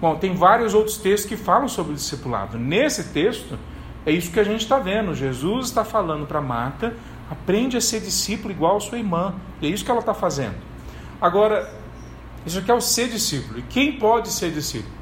Bom, 0.00 0.14
tem 0.14 0.36
vários 0.36 0.72
outros 0.72 0.98
textos 0.98 1.28
que 1.28 1.36
falam 1.36 1.66
sobre 1.66 1.94
o 1.94 1.96
discipulado. 1.96 2.56
Nesse 2.56 3.12
texto, 3.12 3.58
é 4.04 4.10
isso 4.10 4.32
que 4.32 4.40
a 4.40 4.44
gente 4.44 4.60
está 4.60 4.78
vendo. 4.78 5.14
Jesus 5.14 5.66
está 5.66 5.84
falando 5.84 6.26
para 6.26 6.40
Marta: 6.40 6.94
aprende 7.32 7.78
a 7.78 7.80
ser 7.80 8.00
discípulo 8.00 8.52
igual 8.52 8.76
a 8.76 8.80
sua 8.80 8.98
irmã. 8.98 9.34
E 9.60 9.66
é 9.66 9.70
isso 9.70 9.84
que 9.84 9.90
ela 9.90 10.00
está 10.00 10.12
fazendo. 10.12 10.54
Agora, 11.18 11.72
isso 12.44 12.58
aqui 12.58 12.70
é 12.70 12.74
o 12.74 12.80
ser 12.80 13.08
discípulo. 13.08 13.58
E 13.58 13.62
quem 13.62 13.98
pode 13.98 14.28
ser 14.28 14.50
discípulo? 14.50 14.92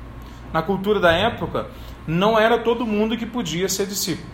Na 0.53 0.63
cultura 0.63 1.01
da 1.01 1.13
época, 1.13 1.69
não 2.07 2.39
era 2.39 2.59
todo 2.59 2.87
mundo 2.87 3.17
que 3.17 3.27
podia 3.27 3.69
ser 3.69 3.87
discípulo 3.87 4.29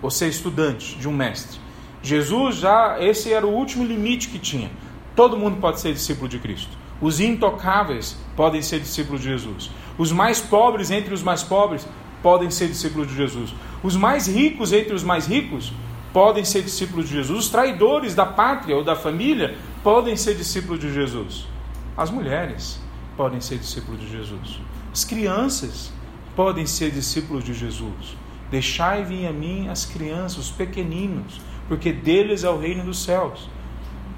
ou 0.00 0.10
ser 0.10 0.28
estudante 0.28 0.96
de 0.96 1.08
um 1.08 1.12
mestre. 1.12 1.58
Jesus 2.00 2.56
já, 2.56 2.96
esse 3.00 3.32
era 3.32 3.46
o 3.46 3.52
último 3.52 3.84
limite 3.84 4.28
que 4.28 4.38
tinha. 4.38 4.70
Todo 5.16 5.36
mundo 5.36 5.60
pode 5.60 5.80
ser 5.80 5.92
discípulo 5.92 6.28
de 6.28 6.38
Cristo. 6.38 6.76
Os 7.00 7.18
intocáveis 7.18 8.16
podem 8.36 8.62
ser 8.62 8.78
discípulos 8.78 9.20
de 9.20 9.28
Jesus. 9.28 9.70
Os 9.98 10.12
mais 10.12 10.40
pobres 10.40 10.90
entre 10.92 11.12
os 11.12 11.22
mais 11.22 11.42
pobres 11.42 11.86
podem 12.22 12.50
ser 12.50 12.68
discípulos 12.68 13.08
de 13.08 13.16
Jesus. 13.16 13.52
Os 13.82 13.96
mais 13.96 14.28
ricos 14.28 14.72
entre 14.72 14.94
os 14.94 15.02
mais 15.02 15.26
ricos 15.26 15.72
podem 16.12 16.44
ser 16.44 16.62
discípulos 16.62 17.08
de 17.08 17.14
Jesus. 17.14 17.44
Os 17.46 17.50
traidores 17.50 18.14
da 18.14 18.26
pátria 18.26 18.76
ou 18.76 18.84
da 18.84 18.94
família 18.94 19.56
podem 19.82 20.16
ser 20.16 20.34
discípulos 20.34 20.80
de 20.80 20.92
Jesus. 20.92 21.46
As 21.96 22.10
mulheres 22.10 22.80
podem 23.16 23.40
ser 23.40 23.58
discípulos 23.58 24.00
de 24.00 24.10
Jesus. 24.10 24.60
As 24.92 25.04
crianças 25.04 25.92
podem 26.36 26.66
ser 26.66 26.90
discípulos 26.90 27.44
de 27.44 27.54
Jesus. 27.54 28.16
Deixai 28.50 29.04
vir 29.04 29.26
a 29.26 29.32
mim 29.32 29.68
as 29.68 29.86
crianças, 29.86 30.38
os 30.38 30.50
pequeninos 30.50 31.40
porque 31.68 31.92
deles 31.92 32.44
é 32.44 32.50
o 32.50 32.58
reino 32.58 32.84
dos 32.84 33.02
céus. 33.02 33.48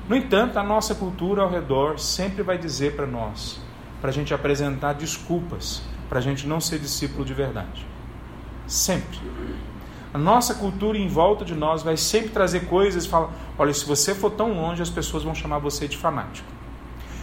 No 0.09 0.16
entanto, 0.16 0.59
a 0.59 0.62
nossa 0.62 0.95
cultura 0.95 1.42
ao 1.42 1.51
redor 1.51 1.99
sempre 1.99 2.42
vai 2.42 2.59
dizer 2.59 2.97
para 2.97 3.07
nós, 3.07 3.61
para 4.01 4.11
a 4.11 4.12
gente 4.12 4.34
apresentar 4.34 4.95
desculpas, 4.95 5.82
para 6.09 6.18
a 6.18 6.22
gente 6.22 6.47
não 6.47 6.61
ser 6.61 6.78
discípulo 6.78 7.24
de 7.24 7.32
verdade. 7.32 7.86
Sempre. 8.66 9.20
A 10.15 10.19
nossa 10.19 10.55
cultura 10.55 10.97
em 10.97 11.09
volta 11.09 11.45
de 11.45 11.57
nós 11.57 11.83
vai 11.83 11.97
sempre 11.97 12.29
trazer 12.29 12.67
coisas 12.67 13.05
e 13.05 13.09
falar: 13.09 13.33
olha, 13.59 13.75
se 13.75 13.85
você 13.85 14.15
for 14.15 14.31
tão 14.31 14.53
longe, 14.53 14.81
as 14.81 14.89
pessoas 14.89 15.25
vão 15.25 15.35
chamar 15.35 15.59
você 15.59 15.89
de 15.89 15.97
fanático. 15.97 16.47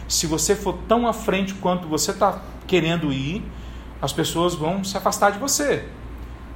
Se 0.06 0.26
você 0.26 0.54
for 0.54 0.76
tão 0.86 1.06
à 1.06 1.14
frente 1.14 1.54
quanto 1.54 1.88
você 1.88 2.10
está 2.10 2.42
querendo 2.66 3.10
ir, 3.10 3.42
as 4.02 4.12
pessoas 4.12 4.54
vão 4.54 4.84
se 4.84 4.94
afastar 4.94 5.32
de 5.32 5.38
você. 5.38 5.88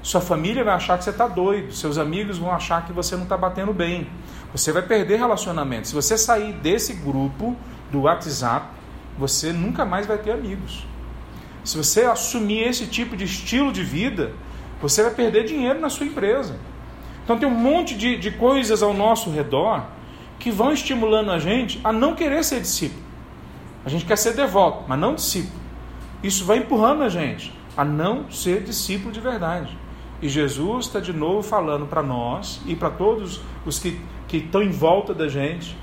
Sua 0.03 0.21
família 0.21 0.63
vai 0.63 0.75
achar 0.75 0.99
que 0.99 1.05
você 1.05 1.11
está 1.11 1.27
doido, 1.27 1.73
seus 1.73 1.97
amigos 1.97 2.37
vão 2.37 2.53
achar 2.53 2.85
que 2.85 2.93
você 2.93 3.17
não 3.17 3.23
está 3.23 3.37
batendo 3.39 3.73
bem. 3.73 4.07
Você 4.53 4.73
vai 4.73 4.83
perder 4.83 5.17
relacionamento. 5.17 5.89
Se 5.89 5.95
você 5.95 6.19
sair 6.19 6.53
desse 6.53 6.93
grupo 6.93 7.57
do 7.91 8.03
WhatsApp, 8.03 8.67
você 9.19 9.55
nunca 9.55 9.87
mais 9.87 10.07
vai 10.07 10.19
ter 10.19 10.33
amigos. 10.33 10.87
Se 11.65 11.79
você 11.79 12.03
assumir 12.03 12.69
esse 12.69 12.87
tipo 12.87 13.17
de 13.17 13.25
estilo 13.25 13.73
de 13.73 13.83
vida, 13.83 14.33
você 14.81 15.03
vai 15.03 15.13
perder 15.13 15.45
dinheiro 15.45 15.81
na 15.81 15.89
sua 15.89 16.07
empresa. 16.07 16.57
Então 17.25 17.39
tem 17.39 17.49
um 17.49 17.55
monte 17.55 17.97
de, 17.97 18.17
de 18.17 18.31
coisas 18.31 18.83
ao 18.83 18.95
nosso 18.95 19.31
redor 19.31 19.85
que 20.39 20.51
vão 20.51 20.73
estimulando 20.73 21.31
a 21.31 21.39
gente 21.39 21.81
a 21.83 21.93
não 21.93 22.15
querer 22.15 22.45
ser 22.45 22.61
discípulo. 22.61 23.03
A 23.85 23.89
gente 23.89 24.05
quer 24.05 24.17
ser 24.17 24.35
devoto, 24.35 24.85
mas 24.87 24.99
não 24.99 25.15
discípulo. 25.15 25.61
Isso 26.23 26.45
vai 26.45 26.59
empurrando 26.59 27.03
a 27.03 27.09
gente 27.09 27.53
a 27.77 27.85
não 27.85 28.31
ser 28.31 28.63
discípulo 28.63 29.13
de 29.13 29.21
verdade. 29.21 29.77
E 30.21 30.29
Jesus 30.29 30.87
está 30.87 30.99
de 30.99 31.13
novo 31.13 31.43
falando 31.43 31.87
para 31.87 32.03
nós 32.03 32.61
e 32.67 32.75
para 32.75 32.91
todos 32.91 33.41
os 33.65 33.79
que, 33.79 34.01
que 34.27 34.39
estão 34.39 34.63
em 34.63 34.71
volta 34.71 35.13
da 35.13 35.29
gente: 35.29 35.77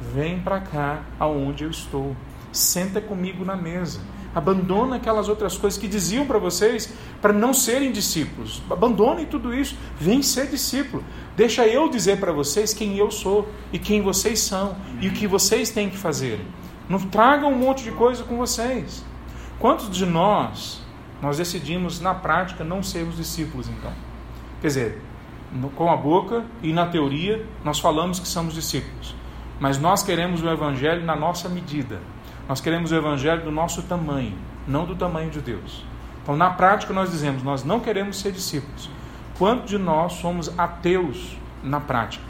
vem 0.00 0.40
para 0.40 0.60
cá, 0.60 1.02
aonde 1.18 1.64
eu 1.64 1.70
estou. 1.70 2.16
Senta 2.52 3.00
comigo 3.00 3.44
na 3.44 3.56
mesa. 3.56 4.00
Abandona 4.34 4.96
aquelas 4.96 5.28
outras 5.28 5.56
coisas 5.56 5.78
que 5.78 5.88
diziam 5.88 6.24
para 6.26 6.38
vocês 6.38 6.92
para 7.20 7.32
não 7.32 7.52
serem 7.52 7.90
discípulos. 7.90 8.62
Abandonem 8.70 9.26
tudo 9.26 9.52
isso. 9.52 9.76
Vem 9.98 10.22
ser 10.22 10.46
discípulo. 10.46 11.02
Deixa 11.36 11.66
eu 11.66 11.88
dizer 11.88 12.20
para 12.20 12.32
vocês 12.32 12.72
quem 12.72 12.96
eu 12.96 13.10
sou 13.10 13.48
e 13.72 13.78
quem 13.78 14.02
vocês 14.02 14.40
são 14.40 14.76
e 15.00 15.08
o 15.08 15.12
que 15.12 15.26
vocês 15.26 15.70
têm 15.70 15.90
que 15.90 15.96
fazer. 15.96 16.40
Não 16.88 16.98
tragam 16.98 17.52
um 17.52 17.58
monte 17.58 17.82
de 17.82 17.90
coisa 17.90 18.22
com 18.22 18.36
vocês. 18.36 19.04
Quantos 19.58 19.90
de 19.90 20.06
nós 20.06 20.80
nós 21.20 21.36
decidimos 21.36 22.00
na 22.00 22.14
prática 22.14 22.64
não 22.64 22.82
sermos 22.82 23.16
discípulos 23.16 23.68
então. 23.68 23.92
Quer 24.60 24.66
dizer, 24.68 25.02
com 25.76 25.90
a 25.90 25.96
boca 25.96 26.44
e 26.62 26.72
na 26.72 26.86
teoria 26.86 27.44
nós 27.64 27.78
falamos 27.78 28.18
que 28.18 28.28
somos 28.28 28.54
discípulos, 28.54 29.14
mas 29.58 29.78
nós 29.78 30.02
queremos 30.02 30.42
o 30.42 30.48
evangelho 30.48 31.04
na 31.04 31.14
nossa 31.14 31.48
medida. 31.48 32.00
Nós 32.50 32.60
queremos 32.60 32.90
o 32.90 32.96
evangelho 32.96 33.44
do 33.44 33.52
nosso 33.52 33.80
tamanho, 33.82 34.36
não 34.66 34.84
do 34.84 34.96
tamanho 34.96 35.30
de 35.30 35.40
Deus. 35.40 35.84
Então, 36.20 36.36
na 36.36 36.50
prática 36.50 36.92
nós 36.92 37.08
dizemos, 37.08 37.44
nós 37.44 37.62
não 37.62 37.78
queremos 37.78 38.18
ser 38.18 38.32
discípulos. 38.32 38.90
Quanto 39.38 39.66
de 39.66 39.78
nós 39.78 40.14
somos 40.14 40.52
ateus 40.58 41.38
na 41.62 41.78
prática? 41.78 42.24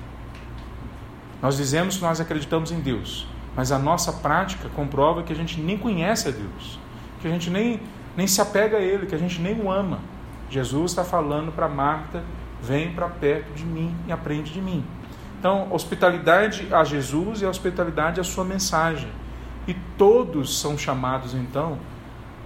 Nós 1.40 1.56
dizemos 1.56 1.96
que 1.96 2.02
nós 2.02 2.20
acreditamos 2.20 2.70
em 2.70 2.80
Deus, 2.80 3.26
mas 3.56 3.72
a 3.72 3.78
nossa 3.78 4.12
prática 4.12 4.68
comprova 4.76 5.22
que 5.22 5.32
a 5.32 5.36
gente 5.36 5.58
nem 5.58 5.78
conhece 5.78 6.28
a 6.28 6.32
Deus, 6.32 6.78
que 7.22 7.26
a 7.26 7.30
gente 7.30 7.48
nem 7.48 7.80
nem 8.14 8.26
se 8.26 8.42
apega 8.42 8.76
a 8.76 8.80
Ele, 8.82 9.06
que 9.06 9.14
a 9.14 9.18
gente 9.18 9.40
nem 9.40 9.58
o 9.58 9.72
ama. 9.72 10.00
Jesus 10.50 10.92
está 10.92 11.02
falando 11.02 11.50
para 11.50 11.66
Marta: 11.66 12.22
vem 12.60 12.92
para 12.92 13.08
perto 13.08 13.54
de 13.54 13.64
mim 13.64 13.96
e 14.06 14.12
aprende 14.12 14.52
de 14.52 14.60
mim. 14.60 14.84
Então, 15.38 15.68
hospitalidade 15.72 16.68
a 16.70 16.84
Jesus 16.84 17.40
e 17.40 17.46
hospitalidade 17.46 18.20
à 18.20 18.24
sua 18.24 18.44
mensagem. 18.44 19.08
E 19.70 19.76
todos 19.96 20.58
são 20.58 20.76
chamados, 20.76 21.32
então, 21.32 21.78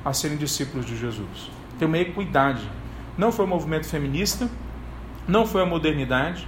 a 0.05 0.13
serem 0.13 0.37
discípulos 0.37 0.85
de 0.85 0.95
Jesus. 0.95 1.51
Tem 1.79 1.89
uma 1.89 1.97
equidade. 1.97 2.69
Não 3.17 3.33
foi 3.33 3.47
o 3.47 3.49
movimento 3.49 3.87
feminista, 3.87 4.47
não 5.27 5.47
foi 5.47 5.63
a 5.63 5.65
modernidade, 5.65 6.47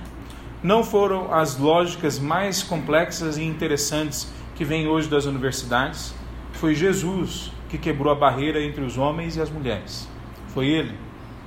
não 0.62 0.84
foram 0.84 1.32
as 1.32 1.56
lógicas 1.56 2.18
mais 2.18 2.62
complexas 2.62 3.38
e 3.38 3.42
interessantes 3.42 4.30
que 4.54 4.66
vêm 4.66 4.86
hoje 4.86 5.08
das 5.08 5.24
universidades. 5.24 6.14
Foi 6.52 6.74
Jesus 6.74 7.50
que 7.70 7.78
quebrou 7.78 8.12
a 8.12 8.14
barreira 8.14 8.62
entre 8.62 8.84
os 8.84 8.98
homens 8.98 9.34
e 9.34 9.40
as 9.40 9.48
mulheres. 9.48 10.06
Foi 10.48 10.66
ele. 10.66 10.94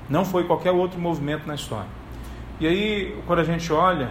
Não 0.08 0.24
foi 0.24 0.42
qualquer 0.42 0.72
outro 0.72 0.98
movimento 0.98 1.46
na 1.46 1.54
história. 1.54 1.88
E 2.58 2.66
aí, 2.66 3.16
quando 3.28 3.38
a 3.38 3.44
gente 3.44 3.72
olha 3.72 4.10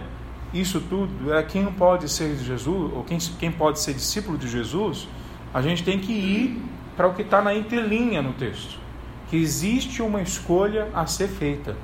isso 0.52 0.80
tudo, 0.80 1.32
é 1.32 1.42
quem 1.42 1.62
não 1.62 1.72
pode 1.72 2.08
ser 2.08 2.34
de 2.34 2.44
Jesus, 2.44 2.92
ou 2.92 3.04
quem, 3.04 3.18
quem 3.38 3.52
pode 3.52 3.80
ser 3.80 3.94
discípulo 3.94 4.36
de 4.36 4.48
Jesus, 4.48 5.06
a 5.54 5.62
gente 5.62 5.84
tem 5.84 5.98
que 5.98 6.12
ir 6.12 6.62
para 6.96 7.06
o 7.06 7.14
que 7.14 7.22
está 7.22 7.40
na 7.40 7.54
entrelinha 7.54 8.20
no 8.20 8.32
texto. 8.32 8.78
Que 9.28 9.36
existe 9.36 10.02
uma 10.02 10.20
escolha 10.20 10.88
a 10.92 11.06
ser 11.06 11.28
feita. 11.28 11.76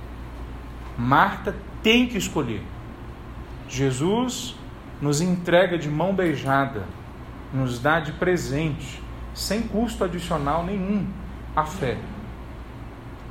Marta 0.99 1.55
tem 1.83 2.09
que 2.09 2.19
escolher. 2.19 2.63
Jesus 3.69 4.57
nos 5.01 5.21
entrega 5.21 5.79
de 5.79 5.89
mão 5.89 6.15
beijada, 6.15 6.85
nos 7.53 7.79
dá 7.79 8.01
de 8.01 8.13
presente, 8.13 9.01
sem 9.35 9.63
custo 9.63 10.03
adicional 10.03 10.65
nenhum, 10.65 11.07
a 11.55 11.65
fé. 11.65 11.99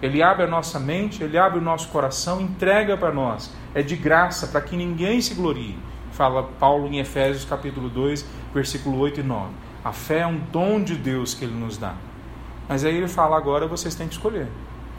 Ele 0.02 0.22
abre 0.22 0.44
a 0.44 0.48
nossa 0.48 0.80
mente, 0.80 1.24
ele 1.24 1.38
abre 1.38 1.58
o 1.58 1.62
nosso 1.62 1.88
coração, 1.90 2.42
entrega 2.42 2.98
para 2.98 3.14
nós. 3.14 3.54
É 3.74 3.82
de 3.82 3.96
graça, 3.96 4.48
para 4.48 4.62
que 4.62 4.76
ninguém 4.76 5.22
se 5.22 5.34
glorie. 5.34 5.78
Fala 6.12 6.44
Paulo 6.44 6.88
em 6.88 7.00
Efésios 7.00 7.46
capítulo 7.46 7.90
2, 7.90 8.26
versículo 8.54 9.00
8 9.00 9.20
e 9.20 9.24
9. 9.24 9.52
A 9.84 9.92
fé 9.92 10.20
é 10.20 10.28
um 10.28 10.38
dom 10.52 10.82
de 10.84 10.96
Deus 10.96 11.34
que 11.34 11.46
ele 11.46 11.54
nos 11.54 11.78
dá. 11.78 11.94
Mas 12.68 12.84
aí 12.84 12.96
ele 12.96 13.08
fala 13.08 13.38
agora 13.38 13.68
vocês 13.68 13.96
têm 13.96 14.08
que 14.08 14.14
escolher. 14.14 14.48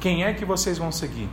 Quem 0.01 0.25
é 0.25 0.33
que 0.33 0.45
vocês 0.45 0.79
vão 0.79 0.93
seguir? 0.93 1.29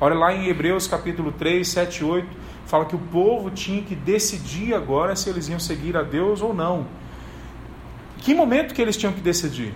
Olha 0.00 0.14
lá 0.14 0.34
em 0.34 0.46
Hebreus 0.48 0.86
capítulo 0.86 1.32
3, 1.32 1.66
7 1.66 1.98
e 1.98 2.04
8, 2.04 2.28
fala 2.66 2.84
que 2.84 2.94
o 2.94 2.98
povo 2.98 3.50
tinha 3.50 3.82
que 3.82 3.94
decidir 3.94 4.74
agora 4.74 5.16
se 5.16 5.30
eles 5.30 5.48
iam 5.48 5.58
seguir 5.58 5.96
a 5.96 6.02
Deus 6.02 6.42
ou 6.42 6.52
não. 6.52 6.86
Que 8.18 8.34
momento 8.34 8.74
que 8.74 8.82
eles 8.82 8.96
tinham 8.96 9.12
que 9.12 9.20
decidir? 9.20 9.74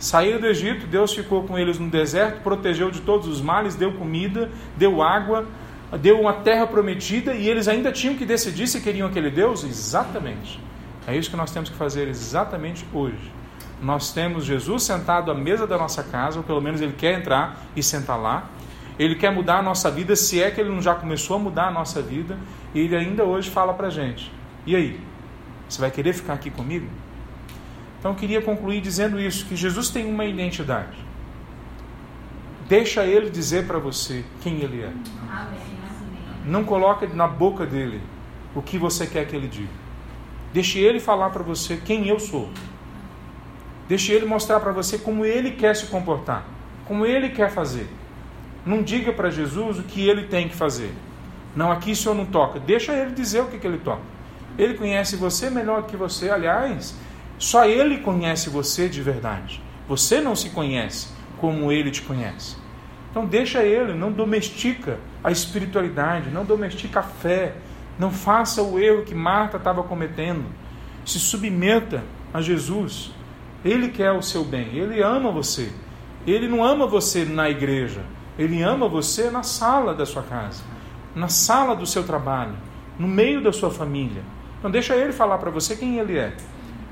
Saíram 0.00 0.40
do 0.40 0.46
Egito, 0.46 0.86
Deus 0.86 1.12
ficou 1.12 1.44
com 1.44 1.58
eles 1.58 1.78
no 1.78 1.90
deserto, 1.90 2.42
protegeu 2.42 2.90
de 2.90 3.02
todos 3.02 3.28
os 3.28 3.42
males, 3.42 3.74
deu 3.74 3.92
comida, 3.92 4.50
deu 4.74 5.02
água, 5.02 5.46
deu 6.00 6.18
uma 6.18 6.32
terra 6.32 6.66
prometida 6.66 7.34
e 7.34 7.46
eles 7.46 7.68
ainda 7.68 7.92
tinham 7.92 8.16
que 8.16 8.24
decidir 8.24 8.66
se 8.66 8.80
queriam 8.80 9.06
aquele 9.06 9.30
Deus? 9.30 9.62
Exatamente. 9.62 10.58
É 11.06 11.14
isso 11.14 11.28
que 11.28 11.36
nós 11.36 11.50
temos 11.50 11.68
que 11.68 11.76
fazer 11.76 12.08
exatamente 12.08 12.86
hoje. 12.94 13.30
Nós 13.82 14.10
temos 14.10 14.46
Jesus 14.46 14.84
sentado 14.84 15.30
à 15.30 15.34
mesa 15.34 15.66
da 15.66 15.76
nossa 15.76 16.02
casa, 16.02 16.38
ou 16.38 16.44
pelo 16.44 16.62
menos 16.62 16.80
ele 16.80 16.94
quer 16.94 17.18
entrar 17.18 17.60
e 17.76 17.82
sentar 17.82 18.18
lá. 18.18 18.48
Ele 18.98 19.16
quer 19.16 19.30
mudar 19.30 19.58
a 19.58 19.62
nossa 19.62 19.90
vida, 19.90 20.16
se 20.16 20.42
é 20.42 20.50
que 20.50 20.62
ele 20.62 20.70
não 20.70 20.80
já 20.80 20.94
começou 20.94 21.36
a 21.36 21.38
mudar 21.38 21.68
a 21.68 21.70
nossa 21.70 22.00
vida, 22.00 22.38
e 22.74 22.80
ele 22.80 22.96
ainda 22.96 23.24
hoje 23.24 23.50
fala 23.50 23.74
para 23.74 23.90
gente: 23.90 24.32
e 24.66 24.74
aí? 24.74 24.98
Você 25.68 25.78
vai 25.78 25.90
querer 25.90 26.14
ficar 26.14 26.32
aqui 26.32 26.50
comigo? 26.50 26.86
Então 28.00 28.12
eu 28.12 28.16
queria 28.16 28.40
concluir 28.40 28.80
dizendo 28.80 29.20
isso, 29.20 29.44
que 29.44 29.54
Jesus 29.54 29.90
tem 29.90 30.10
uma 30.10 30.24
identidade. 30.24 30.96
Deixa 32.66 33.04
ele 33.04 33.28
dizer 33.28 33.66
para 33.66 33.78
você 33.78 34.24
quem 34.40 34.60
ele 34.60 34.82
é. 34.82 34.92
Não 36.46 36.64
coloque 36.64 37.06
na 37.06 37.28
boca 37.28 37.66
dele 37.66 38.00
o 38.54 38.62
que 38.62 38.78
você 38.78 39.06
quer 39.06 39.26
que 39.26 39.36
ele 39.36 39.48
diga. 39.48 39.68
Deixe 40.52 40.78
ele 40.78 40.98
falar 40.98 41.28
para 41.28 41.42
você 41.42 41.76
quem 41.76 42.08
eu 42.08 42.18
sou. 42.18 42.48
Deixe 43.86 44.12
ele 44.12 44.24
mostrar 44.24 44.60
para 44.60 44.72
você 44.72 44.96
como 44.96 45.26
ele 45.26 45.50
quer 45.50 45.76
se 45.76 45.86
comportar, 45.86 46.44
como 46.86 47.04
ele 47.04 47.28
quer 47.28 47.50
fazer. 47.50 47.86
Não 48.64 48.82
diga 48.82 49.12
para 49.12 49.30
Jesus 49.30 49.78
o 49.78 49.82
que 49.82 50.08
ele 50.08 50.24
tem 50.24 50.48
que 50.48 50.56
fazer. 50.56 50.94
Não, 51.54 51.70
aqui 51.70 51.92
o 51.92 51.96
senhor 51.96 52.14
não 52.14 52.24
toca. 52.24 52.58
Deixa 52.60 52.92
ele 52.92 53.12
dizer 53.12 53.40
o 53.40 53.46
que, 53.46 53.58
que 53.58 53.66
ele 53.66 53.78
toca. 53.78 54.02
Ele 54.56 54.74
conhece 54.74 55.16
você 55.16 55.50
melhor 55.50 55.82
do 55.82 55.88
que 55.88 55.96
você. 55.96 56.30
Aliás, 56.30 56.94
só 57.40 57.64
Ele 57.64 57.96
conhece 57.96 58.50
você 58.50 58.86
de 58.86 59.00
verdade. 59.00 59.62
Você 59.88 60.20
não 60.20 60.36
se 60.36 60.50
conhece 60.50 61.08
como 61.38 61.72
Ele 61.72 61.90
te 61.90 62.02
conhece. 62.02 62.54
Então 63.10 63.24
deixa 63.24 63.64
Ele, 63.64 63.94
não 63.94 64.12
domestica 64.12 64.98
a 65.24 65.30
espiritualidade, 65.30 66.28
não 66.28 66.44
domestica 66.44 67.00
a 67.00 67.02
fé, 67.02 67.54
não 67.98 68.10
faça 68.10 68.62
o 68.62 68.78
erro 68.78 69.04
que 69.04 69.14
Marta 69.14 69.56
estava 69.56 69.82
cometendo. 69.82 70.44
Se 71.02 71.18
submeta 71.18 72.04
a 72.32 72.42
Jesus. 72.42 73.10
Ele 73.64 73.88
quer 73.88 74.12
o 74.12 74.20
seu 74.20 74.44
bem, 74.44 74.76
Ele 74.76 75.02
ama 75.02 75.32
você. 75.32 75.72
Ele 76.26 76.46
não 76.46 76.62
ama 76.62 76.86
você 76.86 77.24
na 77.24 77.48
igreja, 77.48 78.02
Ele 78.38 78.62
ama 78.62 78.86
você 78.86 79.30
na 79.30 79.42
sala 79.42 79.94
da 79.94 80.04
sua 80.04 80.22
casa, 80.22 80.62
na 81.14 81.28
sala 81.28 81.74
do 81.74 81.86
seu 81.86 82.04
trabalho, 82.04 82.52
no 82.98 83.08
meio 83.08 83.42
da 83.42 83.50
sua 83.50 83.70
família. 83.70 84.22
Então 84.58 84.70
deixa 84.70 84.94
Ele 84.94 85.10
falar 85.12 85.38
para 85.38 85.50
você 85.50 85.74
quem 85.74 85.98
Ele 85.98 86.18
é. 86.18 86.36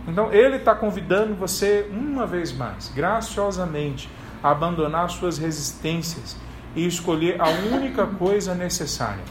Então 0.08 0.32
ele 0.32 0.56
está 0.56 0.74
convidando 0.74 1.34
você 1.34 1.86
uma 1.92 2.26
vez 2.26 2.50
mais, 2.50 2.88
graciosamente, 2.88 4.08
a 4.42 4.50
abandonar 4.50 5.10
suas 5.10 5.36
resistências 5.36 6.34
e 6.74 6.86
escolher 6.86 7.38
a 7.38 7.48
única 7.48 8.06
coisa 8.06 8.54
necessária. 8.54 9.22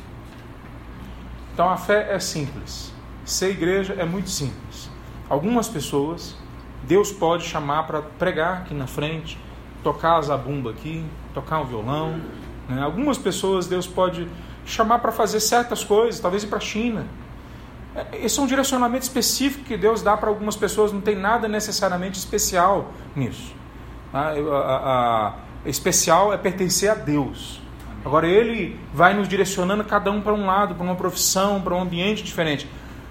Então 1.51 1.67
a 1.67 1.77
fé 1.77 2.13
é 2.13 2.19
simples. 2.19 2.93
Ser 3.25 3.49
igreja 3.49 3.95
é 3.97 4.05
muito 4.05 4.29
simples. 4.29 4.89
Algumas 5.27 5.67
pessoas 5.67 6.37
Deus 6.83 7.11
pode 7.11 7.43
chamar 7.43 7.87
para 7.87 8.01
pregar 8.01 8.59
aqui 8.59 8.75
na 8.75 8.85
frente, 8.85 9.37
tocar 9.83 10.17
a 10.17 10.21
zabumba 10.21 10.69
aqui, 10.69 11.03
tocar 11.33 11.59
um 11.59 11.65
violão. 11.65 12.21
Né? 12.69 12.81
Algumas 12.83 13.17
pessoas 13.17 13.65
Deus 13.65 13.87
pode 13.87 14.27
chamar 14.63 14.99
para 14.99 15.11
fazer 15.11 15.39
certas 15.39 15.83
coisas, 15.83 16.19
talvez 16.19 16.43
ir 16.43 16.47
para 16.47 16.59
a 16.59 16.61
China 16.61 17.07
esse 18.13 18.39
é 18.39 18.43
um 18.43 18.47
direcionamento 18.47 19.03
específico 19.03 19.63
que 19.63 19.75
Deus 19.75 20.01
dá 20.01 20.15
para 20.15 20.29
algumas 20.29 20.55
pessoas, 20.55 20.91
não 20.91 21.01
tem 21.01 21.15
nada 21.15 21.47
necessariamente 21.47 22.19
especial 22.19 22.91
nisso. 23.15 23.55
A, 24.13 24.29
a, 24.29 24.35
a, 24.35 25.33
especial 25.65 26.33
é 26.33 26.37
pertencer 26.37 26.89
a 26.89 26.95
Deus. 26.95 27.61
Agora, 28.05 28.27
Ele 28.27 28.79
vai 28.93 29.13
nos 29.13 29.27
direcionando 29.27 29.83
cada 29.83 30.11
um 30.11 30.21
para 30.21 30.33
um 30.33 30.45
lado, 30.45 30.75
para 30.75 30.83
uma 30.83 30.95
profissão, 30.95 31.61
para 31.61 31.73
um 31.75 31.81
ambiente 31.81 32.23
diferente. 32.23 32.69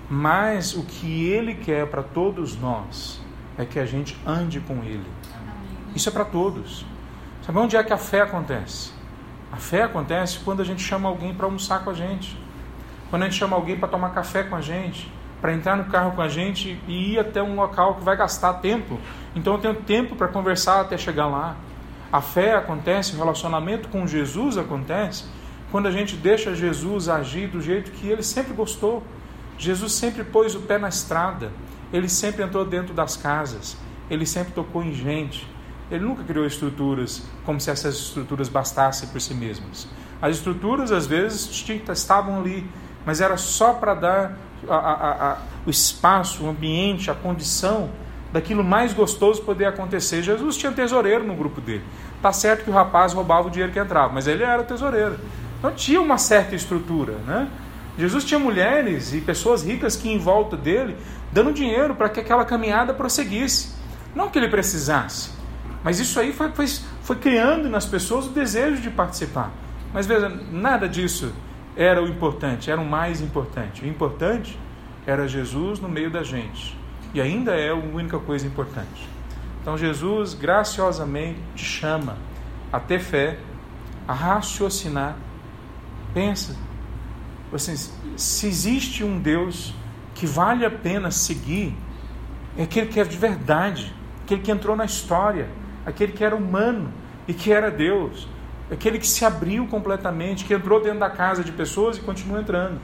Mas 0.09 0.75
o 0.75 0.85
que 0.85 1.27
Ele 1.29 1.55
quer 1.55 1.87
para 1.89 2.03
todos 2.03 2.57
nós 2.59 3.21
é 3.59 3.65
que 3.65 3.79
a 3.79 3.85
gente 3.85 4.17
ande 4.25 4.61
com 4.61 4.85
Ele. 4.85 5.07
Isso 5.95 6.09
é 6.09 6.13
para 6.13 6.25
todos. 6.25 6.87
Sabe 7.45 7.59
onde 7.59 7.77
é 7.77 7.83
que 7.83 7.93
a 7.93 7.99
fé 7.99 8.21
acontece? 8.21 8.93
A 9.51 9.57
fé 9.57 9.83
acontece 9.83 10.39
quando 10.45 10.61
a 10.61 10.65
gente 10.65 10.83
chama 10.83 11.09
alguém 11.09 11.35
para 11.35 11.47
almoçar 11.47 11.83
com 11.83 11.91
a 11.91 11.95
gente. 11.95 12.37
Quando 13.11 13.23
a 13.23 13.25
gente 13.27 13.39
chama 13.39 13.57
alguém 13.57 13.79
para 13.79 13.89
tomar 13.89 14.11
café 14.11 14.43
com 14.43 14.57
a 14.57 14.61
gente, 14.61 15.11
para 15.41 15.53
entrar 15.53 15.77
no 15.77 15.85
carro 15.85 16.13
com 16.13 16.23
a 16.23 16.29
gente 16.29 16.81
e 16.89 17.13
ir 17.13 17.19
até 17.19 17.43
um 17.43 17.55
local 17.55 17.95
que 17.95 18.05
vai 18.05 18.17
gastar 18.17 18.55
tempo. 18.55 18.99
Então 19.35 19.55
eu 19.55 19.61
tenho 19.61 19.75
tempo 19.75 20.17
para 20.17 20.29
conversar 20.29 20.81
até 20.81 20.97
chegar 20.97 21.27
lá. 21.27 21.57
A 22.13 22.21
fé 22.21 22.55
acontece, 22.55 23.15
o 23.15 23.19
relacionamento 23.19 23.89
com 23.89 24.07
Jesus 24.07 24.57
acontece 24.57 25.25
quando 25.71 25.87
a 25.87 25.91
gente 25.91 26.17
deixa 26.17 26.55
Jesus 26.55 27.09
agir 27.09 27.49
do 27.49 27.61
jeito 27.61 27.91
que 27.91 28.09
ele 28.09 28.23
sempre 28.23 28.55
gostou. 28.55 29.03
Jesus 29.59 29.93
sempre 29.93 30.23
pôs 30.25 30.55
o 30.55 30.61
pé 30.61 30.79
na 30.79 30.89
estrada, 30.89 31.51
ele 31.93 32.09
sempre 32.09 32.43
entrou 32.43 32.65
dentro 32.65 32.95
das 32.95 33.17
casas, 33.17 33.77
ele 34.11 34.27
sempre 34.27 34.53
tocou 34.53 34.83
em 34.83 34.93
gente. 34.93 35.47
Ele 35.91 36.05
nunca 36.05 36.25
criou 36.25 36.45
estruturas 36.45 37.23
como 37.45 37.61
se 37.61 37.71
essas 37.71 37.95
estruturas 37.95 38.49
bastassem 38.49 39.09
por 39.09 39.21
si 39.21 39.35
mesmas. 39.35 39.89
As 40.21 40.37
estruturas, 40.37 40.91
às 40.91 41.07
vezes, 41.07 41.49
estavam 41.91 42.41
ali 42.41 42.69
mas 43.07 43.21
era 43.21 43.37
só 43.37 43.73
para 43.73 43.95
dar 43.95 44.39
a, 44.69 44.75
a, 44.75 45.33
a, 45.33 45.37
o 45.65 45.71
espaço, 45.71 46.45
o 46.45 46.51
ambiente, 46.51 47.09
a 47.09 47.15
condição 47.15 47.89
daquilo 48.33 48.65
mais 48.65 48.93
gostoso 48.93 49.41
poder 49.43 49.67
acontecer. 49.67 50.23
Jesus 50.23 50.57
tinha 50.57 50.73
tesoureiro 50.73 51.25
no 51.25 51.35
grupo 51.35 51.61
dele. 51.61 51.85
Tá 52.21 52.33
certo 52.33 52.65
que 52.65 52.71
o 52.71 52.73
rapaz 52.73 53.13
roubava 53.13 53.47
o 53.47 53.51
dinheiro 53.51 53.73
que 53.73 53.79
entrava, 53.79 54.13
mas 54.13 54.27
ele 54.27 54.43
era 54.43 54.65
tesoureiro. 54.65 55.19
Então 55.59 55.71
tinha 55.73 56.01
uma 56.01 56.19
certa 56.19 56.57
estrutura, 56.57 57.15
né? 57.27 57.49
Jesus 57.97 58.25
tinha 58.25 58.39
mulheres 58.39 59.15
e 59.15 59.21
pessoas 59.21 59.65
ricas 59.65 59.97
que 59.97 60.11
em 60.11 60.19
volta 60.19 60.55
dele 60.55 60.97
dando 61.33 61.53
dinheiro 61.53 61.95
para 61.95 62.11
que 62.11 62.21
aquela 62.21 62.45
caminhada 62.45 62.93
prosseguisse. 62.93 63.75
Não 64.15 64.29
que 64.29 64.39
ele 64.39 64.49
precisasse, 64.49 65.31
mas 65.83 66.01
isso 66.01 66.19
aí 66.19 66.33
foi, 66.33 66.51
foi, 66.51 66.67
foi 67.03 67.17
criando 67.17 67.71
nas 67.71 67.87
pessoas 67.87 68.27
o 68.27 68.31
desejo 68.31 68.83
de 68.83 68.91
participar. 68.91 69.51
Mas 69.95 70.07
veja, 70.07 70.29
nada 70.51 70.89
disso 70.89 71.33
era 71.77 72.03
o 72.03 72.09
importante, 72.09 72.71
era 72.71 72.81
o 72.81 72.85
mais 72.85 73.21
importante. 73.21 73.85
O 73.85 73.87
importante 73.87 74.59
era 75.07 75.29
Jesus 75.29 75.79
no 75.79 75.89
meio 75.89 76.11
da 76.11 76.23
gente. 76.23 76.77
E 77.13 77.21
ainda 77.21 77.55
é 77.55 77.71
a 77.71 77.75
única 77.75 78.19
coisa 78.19 78.47
importante. 78.47 79.09
Então 79.61 79.77
Jesus 79.77 80.33
graciosamente 80.33 81.39
te 81.55 81.65
chama 81.65 82.17
a 82.73 82.81
ter 82.81 82.99
fé, 82.99 83.39
a 84.09 84.15
raciocinar. 84.15 85.17
Pensa, 86.15 86.57
assim, 87.53 87.75
se 88.17 88.47
existe 88.47 89.05
um 89.05 89.19
Deus 89.19 89.75
que 90.15 90.27
vale 90.27 90.65
a 90.65 90.71
pena 90.71 91.11
seguir, 91.11 91.77
é 92.57 92.63
aquele 92.63 92.87
que 92.87 92.99
é 92.99 93.05
de 93.05 93.19
verdade, 93.19 93.95
aquele 94.25 94.41
que 94.41 94.51
entrou 94.51 94.75
na 94.75 94.87
história, 94.87 95.49
aquele 95.85 96.13
que 96.13 96.25
era 96.25 96.35
humano 96.35 96.91
e 97.29 97.35
que 97.35 97.53
era 97.53 97.71
Deus 97.71 98.27
aquele 98.71 98.99
que 98.99 99.07
se 99.07 99.25
abriu 99.25 99.67
completamente, 99.67 100.45
que 100.45 100.55
entrou 100.55 100.83
dentro 100.83 101.01
da 101.01 101.11
casa 101.11 101.45
de 101.45 101.53
pessoas 101.53 101.97
e 101.97 102.01
continua 102.01 102.41
entrando. 102.41 102.81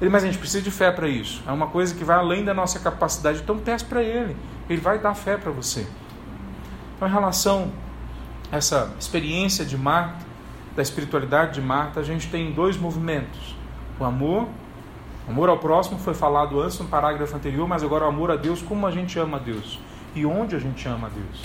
Ele, 0.00 0.10
mas 0.10 0.24
a 0.24 0.26
gente 0.26 0.38
precisa 0.38 0.62
de 0.62 0.70
fé 0.70 0.90
para 0.90 1.08
isso. 1.08 1.42
É 1.46 1.52
uma 1.52 1.68
coisa 1.68 1.94
que 1.94 2.02
vai 2.02 2.16
além 2.16 2.44
da 2.44 2.52
nossa 2.52 2.78
capacidade. 2.80 3.40
Então 3.40 3.58
peça 3.58 3.84
para 3.84 4.02
Ele. 4.02 4.36
Ele 4.68 4.80
vai 4.80 4.98
dar 4.98 5.14
fé 5.14 5.36
para 5.36 5.52
você. 5.52 5.86
Então, 6.96 7.08
em 7.08 7.10
relação 7.10 7.70
a 8.50 8.56
essa 8.56 8.92
experiência 8.98 9.64
de 9.64 9.78
Marta, 9.78 10.24
da 10.74 10.82
espiritualidade 10.82 11.54
de 11.54 11.60
Marta, 11.60 12.00
a 12.00 12.02
gente 12.02 12.28
tem 12.28 12.52
dois 12.52 12.76
movimentos: 12.76 13.56
o 13.98 14.04
amor. 14.04 14.48
O 15.26 15.30
amor 15.30 15.48
ao 15.48 15.58
próximo 15.58 15.98
foi 15.98 16.12
falado 16.12 16.60
antes 16.60 16.78
no 16.78 16.84
parágrafo 16.84 17.34
anterior, 17.34 17.66
mas 17.66 17.82
agora 17.82 18.04
o 18.04 18.08
amor 18.08 18.30
a 18.30 18.36
Deus, 18.36 18.60
como 18.60 18.86
a 18.86 18.90
gente 18.90 19.18
ama 19.18 19.38
a 19.38 19.40
Deus 19.40 19.80
e 20.14 20.26
onde 20.26 20.54
a 20.54 20.58
gente 20.58 20.86
ama 20.86 21.06
a 21.06 21.10
Deus. 21.10 21.42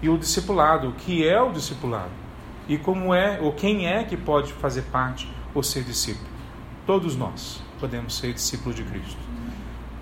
E 0.00 0.08
o 0.08 0.16
discipulado, 0.16 0.88
o 0.88 0.92
que 0.92 1.26
é 1.28 1.38
o 1.38 1.52
discipulado 1.52 2.08
e 2.70 2.78
como 2.78 3.12
é 3.12 3.40
ou 3.42 3.52
quem 3.52 3.88
é 3.88 4.04
que 4.04 4.16
pode 4.16 4.52
fazer 4.52 4.82
parte 4.82 5.28
ou 5.52 5.60
ser 5.60 5.82
discípulo. 5.82 6.28
Todos 6.86 7.16
nós 7.16 7.60
podemos 7.80 8.16
ser 8.16 8.32
discípulos 8.32 8.76
de 8.76 8.84
Cristo. 8.84 9.18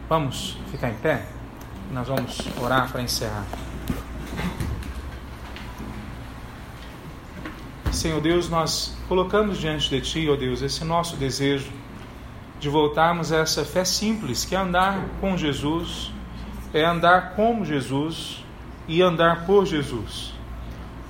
Vamos 0.06 0.58
ficar 0.70 0.90
em 0.90 0.94
pé? 0.96 1.24
Nós 1.90 2.06
vamos 2.06 2.38
orar 2.60 2.92
para 2.92 3.00
encerrar. 3.00 3.46
Senhor 7.90 8.20
Deus, 8.20 8.50
nós 8.50 8.94
colocamos 9.08 9.56
diante 9.56 9.88
de 9.88 10.02
Ti, 10.02 10.28
ó 10.28 10.36
Deus, 10.36 10.60
esse 10.60 10.84
nosso 10.84 11.16
desejo 11.16 11.72
de 12.60 12.68
voltarmos 12.68 13.32
a 13.32 13.38
essa 13.38 13.64
fé 13.64 13.82
simples, 13.82 14.44
que 14.44 14.54
é 14.54 14.58
andar 14.58 15.06
com 15.22 15.38
Jesus, 15.38 16.12
é 16.74 16.84
andar 16.84 17.34
como 17.34 17.64
Jesus 17.64 18.44
e 18.86 19.00
andar 19.00 19.46
por 19.46 19.64
Jesus. 19.64 20.37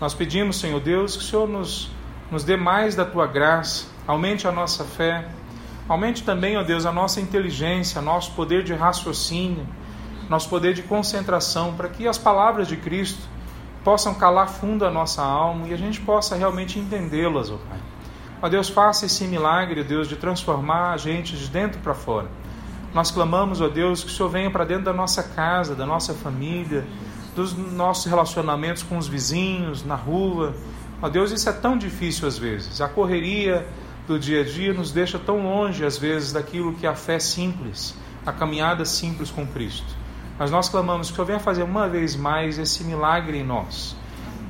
Nós 0.01 0.15
pedimos, 0.15 0.61
Senhor 0.61 0.81
Deus, 0.81 1.17
que 1.17 1.23
o 1.23 1.27
Senhor 1.27 1.49
nos, 1.49 1.91
nos 2.31 2.45
dê 2.45 2.57
mais 2.57 2.95
da 2.95 3.05
Tua 3.05 3.27
graça, 3.27 3.87
aumente 4.07 4.47
a 4.47 4.53
nossa 4.53 4.85
fé, 4.85 5.29
aumente 5.89 6.23
também, 6.23 6.57
ó 6.57 6.63
Deus, 6.63 6.87
a 6.87 6.93
nossa 6.93 7.21
inteligência, 7.21 8.01
nosso 8.01 8.33
poder 8.33 8.63
de 8.63 8.73
raciocínio, 8.75 9.67
nosso 10.29 10.49
poder 10.49 10.73
de 10.73 10.83
concentração, 10.83 11.75
para 11.75 11.89
que 11.89 12.07
as 12.07 12.17
palavras 12.17 12.69
de 12.69 12.77
Cristo 12.77 13.21
possam 13.83 14.15
calar 14.15 14.49
fundo 14.49 14.85
a 14.85 14.91
nossa 14.91 15.23
alma 15.23 15.67
e 15.67 15.75
a 15.75 15.77
gente 15.77 16.01
possa 16.01 16.37
realmente 16.37 16.79
entendê-las, 16.79 17.51
ó 17.51 17.57
Pai. 17.57 17.79
Ó 18.41 18.49
Deus, 18.49 18.69
faça 18.69 19.07
esse 19.07 19.25
milagre, 19.27 19.83
Deus, 19.83 20.09
de 20.09 20.15
transformar 20.15 20.93
a 20.93 20.97
gente 20.97 21.37
de 21.37 21.49
dentro 21.49 21.81
para 21.81 21.95
fora. 21.95 22.29
Nós 22.95 23.11
clamamos, 23.11 23.61
ó 23.61 23.69
Deus, 23.69 24.05
que 24.05 24.11
o 24.11 24.15
Senhor 24.15 24.29
venha 24.29 24.51
para 24.51 24.65
dentro 24.65 24.85
da 24.85 24.93
nossa 24.93 25.25
casa, 25.25 25.75
da 25.75 25.85
nossa 25.85 26.15
família, 26.15 26.87
dos 27.39 27.57
nossos 27.57 28.07
relacionamentos 28.07 28.83
com 28.83 28.99
os 28.99 29.07
vizinhos, 29.07 29.85
na 29.85 29.95
rua. 29.95 30.53
Ó 31.01 31.09
Deus, 31.09 31.31
isso 31.31 31.49
é 31.49 31.53
tão 31.53 31.79
difícil 31.79 32.27
às 32.27 32.37
vezes. 32.37 32.81
A 32.81 32.89
correria 32.89 33.65
do 34.09 34.19
dia 34.19 34.41
a 34.41 34.45
dia 34.45 34.75
nos 34.75 34.91
deixa 34.91 35.21
tão 35.21 35.41
longe, 35.45 35.85
às 35.85 35.97
vezes, 35.97 36.33
daquilo 36.33 36.75
que 36.75 36.85
é 36.85 36.91
a 36.91 36.97
fé 36.97 37.21
simples, 37.21 37.95
a 38.27 38.33
caminhada 38.33 38.85
simples 38.85 39.31
com 39.31 39.47
Cristo. 39.47 39.87
Mas 40.37 40.51
nós 40.51 40.69
clamamos 40.69 41.09
que 41.09 41.13
o 41.13 41.17
Senhor 41.17 41.27
venha 41.27 41.39
fazer 41.39 41.63
uma 41.63 41.89
vez 41.89 42.17
mais 42.17 42.59
esse 42.59 42.83
milagre 42.83 43.39
em 43.39 43.45
nós 43.45 43.97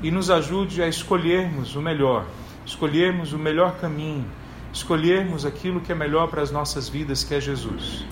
e 0.03 0.11
nos 0.11 0.31
ajude 0.31 0.83
a 0.83 0.89
escolhermos 0.89 1.77
o 1.77 1.83
melhor, 1.83 2.25
escolhermos 2.65 3.35
o 3.35 3.39
melhor 3.39 3.77
caminho, 3.77 4.27
escolhermos 4.73 5.45
aquilo 5.45 5.81
que 5.81 5.93
é 5.93 5.95
melhor 5.95 6.29
para 6.29 6.41
as 6.41 6.51
nossas 6.51 6.89
vidas, 6.89 7.23
que 7.23 7.35
é 7.35 7.41
Jesus. 7.41 8.05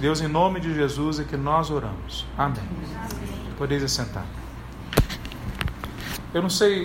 Deus, 0.00 0.22
em 0.22 0.28
nome 0.28 0.60
de 0.60 0.72
Jesus 0.74 1.20
é 1.20 1.24
que 1.24 1.36
nós 1.36 1.70
oramos. 1.70 2.24
Amém. 2.38 3.17
Podeis 3.58 3.82
assentar. 3.82 4.24
Eu 6.32 6.40
não 6.40 6.48
sei 6.48 6.76